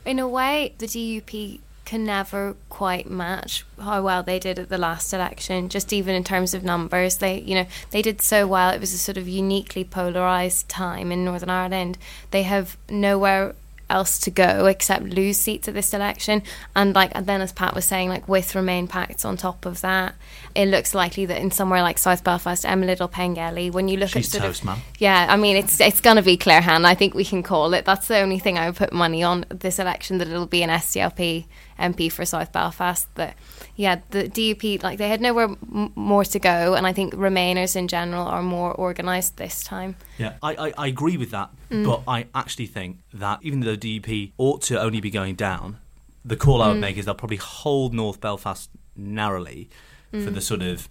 In 0.05 0.19
a 0.19 0.27
way, 0.27 0.73
the 0.77 0.87
DUP 0.87 1.59
can 1.85 2.05
never 2.05 2.55
quite 2.69 3.09
match 3.09 3.65
how 3.77 4.01
well 4.01 4.23
they 4.23 4.39
did 4.39 4.57
at 4.57 4.69
the 4.69 4.77
last 4.77 5.11
election. 5.13 5.67
Just 5.67 5.91
even 5.91 6.15
in 6.15 6.23
terms 6.23 6.53
of 6.53 6.63
numbers, 6.63 7.17
they 7.17 7.41
you 7.41 7.53
know 7.53 7.65
they 7.89 8.01
did 8.01 8.21
so 8.21 8.47
well. 8.47 8.69
It 8.71 8.79
was 8.79 8.93
a 8.93 8.97
sort 8.97 9.17
of 9.17 9.27
uniquely 9.27 9.83
polarized 9.83 10.69
time 10.69 11.11
in 11.11 11.25
Northern 11.25 11.49
Ireland. 11.49 11.97
They 12.31 12.43
have 12.43 12.77
nowhere 12.89 13.55
else 13.91 14.17
to 14.19 14.31
go 14.31 14.65
except 14.65 15.03
lose 15.03 15.37
seats 15.37 15.67
at 15.67 15.73
this 15.73 15.93
election. 15.93 16.41
And 16.75 16.95
like 16.95 17.11
and 17.13 17.25
then, 17.27 17.41
as 17.41 17.51
Pat 17.51 17.75
was 17.75 17.85
saying, 17.85 18.09
like 18.09 18.27
with 18.27 18.55
Remain 18.55 18.87
pacts 18.87 19.25
on 19.25 19.37
top 19.37 19.65
of 19.65 19.81
that, 19.81 20.15
it 20.55 20.67
looks 20.67 20.95
likely 20.95 21.25
that 21.27 21.39
in 21.41 21.51
somewhere 21.51 21.81
like 21.83 21.97
South 21.97 22.23
Belfast, 22.23 22.65
Emma 22.65 22.85
Little 22.85 23.07
Pengelly, 23.07 23.69
when 23.69 23.87
you 23.87 23.97
look 23.97 24.09
She's 24.09 24.27
at 24.27 24.31
sort 24.41 24.43
toast, 24.43 24.61
of 24.61 24.65
man. 24.65 24.77
yeah, 24.97 25.27
I 25.29 25.37
mean 25.37 25.57
it's 25.57 25.79
it's 25.79 26.01
gonna 26.01 26.23
be 26.23 26.37
Claire 26.37 26.61
Hanna. 26.61 26.87
I 26.87 26.95
think 26.95 27.13
we 27.13 27.25
can 27.25 27.43
call 27.43 27.73
it. 27.73 27.85
That's 27.85 28.07
the 28.07 28.19
only 28.19 28.39
thing 28.39 28.57
I 28.57 28.67
would 28.67 28.77
put 28.77 28.93
money 28.93 29.21
on 29.23 29.45
this 29.49 29.77
election 29.79 30.17
that 30.19 30.27
it'll 30.27 30.45
be 30.47 30.63
an 30.63 30.69
SDLP 30.69 31.45
MP 31.79 32.11
for 32.11 32.25
South 32.25 32.51
Belfast. 32.51 33.13
That 33.15 33.35
yeah, 33.81 33.95
the 34.11 34.23
DUP 34.29 34.83
like 34.83 34.97
they 34.99 35.09
had 35.09 35.21
nowhere 35.21 35.49
m- 35.49 35.91
more 35.95 36.23
to 36.25 36.39
go, 36.39 36.75
and 36.75 36.85
I 36.85 36.93
think 36.93 37.13
Remainers 37.15 37.75
in 37.75 37.87
general 37.87 38.25
are 38.27 38.43
more 38.43 38.71
organised 38.79 39.37
this 39.37 39.63
time. 39.63 39.95
Yeah, 40.19 40.33
I, 40.43 40.51
I, 40.65 40.73
I 40.77 40.87
agree 40.95 41.17
with 41.17 41.31
that, 41.31 41.49
Mm. 41.71 41.85
but 41.89 41.99
I 42.07 42.27
actually 42.35 42.67
think 42.67 42.91
that 43.13 43.39
even 43.41 43.61
though 43.61 43.75
the 43.75 43.99
DUP 43.99 44.33
ought 44.37 44.61
to 44.69 44.79
only 44.79 45.01
be 45.01 45.09
going 45.09 45.35
down, 45.35 45.77
the 46.23 46.35
call 46.35 46.61
I 46.61 46.67
would 46.67 46.77
Mm. 46.77 46.87
make 46.87 46.97
is 46.97 47.05
they'll 47.05 47.15
probably 47.25 47.37
hold 47.61 47.93
North 47.93 48.19
Belfast 48.21 48.69
narrowly 48.95 49.69
for 50.11 50.17
Mm. 50.31 50.33
the 50.35 50.41
sort 50.41 50.61
of 50.61 50.87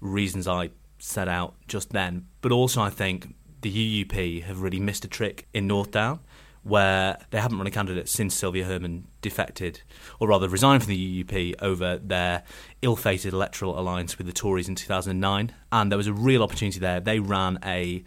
reasons 0.00 0.46
I 0.46 0.70
set 0.98 1.28
out 1.28 1.54
just 1.66 1.90
then. 1.90 2.26
But 2.40 2.52
also, 2.52 2.80
I 2.82 2.90
think 2.90 3.34
the 3.62 3.70
UUP 3.70 4.40
have 4.42 4.62
really 4.62 4.78
missed 4.80 5.04
a 5.04 5.08
trick 5.08 5.46
in 5.52 5.66
North 5.66 5.90
Down, 5.90 6.20
where 6.62 7.18
they 7.30 7.40
haven't 7.40 7.58
run 7.58 7.66
a 7.66 7.70
candidate 7.70 8.08
since 8.08 8.34
Sylvia 8.34 8.64
Hermon 8.64 9.06
defected, 9.22 9.82
or 10.20 10.28
rather 10.28 10.48
resigned 10.48 10.82
from 10.82 10.90
the 10.90 11.24
UUP 11.24 11.54
over 11.60 11.98
their 11.98 12.42
ill-fated 12.82 13.32
electoral 13.32 13.78
alliance 13.78 14.18
with 14.18 14.26
the 14.26 14.32
Tories 14.32 14.68
in 14.68 14.74
2009. 14.74 15.52
And 15.72 15.90
there 15.90 15.96
was 15.96 16.06
a 16.06 16.12
real 16.12 16.42
opportunity 16.42 16.78
there. 16.78 17.00
They 17.00 17.20
ran 17.20 17.58
a 17.64 18.04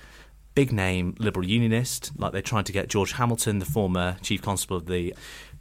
big 0.53 0.71
name 0.71 1.15
liberal 1.17 1.47
unionist, 1.47 2.11
like 2.17 2.33
they 2.33 2.41
tried 2.41 2.65
to 2.65 2.71
get 2.71 2.89
George 2.89 3.13
Hamilton, 3.13 3.59
the 3.59 3.65
former 3.65 4.17
chief 4.21 4.41
constable 4.41 4.77
of 4.77 4.85
the 4.85 5.15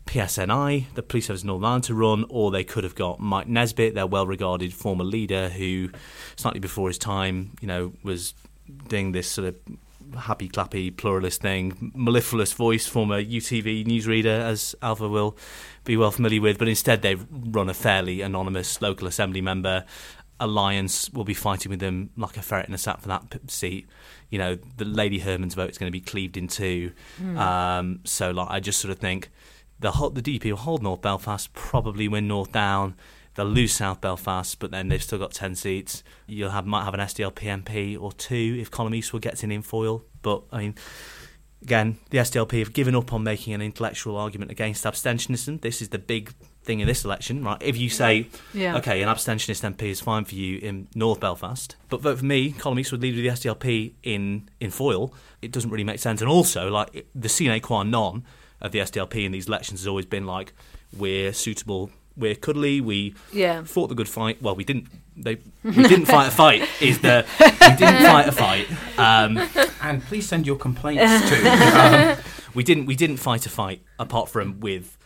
PSNI, 0.07 0.87
the 0.95 1.03
Police 1.03 1.27
Service 1.27 1.43
of 1.43 1.47
Northern 1.47 1.67
Ireland, 1.67 1.85
to 1.85 1.95
run, 1.95 2.25
or 2.29 2.51
they 2.51 2.65
could 2.65 2.85
have 2.85 2.97
got 2.97 3.21
Mike 3.21 3.47
Nesbitt, 3.47 3.95
their 3.95 4.07
well 4.07 4.27
regarded 4.27 4.75
former 4.75 5.05
leader, 5.05 5.49
who 5.49 5.91
slightly 6.37 6.61
before 6.61 6.89
his 6.89 6.99
time, 6.99 7.53
you 7.61 7.69
know, 7.69 7.93
was 8.03 8.35
doing 8.89 9.13
this 9.13 9.29
sort 9.29 9.49
of 9.49 9.57
happy 10.17 10.49
clappy 10.49 10.97
pluralist 10.97 11.41
thing, 11.41 11.93
mellifluous 11.95 12.53
voice, 12.53 12.87
former 12.87 13.23
UTV 13.23 13.87
newsreader, 13.87 14.41
as 14.41 14.75
Ailbhe 14.83 15.11
will 15.11 15.37
be 15.85 15.97
well 15.97 16.11
familiar 16.11 16.41
with, 16.41 16.59
but 16.59 16.69
instead 16.69 17.03
they've 17.03 17.27
run 17.31 17.69
a 17.69 17.75
fairly 17.75 18.21
anonymous 18.21 18.81
local 18.81 19.07
assembly 19.07 19.41
member. 19.41 19.85
Alliance 20.39 21.11
will 21.11 21.25
be 21.25 21.35
fighting 21.35 21.69
with 21.69 21.81
them 21.81 22.11
like 22.17 22.37
a 22.39 22.43
ferret 22.43 22.67
in 22.67 22.73
a 22.75 22.79
sack 22.79 23.01
for 23.01 23.09
that 23.09 23.39
seat. 23.49 23.87
You 24.31 24.39
know, 24.39 24.59
the 24.79 24.87
Lady 24.87 25.19
Hermon's 25.19 25.55
vote 25.55 25.71
is 25.71 25.77
going 25.77 25.89
to 25.89 25.93
be 25.93 26.01
cleaved 26.01 26.37
in 26.37 26.49
two. 26.49 26.93
Um, 27.37 28.01
so, 28.05 28.31
like, 28.31 28.49
I 28.51 28.59
just 28.59 28.81
sort 28.81 28.91
of 28.91 28.99
think 28.99 29.31
the 29.81 29.93
whole, 29.93 30.11
the 30.11 30.23
DP 30.23 30.51
will 30.51 30.57
hold 30.57 30.83
North 30.83 31.03
Belfast, 31.03 31.53
probably 31.53 32.09
win 32.09 32.27
North 32.27 32.53
Down. 32.53 32.95
They'll 33.35 33.47
lose 33.47 33.73
South 33.73 34.01
Belfast, 34.01 34.59
but 34.59 34.71
then 34.71 34.89
they've 34.89 35.03
still 35.03 35.19
got 35.19 35.33
ten 35.33 35.55
seats. 35.55 36.03
You'll 36.27 36.51
have 36.51 36.67
might 36.67 36.85
have 36.85 36.95
an 36.95 37.01
SDLP 37.01 37.63
MP 37.65 38.01
or 38.01 38.13
two 38.13 38.57
if 38.61 38.71
Colum 38.71 38.95
Eastwood 38.95 39.23
gets 39.23 39.43
in 39.45 39.53
in 39.53 39.63
Foyle. 39.63 40.05
But 40.23 40.43
I 40.53 40.59
mean, 40.59 40.75
again, 41.63 41.99
the 42.11 42.19
SDLP 42.19 42.59
have 42.59 42.73
given 42.73 42.95
up 42.95 43.13
on 43.13 43.23
making 43.23 43.53
an 43.55 43.63
intellectual 43.63 44.17
argument 44.17 44.51
against 44.51 44.85
abstentionism. 44.85 45.61
This 45.61 45.81
is 45.81 45.91
the 45.91 45.99
big 45.99 46.33
thing 46.63 46.81
in 46.81 46.87
this 46.87 47.05
election, 47.05 47.43
right? 47.43 47.57
If 47.63 47.79
you 47.79 47.89
say, 47.89 48.27
Yeah. 48.53 48.77
okay, 48.79 49.01
an 49.03 49.09
abstentionist 49.09 49.63
MP 49.65 49.85
is 49.85 50.01
fine 50.01 50.25
for 50.25 50.35
you 50.35 50.59
in 50.59 50.89
North 50.95 51.21
Belfast, 51.21 51.75
but 51.89 52.03
vote 52.03 52.19
for 52.19 52.25
me, 52.25 52.53
Colum 52.53 52.79
Eastwood, 52.81 53.01
leader 53.01 53.17
of 53.19 53.23
the 53.23 53.49
SDLP 53.49 53.95
in 54.03 54.49
in 54.61 54.71
Foyle, 54.71 55.15
it 55.41 55.53
doesn't 55.53 55.71
really 55.71 55.85
make 55.85 56.01
sense. 56.01 56.21
And 56.21 56.29
also, 56.31 56.69
like 56.69 57.07
the 57.15 57.29
sine 57.29 57.61
qua 57.61 57.83
non 57.85 58.25
of 58.61 58.73
the 58.73 58.81
SDLP 58.81 59.25
in 59.25 59.33
these 59.33 59.47
elections 59.47 59.81
has 59.81 59.87
always 59.87 60.05
been 60.07 60.27
like, 60.27 60.53
we're 60.97 61.33
suitable. 61.33 61.91
We're 62.17 62.35
cuddly. 62.35 62.81
We 62.81 63.15
Yeah. 63.33 63.63
fought 63.65 63.89
the 63.89 63.95
good 63.95 64.09
fight. 64.09 64.41
Well, 64.43 64.55
we 64.55 64.65
didn't. 64.65 64.89
They 65.17 65.37
we 65.65 65.73
didn't 65.73 66.07
fight 66.07 66.29
a 66.29 66.31
fight. 66.31 66.69
Is 66.81 66.99
the 67.01 67.27
we 67.41 67.77
didn't 67.77 68.03
fight 68.13 68.29
a 68.29 68.33
fight. 68.33 68.67
Um, 68.99 69.39
And 69.83 70.03
please 70.05 70.29
send 70.29 70.47
your 70.47 70.57
complaints 70.57 71.29
to. 71.31 71.51
Um, 71.51 72.19
we 72.55 72.63
didn't 72.65 72.87
we 72.87 72.95
didn't 72.97 73.19
fight 73.19 73.47
a 73.47 73.49
fight 73.49 73.83
apart 73.99 74.29
from 74.29 74.61
with 74.61 74.97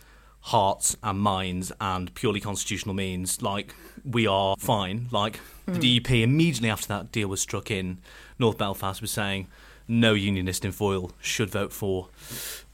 hearts 0.41 0.95
and 1.01 1.19
minds 1.19 1.71
and 1.81 2.13
purely 2.13 2.39
constitutional 2.39 2.93
means 2.93 3.41
like 3.41 3.73
we 4.03 4.27
are 4.27 4.55
fine 4.59 5.07
like 5.11 5.39
the 5.65 5.99
DUP 5.99 6.21
immediately 6.21 6.69
after 6.69 6.87
that 6.87 7.11
deal 7.11 7.27
was 7.27 7.41
struck 7.41 7.71
in 7.71 7.97
North 8.37 8.55
Belfast 8.59 9.01
was 9.01 9.09
saying 9.09 9.47
no 9.87 10.13
unionist 10.13 10.63
in 10.63 10.71
Foyle 10.71 11.11
should 11.19 11.49
vote 11.49 11.73
for 11.73 12.09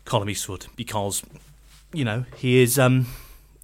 Colum 0.03 0.29
Eastwood 0.29 0.65
because 0.75 1.23
you 1.93 2.03
know 2.03 2.25
he 2.35 2.61
is 2.61 2.77
um, 2.77 3.05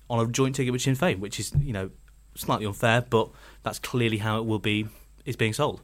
on 0.09 0.25
a 0.25 0.31
joint 0.31 0.55
ticket 0.55 0.71
with 0.71 0.81
Sinn 0.81 0.95
Féin 0.95 1.19
which 1.19 1.39
is 1.39 1.51
you 1.61 1.73
know 1.73 1.89
slightly 2.35 2.65
unfair 2.65 3.01
but 3.01 3.29
that's 3.63 3.79
clearly 3.79 4.17
how 4.17 4.39
it 4.39 4.45
will 4.45 4.59
be 4.59 4.87
is 5.25 5.35
being 5.35 5.53
sold. 5.53 5.81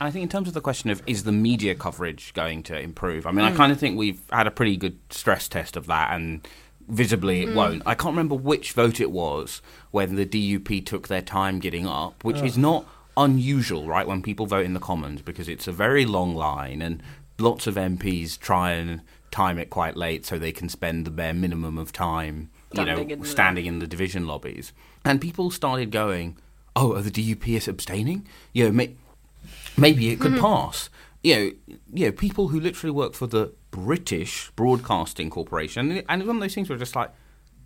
And 0.00 0.08
I 0.08 0.10
think 0.10 0.22
in 0.22 0.28
terms 0.28 0.48
of 0.48 0.54
the 0.54 0.60
question 0.60 0.90
of 0.90 1.02
is 1.06 1.24
the 1.24 1.32
media 1.32 1.74
coverage 1.74 2.32
going 2.34 2.62
to 2.64 2.78
improve, 2.78 3.26
I 3.26 3.32
mean, 3.32 3.44
I 3.44 3.52
mm. 3.52 3.56
kind 3.56 3.72
of 3.72 3.78
think 3.78 3.96
we've 3.96 4.20
had 4.30 4.46
a 4.46 4.50
pretty 4.50 4.76
good 4.76 4.98
stress 5.10 5.48
test 5.48 5.76
of 5.76 5.86
that, 5.86 6.12
and 6.12 6.46
visibly 6.88 7.42
it 7.42 7.48
mm. 7.48 7.54
won't. 7.54 7.82
I 7.86 7.94
can't 7.94 8.12
remember 8.12 8.34
which 8.34 8.72
vote 8.72 9.00
it 9.00 9.10
was 9.10 9.62
when 9.90 10.16
the 10.16 10.26
DUP 10.26 10.84
took 10.84 11.08
their 11.08 11.22
time 11.22 11.60
getting 11.60 11.86
up, 11.86 12.24
which 12.24 12.42
is 12.42 12.58
not 12.58 12.86
unusual, 13.16 13.86
right, 13.86 14.06
when 14.06 14.20
people 14.20 14.46
vote 14.46 14.66
in 14.66 14.74
the 14.74 14.80
Commons, 14.80 15.22
because 15.22 15.48
it's 15.48 15.68
a 15.68 15.72
very 15.72 16.04
long 16.04 16.34
line, 16.34 16.82
and 16.82 17.02
lots 17.38 17.66
of 17.66 17.76
MPs 17.76 18.38
try 18.38 18.72
and 18.72 19.00
time 19.30 19.58
it 19.58 19.70
quite 19.70 19.96
late 19.96 20.26
so 20.26 20.38
they 20.38 20.52
can 20.52 20.68
spend 20.68 21.04
the 21.04 21.10
bare 21.10 21.34
minimum 21.34 21.78
of 21.78 21.92
time, 21.92 22.50
you 22.76 22.84
Standing 22.84 23.10
in 23.10 23.18
know, 23.18 23.24
the- 23.24 23.30
standing 23.30 23.66
in 23.66 23.78
the 23.78 23.86
division 23.86 24.26
lobbies. 24.26 24.72
And 25.04 25.20
people 25.20 25.50
started 25.50 25.90
going, 25.90 26.36
oh, 26.76 26.94
are 26.94 27.02
the 27.02 27.10
DUPS 27.10 27.68
abstaining? 27.68 28.26
You 28.52 28.64
know, 28.64 28.72
may- 28.72 28.94
maybe 29.76 30.10
it 30.10 30.20
could 30.20 30.32
mm-hmm. 30.32 30.40
pass. 30.40 30.90
You 31.22 31.36
know, 31.36 31.76
you 31.92 32.06
know, 32.06 32.12
people 32.12 32.48
who 32.48 32.60
literally 32.60 32.90
work 32.92 33.14
for 33.14 33.26
the 33.26 33.52
British 33.70 34.50
Broadcasting 34.56 35.30
Corporation, 35.30 35.90
and 35.90 36.20
it's 36.22 36.26
one 36.26 36.36
of 36.36 36.42
those 36.42 36.54
things 36.54 36.68
were 36.68 36.76
just 36.76 36.94
like, 36.94 37.10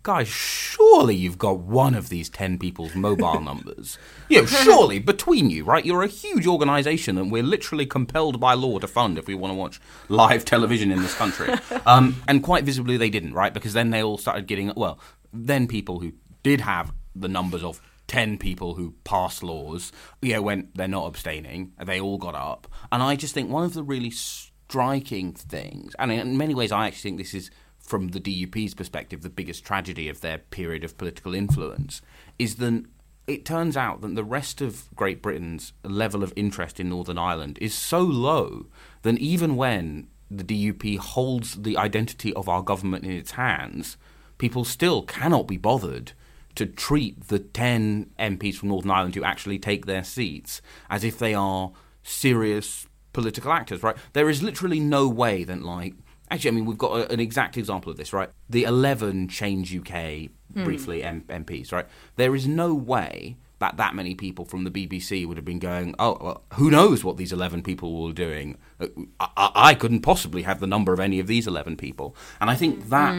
guys, 0.09 0.27
surely 0.27 1.13
you've 1.13 1.37
got 1.37 1.59
one 1.59 1.93
of 1.93 2.09
these 2.09 2.31
ten 2.31 2.57
people's 2.57 2.95
mobile 2.95 3.39
numbers. 3.51 3.99
You 4.27 4.41
know, 4.41 4.47
surely 4.47 4.97
between 4.97 5.51
you, 5.51 5.63
right? 5.63 5.85
You're 5.85 6.01
a 6.01 6.07
huge 6.07 6.47
organisation, 6.47 7.15
and 7.19 7.31
we're 7.31 7.43
literally 7.43 7.85
compelled 7.85 8.39
by 8.39 8.55
law 8.55 8.79
to 8.79 8.87
fund 8.87 9.19
if 9.19 9.27
we 9.27 9.35
want 9.35 9.51
to 9.51 9.55
watch 9.55 9.79
live 10.07 10.45
television 10.45 10.91
in 10.91 11.03
this 11.03 11.13
country. 11.13 11.53
Um, 11.85 12.21
and 12.27 12.43
quite 12.43 12.65
visibly, 12.65 12.97
they 12.97 13.09
didn't, 13.09 13.33
right? 13.33 13.53
Because 13.53 13.73
then 13.73 13.89
they 13.89 14.03
all 14.03 14.17
started 14.17 14.47
getting 14.47 14.71
well. 14.75 14.99
Then 15.31 15.65
people 15.67 15.99
who 15.99 16.11
did 16.43 16.61
have 16.61 16.91
the 17.15 17.27
numbers 17.27 17.63
of 17.63 17.81
10 18.07 18.37
people 18.37 18.75
who 18.75 18.93
passed 19.03 19.41
laws, 19.43 19.91
you 20.21 20.33
know, 20.33 20.41
when 20.41 20.69
they're 20.75 20.87
not 20.87 21.07
abstaining, 21.07 21.71
they 21.83 21.99
all 21.99 22.17
got 22.17 22.35
up. 22.35 22.67
And 22.91 23.01
I 23.01 23.15
just 23.15 23.33
think 23.33 23.49
one 23.49 23.63
of 23.63 23.73
the 23.73 23.81
really 23.81 24.11
striking 24.11 25.33
things, 25.33 25.95
and 25.97 26.11
in 26.11 26.37
many 26.37 26.53
ways, 26.53 26.71
I 26.71 26.87
actually 26.87 27.11
think 27.11 27.17
this 27.17 27.33
is, 27.33 27.49
from 27.89 28.09
the 28.09 28.19
DUP's 28.19 28.75
perspective, 28.75 29.23
the 29.23 29.29
biggest 29.29 29.65
tragedy 29.65 30.07
of 30.07 30.21
their 30.21 30.37
period 30.37 30.83
of 30.83 30.97
political 30.97 31.33
influence, 31.33 32.03
is 32.37 32.57
that 32.57 32.85
it 33.25 33.45
turns 33.45 33.75
out 33.75 34.01
that 34.01 34.13
the 34.13 34.23
rest 34.23 34.61
of 34.61 34.87
Great 34.95 35.23
Britain's 35.23 35.73
level 35.83 36.23
of 36.23 36.31
interest 36.35 36.79
in 36.79 36.89
Northern 36.89 37.17
Ireland 37.17 37.57
is 37.59 37.73
so 37.73 38.01
low 38.01 38.67
that 39.01 39.17
even 39.17 39.55
when 39.55 40.07
the 40.29 40.43
DUP 40.43 40.99
holds 40.99 41.55
the 41.55 41.77
identity 41.77 42.31
of 42.35 42.47
our 42.47 42.61
government 42.61 43.05
in 43.05 43.11
its 43.11 43.31
hands, 43.31 43.97
people 44.37 44.63
still 44.63 45.01
cannot 45.01 45.47
be 45.47 45.57
bothered 45.57 46.11
to 46.53 46.67
treat 46.67 47.27
the 47.27 47.39
10 47.39 48.11
MPs 48.19 48.55
from 48.57 48.69
Northern 48.69 48.91
Ireland 48.91 49.15
who 49.15 49.23
actually 49.23 49.57
take 49.57 49.87
their 49.87 50.03
seats 50.03 50.61
as 50.91 51.03
if 51.03 51.17
they 51.17 51.33
are 51.33 51.71
serious 52.03 52.87
political 53.13 53.51
actors, 53.51 53.81
right? 53.81 53.97
There 54.13 54.29
is 54.29 54.43
literally 54.43 54.79
no 54.79 55.07
way 55.07 55.43
that, 55.43 55.63
like, 55.63 55.95
actually, 56.31 56.49
I 56.49 56.53
mean, 56.53 56.65
we've 56.65 56.77
got 56.77 56.91
a, 56.99 57.11
an 57.11 57.19
exact 57.19 57.57
example 57.57 57.91
of 57.91 57.97
this, 57.97 58.13
right? 58.13 58.29
The 58.49 58.63
11 58.63 59.27
Change 59.29 59.75
UK, 59.75 60.29
briefly, 60.53 61.03
M- 61.03 61.23
MPs, 61.29 61.71
right? 61.71 61.85
There 62.15 62.35
is 62.35 62.47
no 62.47 62.73
way 62.73 63.37
that 63.59 63.75
that 63.75 63.93
many 63.93 64.15
people 64.15 64.45
from 64.45 64.63
the 64.63 64.71
BBC 64.71 65.27
would 65.27 65.35
have 65.35 65.43
been 65.45 65.59
going, 65.59 65.93
oh, 65.99 66.17
well, 66.21 66.43
who 66.53 66.71
knows 66.71 67.03
what 67.03 67.17
these 67.17 67.33
11 67.33 67.61
people 67.61 68.01
were 68.03 68.13
doing? 68.13 68.57
Uh, 68.79 68.87
I, 69.19 69.27
I, 69.35 69.51
I 69.69 69.73
couldn't 69.73 70.01
possibly 70.01 70.43
have 70.43 70.59
the 70.61 70.67
number 70.67 70.93
of 70.93 70.99
any 71.01 71.19
of 71.19 71.27
these 71.27 71.45
11 71.45 71.75
people. 71.75 72.15
And 72.39 72.49
I 72.49 72.55
think 72.55 72.87
that, 72.89 73.13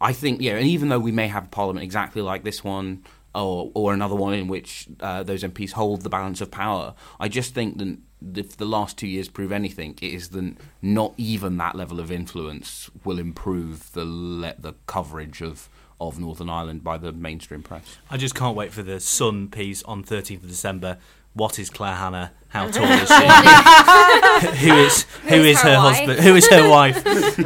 I 0.00 0.12
think, 0.12 0.40
yeah, 0.42 0.56
and 0.56 0.66
even 0.66 0.90
though 0.90 0.98
we 0.98 1.12
may 1.12 1.28
have 1.28 1.44
a 1.44 1.48
parliament 1.48 1.82
exactly 1.84 2.20
like 2.20 2.44
this 2.44 2.62
one, 2.62 3.04
or, 3.34 3.70
or 3.74 3.92
another 3.92 4.14
one 4.14 4.32
in 4.34 4.48
which 4.48 4.86
uh, 5.00 5.22
those 5.22 5.42
MPs 5.42 5.72
hold 5.72 6.02
the 6.02 6.08
balance 6.10 6.40
of 6.40 6.50
power, 6.50 6.94
I 7.20 7.28
just 7.28 7.54
think 7.54 7.78
that 7.78 7.98
if 8.34 8.56
the 8.56 8.64
last 8.64 8.96
two 8.98 9.06
years 9.06 9.28
prove 9.28 9.52
anything, 9.52 9.98
it 10.00 10.12
is 10.12 10.30
that 10.30 10.54
not 10.82 11.14
even 11.16 11.56
that 11.58 11.74
level 11.74 12.00
of 12.00 12.10
influence 12.10 12.90
will 13.04 13.18
improve 13.18 13.92
the 13.92 14.04
le- 14.04 14.54
the 14.58 14.74
coverage 14.86 15.42
of 15.42 15.68
of 16.00 16.18
Northern 16.20 16.50
Ireland 16.50 16.84
by 16.84 16.98
the 16.98 17.12
mainstream 17.12 17.62
press. 17.62 17.96
I 18.10 18.18
just 18.18 18.34
can't 18.34 18.54
wait 18.54 18.72
for 18.72 18.82
the 18.82 19.00
Sun 19.00 19.48
piece 19.48 19.82
on 19.84 20.04
13th 20.04 20.42
of 20.42 20.48
December. 20.48 20.98
What 21.32 21.58
is 21.58 21.70
Claire 21.70 21.94
Hanna? 21.94 22.32
How 22.48 22.68
tall 22.70 22.84
is 22.84 23.08
she? 23.08 24.56
who 24.66 24.74
is 24.74 25.02
who 25.02 25.36
Who's 25.36 25.60
her 25.60 25.70
her, 25.70 25.76
wife? 25.76 25.96
husband? 25.96 26.20
Who 26.20 26.34
is 26.36 26.48
her 26.48 26.68
wife? 26.68 27.04
can, 27.04 27.44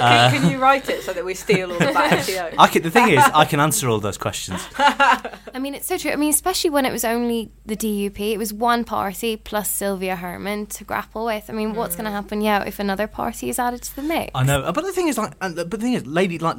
uh, 0.00 0.30
can 0.32 0.50
you 0.50 0.58
write 0.58 0.88
it 0.88 1.02
so 1.02 1.12
that 1.12 1.24
we 1.24 1.34
steal 1.34 1.70
all 1.70 1.82
of 1.82 1.94
that 1.94 2.26
SEO? 2.26 2.54
I 2.58 2.66
can, 2.66 2.82
the 2.82 2.90
thing 2.90 3.10
is, 3.10 3.24
I 3.34 3.44
can 3.44 3.60
answer 3.60 3.88
all 3.88 4.00
those 4.00 4.18
questions. 4.18 4.60
I 4.76 5.58
mean, 5.60 5.74
it's 5.74 5.86
so 5.86 5.96
true. 5.96 6.10
I 6.10 6.16
mean, 6.16 6.30
especially 6.30 6.70
when 6.70 6.84
it 6.84 6.92
was 6.92 7.04
only 7.04 7.52
the 7.64 7.76
DUP, 7.76 8.20
it 8.32 8.38
was 8.38 8.52
one 8.52 8.84
party 8.84 9.36
plus 9.36 9.70
Sylvia 9.70 10.16
Hermon 10.16 10.66
to 10.66 10.84
grapple 10.84 11.24
with. 11.24 11.48
I 11.48 11.52
mean, 11.52 11.74
what's 11.74 11.94
going 11.94 12.06
to 12.06 12.10
mm. 12.10 12.14
happen, 12.14 12.40
yeah, 12.40 12.64
if 12.64 12.78
another 12.78 13.06
party 13.06 13.48
is 13.48 13.58
added 13.58 13.82
to 13.82 13.96
the 13.96 14.02
mix? 14.02 14.32
I 14.34 14.44
know, 14.44 14.72
but 14.72 14.84
the 14.84 14.92
thing 14.92 15.08
is, 15.08 15.16
like, 15.16 15.32
uh, 15.40 15.46
and- 15.46 15.56
but 15.56 15.70
the 15.70 15.78
thing 15.78 15.94
is, 15.94 16.06
lady, 16.06 16.38
like, 16.38 16.56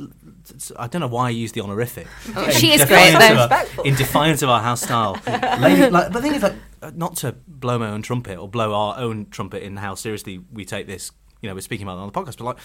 I 0.77 0.87
don't 0.87 1.01
know 1.01 1.07
why 1.07 1.27
I 1.27 1.31
use 1.31 1.51
the 1.51 1.61
honorific. 1.61 2.07
Oh, 2.35 2.49
she 2.49 2.73
In 2.73 2.79
is 2.79 2.85
great, 2.85 3.11
defiance 3.11 3.37
though. 3.37 3.43
of 3.43 3.79
our- 3.79 3.85
in 3.85 3.95
defiance 3.95 4.41
of 4.41 4.49
our 4.49 4.61
house 4.61 4.81
style, 4.81 5.19
lady. 5.59 5.89
Like, 5.89 5.91
but 5.91 6.13
the 6.13 6.21
thing 6.21 6.35
is, 6.35 6.43
like, 6.43 6.55
uh, 6.81 6.91
not 6.95 7.15
to 7.17 7.33
blow 7.47 7.74
my 7.79 7.89
own 7.89 8.01
trumpet 8.01 8.37
or 8.37 8.47
blow 8.47 8.73
our 8.73 8.97
own 8.97 9.27
trumpet 9.29 9.63
in 9.63 9.77
how 9.77 9.95
seriously 9.95 10.41
we 10.51 10.65
take 10.65 10.87
this. 10.87 11.11
You 11.41 11.49
know, 11.49 11.55
we're 11.55 11.61
speaking 11.61 11.85
about 11.85 11.97
it 11.97 12.01
on 12.01 12.07
the 12.07 12.13
podcast, 12.13 12.37
but 12.37 12.45
like, 12.45 12.57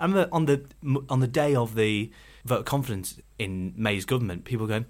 I 0.00 0.04
remember 0.04 0.28
on 0.32 0.46
the 0.46 0.64
on 1.08 1.20
the 1.20 1.28
day 1.28 1.54
of 1.54 1.74
the 1.74 2.10
vote 2.44 2.60
of 2.60 2.64
confidence 2.64 3.20
in 3.38 3.72
May's 3.76 4.04
government, 4.04 4.44
people 4.44 4.66
going, 4.66 4.86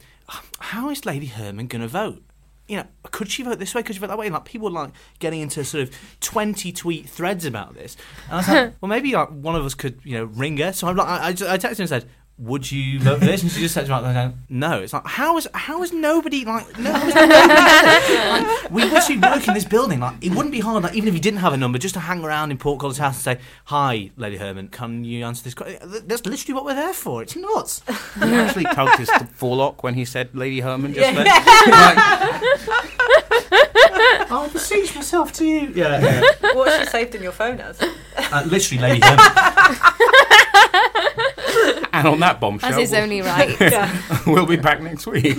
"How 0.61 0.89
is 0.91 1.05
Lady 1.05 1.27
Hermon 1.27 1.67
going 1.67 1.83
to 1.83 1.89
vote?" 1.89 2.23
You 2.67 2.79
know, 2.79 2.87
could 3.11 3.31
she 3.31 3.43
vote 3.43 3.59
this 3.59 3.75
way? 3.75 3.83
Could 3.83 3.95
she 3.95 4.01
vote 4.01 4.07
that 4.07 4.17
way? 4.17 4.27
And 4.27 4.33
like 4.33 4.47
people 4.47 4.69
were 4.69 4.73
like 4.75 4.93
getting 5.19 5.43
into 5.43 5.63
sort 5.65 5.83
of 5.83 5.95
twenty 6.21 6.73
tweet 6.73 7.07
threads 7.07 7.45
about 7.45 7.75
this. 7.75 7.95
And 8.31 8.33
I 8.33 8.37
was 8.39 8.49
like, 8.49 8.75
well, 8.81 8.89
maybe 8.89 9.13
like 9.13 9.29
one 9.29 9.55
of 9.55 9.65
us 9.67 9.75
could, 9.75 10.01
you 10.05 10.17
know, 10.17 10.25
ring 10.25 10.57
her. 10.57 10.73
So 10.73 10.89
I'm 10.89 10.97
like, 10.97 11.07
I, 11.07 11.27
I, 11.27 11.33
just- 11.35 11.51
I 11.51 11.59
texted 11.59 11.77
her 11.77 11.83
and 11.83 11.89
said, 11.91 12.09
"Would 12.39 12.71
you 12.71 13.01
vote 13.01 13.21
for 13.21 13.27
this?" 13.27 13.43
And 13.43 13.51
she 13.51 13.61
just 13.61 13.75
said, 13.75 13.89
like, 13.89 14.35
"No." 14.49 14.81
It's 14.81 14.93
like, 14.93 15.07
how 15.07 15.37
is 15.37 15.49
how 15.55 15.83
is 15.83 15.93
nobody 15.93 16.45
like 16.45 16.79
no? 16.79 16.93
How 16.93 17.07
is 17.07 17.15
nobody 17.15 18.15
like, 18.17 18.71
we 18.71 18.85
literally 18.85 19.21
work 19.21 19.47
in 19.49 19.55
this 19.55 19.65
building. 19.65 20.01
Like, 20.01 20.17
it 20.21 20.31
wouldn't 20.35 20.53
be 20.53 20.61
hard, 20.61 20.83
like 20.83 20.95
even 20.95 21.09
if 21.09 21.15
you 21.15 21.21
didn't 21.21 21.41
have 21.41 21.53
a 21.53 21.57
number, 21.57 21.79
just 21.79 21.95
to 21.95 22.01
hang 22.01 22.25
around 22.25 22.51
in 22.51 22.59
Portcullis 22.59 22.99
House 22.99 23.15
and 23.27 23.39
say, 23.39 23.45
"Hi, 23.67 24.11
Lady 24.17 24.37
Hermon, 24.37 24.69
can 24.69 25.05
you 25.05 25.25
answer 25.25 25.45
this?" 25.45 25.55
question? 25.55 25.79
That's 26.07 26.27
literally 26.27 26.55
what 26.55 26.65
we're 26.65 26.75
there 26.75 26.95
for. 26.95 27.23
It's 27.23 27.37
nuts. 27.37 27.83
He 28.17 28.35
actually 28.35 28.65
tugged 28.65 28.99
his 28.99 29.11
forelock 29.35 29.83
when 29.83 29.95
he 29.95 30.05
said 30.05 30.35
Lady 30.35 30.61
Hermon 30.61 30.93
just 30.95 31.15
then. 31.15 31.27
Like, 31.75 33.24
I'll 34.31 34.49
beseech 34.51 34.95
myself 34.95 35.33
to 35.35 35.45
you. 35.45 35.73
Yeah, 35.75 36.01
yeah. 36.01 36.55
What's 36.55 36.79
she 36.79 36.87
saved 36.87 37.15
in 37.15 37.23
your 37.23 37.33
phone 37.33 37.61
as? 37.61 37.81
Uh, 37.81 38.45
literally, 38.47 38.83
Lady 38.83 39.01
Hermon. 39.05 39.21
and 41.93 42.09
on 42.09 42.21
that 42.21 42.39
bombshell, 42.41 42.73
As 42.73 42.79
is 42.79 42.91
we'll, 42.93 43.03
only 43.03 43.23
right. 43.23 43.61
Yeah. 43.61 44.03
we'll 44.27 44.47
be 44.47 44.57
back 44.57 44.81
next 44.83 45.07
week. 45.07 45.37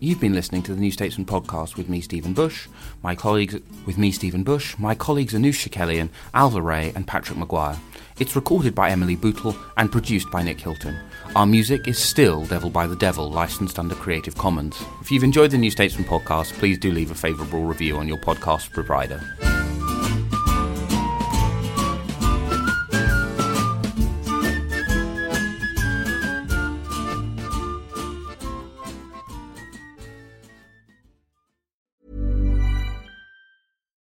You've 0.00 0.20
been 0.20 0.34
listening 0.34 0.62
to 0.64 0.74
the 0.74 0.80
New 0.80 0.90
Statesman 0.90 1.24
podcast 1.24 1.76
with 1.76 1.88
me, 1.88 2.02
Stephen 2.02 2.34
Bush, 2.34 2.68
my 3.02 3.14
colleagues 3.14 3.56
with 3.86 3.96
me, 3.96 4.12
Stephen 4.12 4.42
Bush, 4.42 4.78
my 4.78 4.94
colleagues 4.94 5.32
Anoosh 5.32 5.66
Chakelian, 5.66 6.10
Ailbhe 6.34 6.62
Rea, 6.62 6.92
and 6.94 7.06
Patrick 7.06 7.38
Maguire. 7.38 7.78
It's 8.18 8.36
recorded 8.36 8.74
by 8.74 8.90
Emily 8.90 9.16
Bootle 9.16 9.56
and 9.78 9.90
produced 9.90 10.30
by 10.30 10.42
Nick 10.42 10.60
Hilton. 10.60 10.98
Our 11.36 11.46
music 11.46 11.88
is 11.88 11.98
still 11.98 12.44
Devil 12.44 12.70
by 12.70 12.86
the 12.86 12.94
Devil, 12.94 13.28
licensed 13.28 13.80
under 13.80 13.96
Creative 13.96 14.36
Commons. 14.36 14.80
If 15.00 15.10
you've 15.10 15.24
enjoyed 15.24 15.50
the 15.50 15.58
New 15.58 15.70
Statesman 15.70 16.04
podcast, 16.04 16.52
please 16.52 16.78
do 16.78 16.92
leave 16.92 17.10
a 17.10 17.14
favourable 17.16 17.62
review 17.62 17.96
on 17.96 18.06
your 18.06 18.18
podcast 18.18 18.70
provider. 18.70 19.20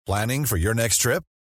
Planning 0.05 0.45
for 0.45 0.57
your 0.57 0.75
next 0.75 0.99
trip? 0.99 1.23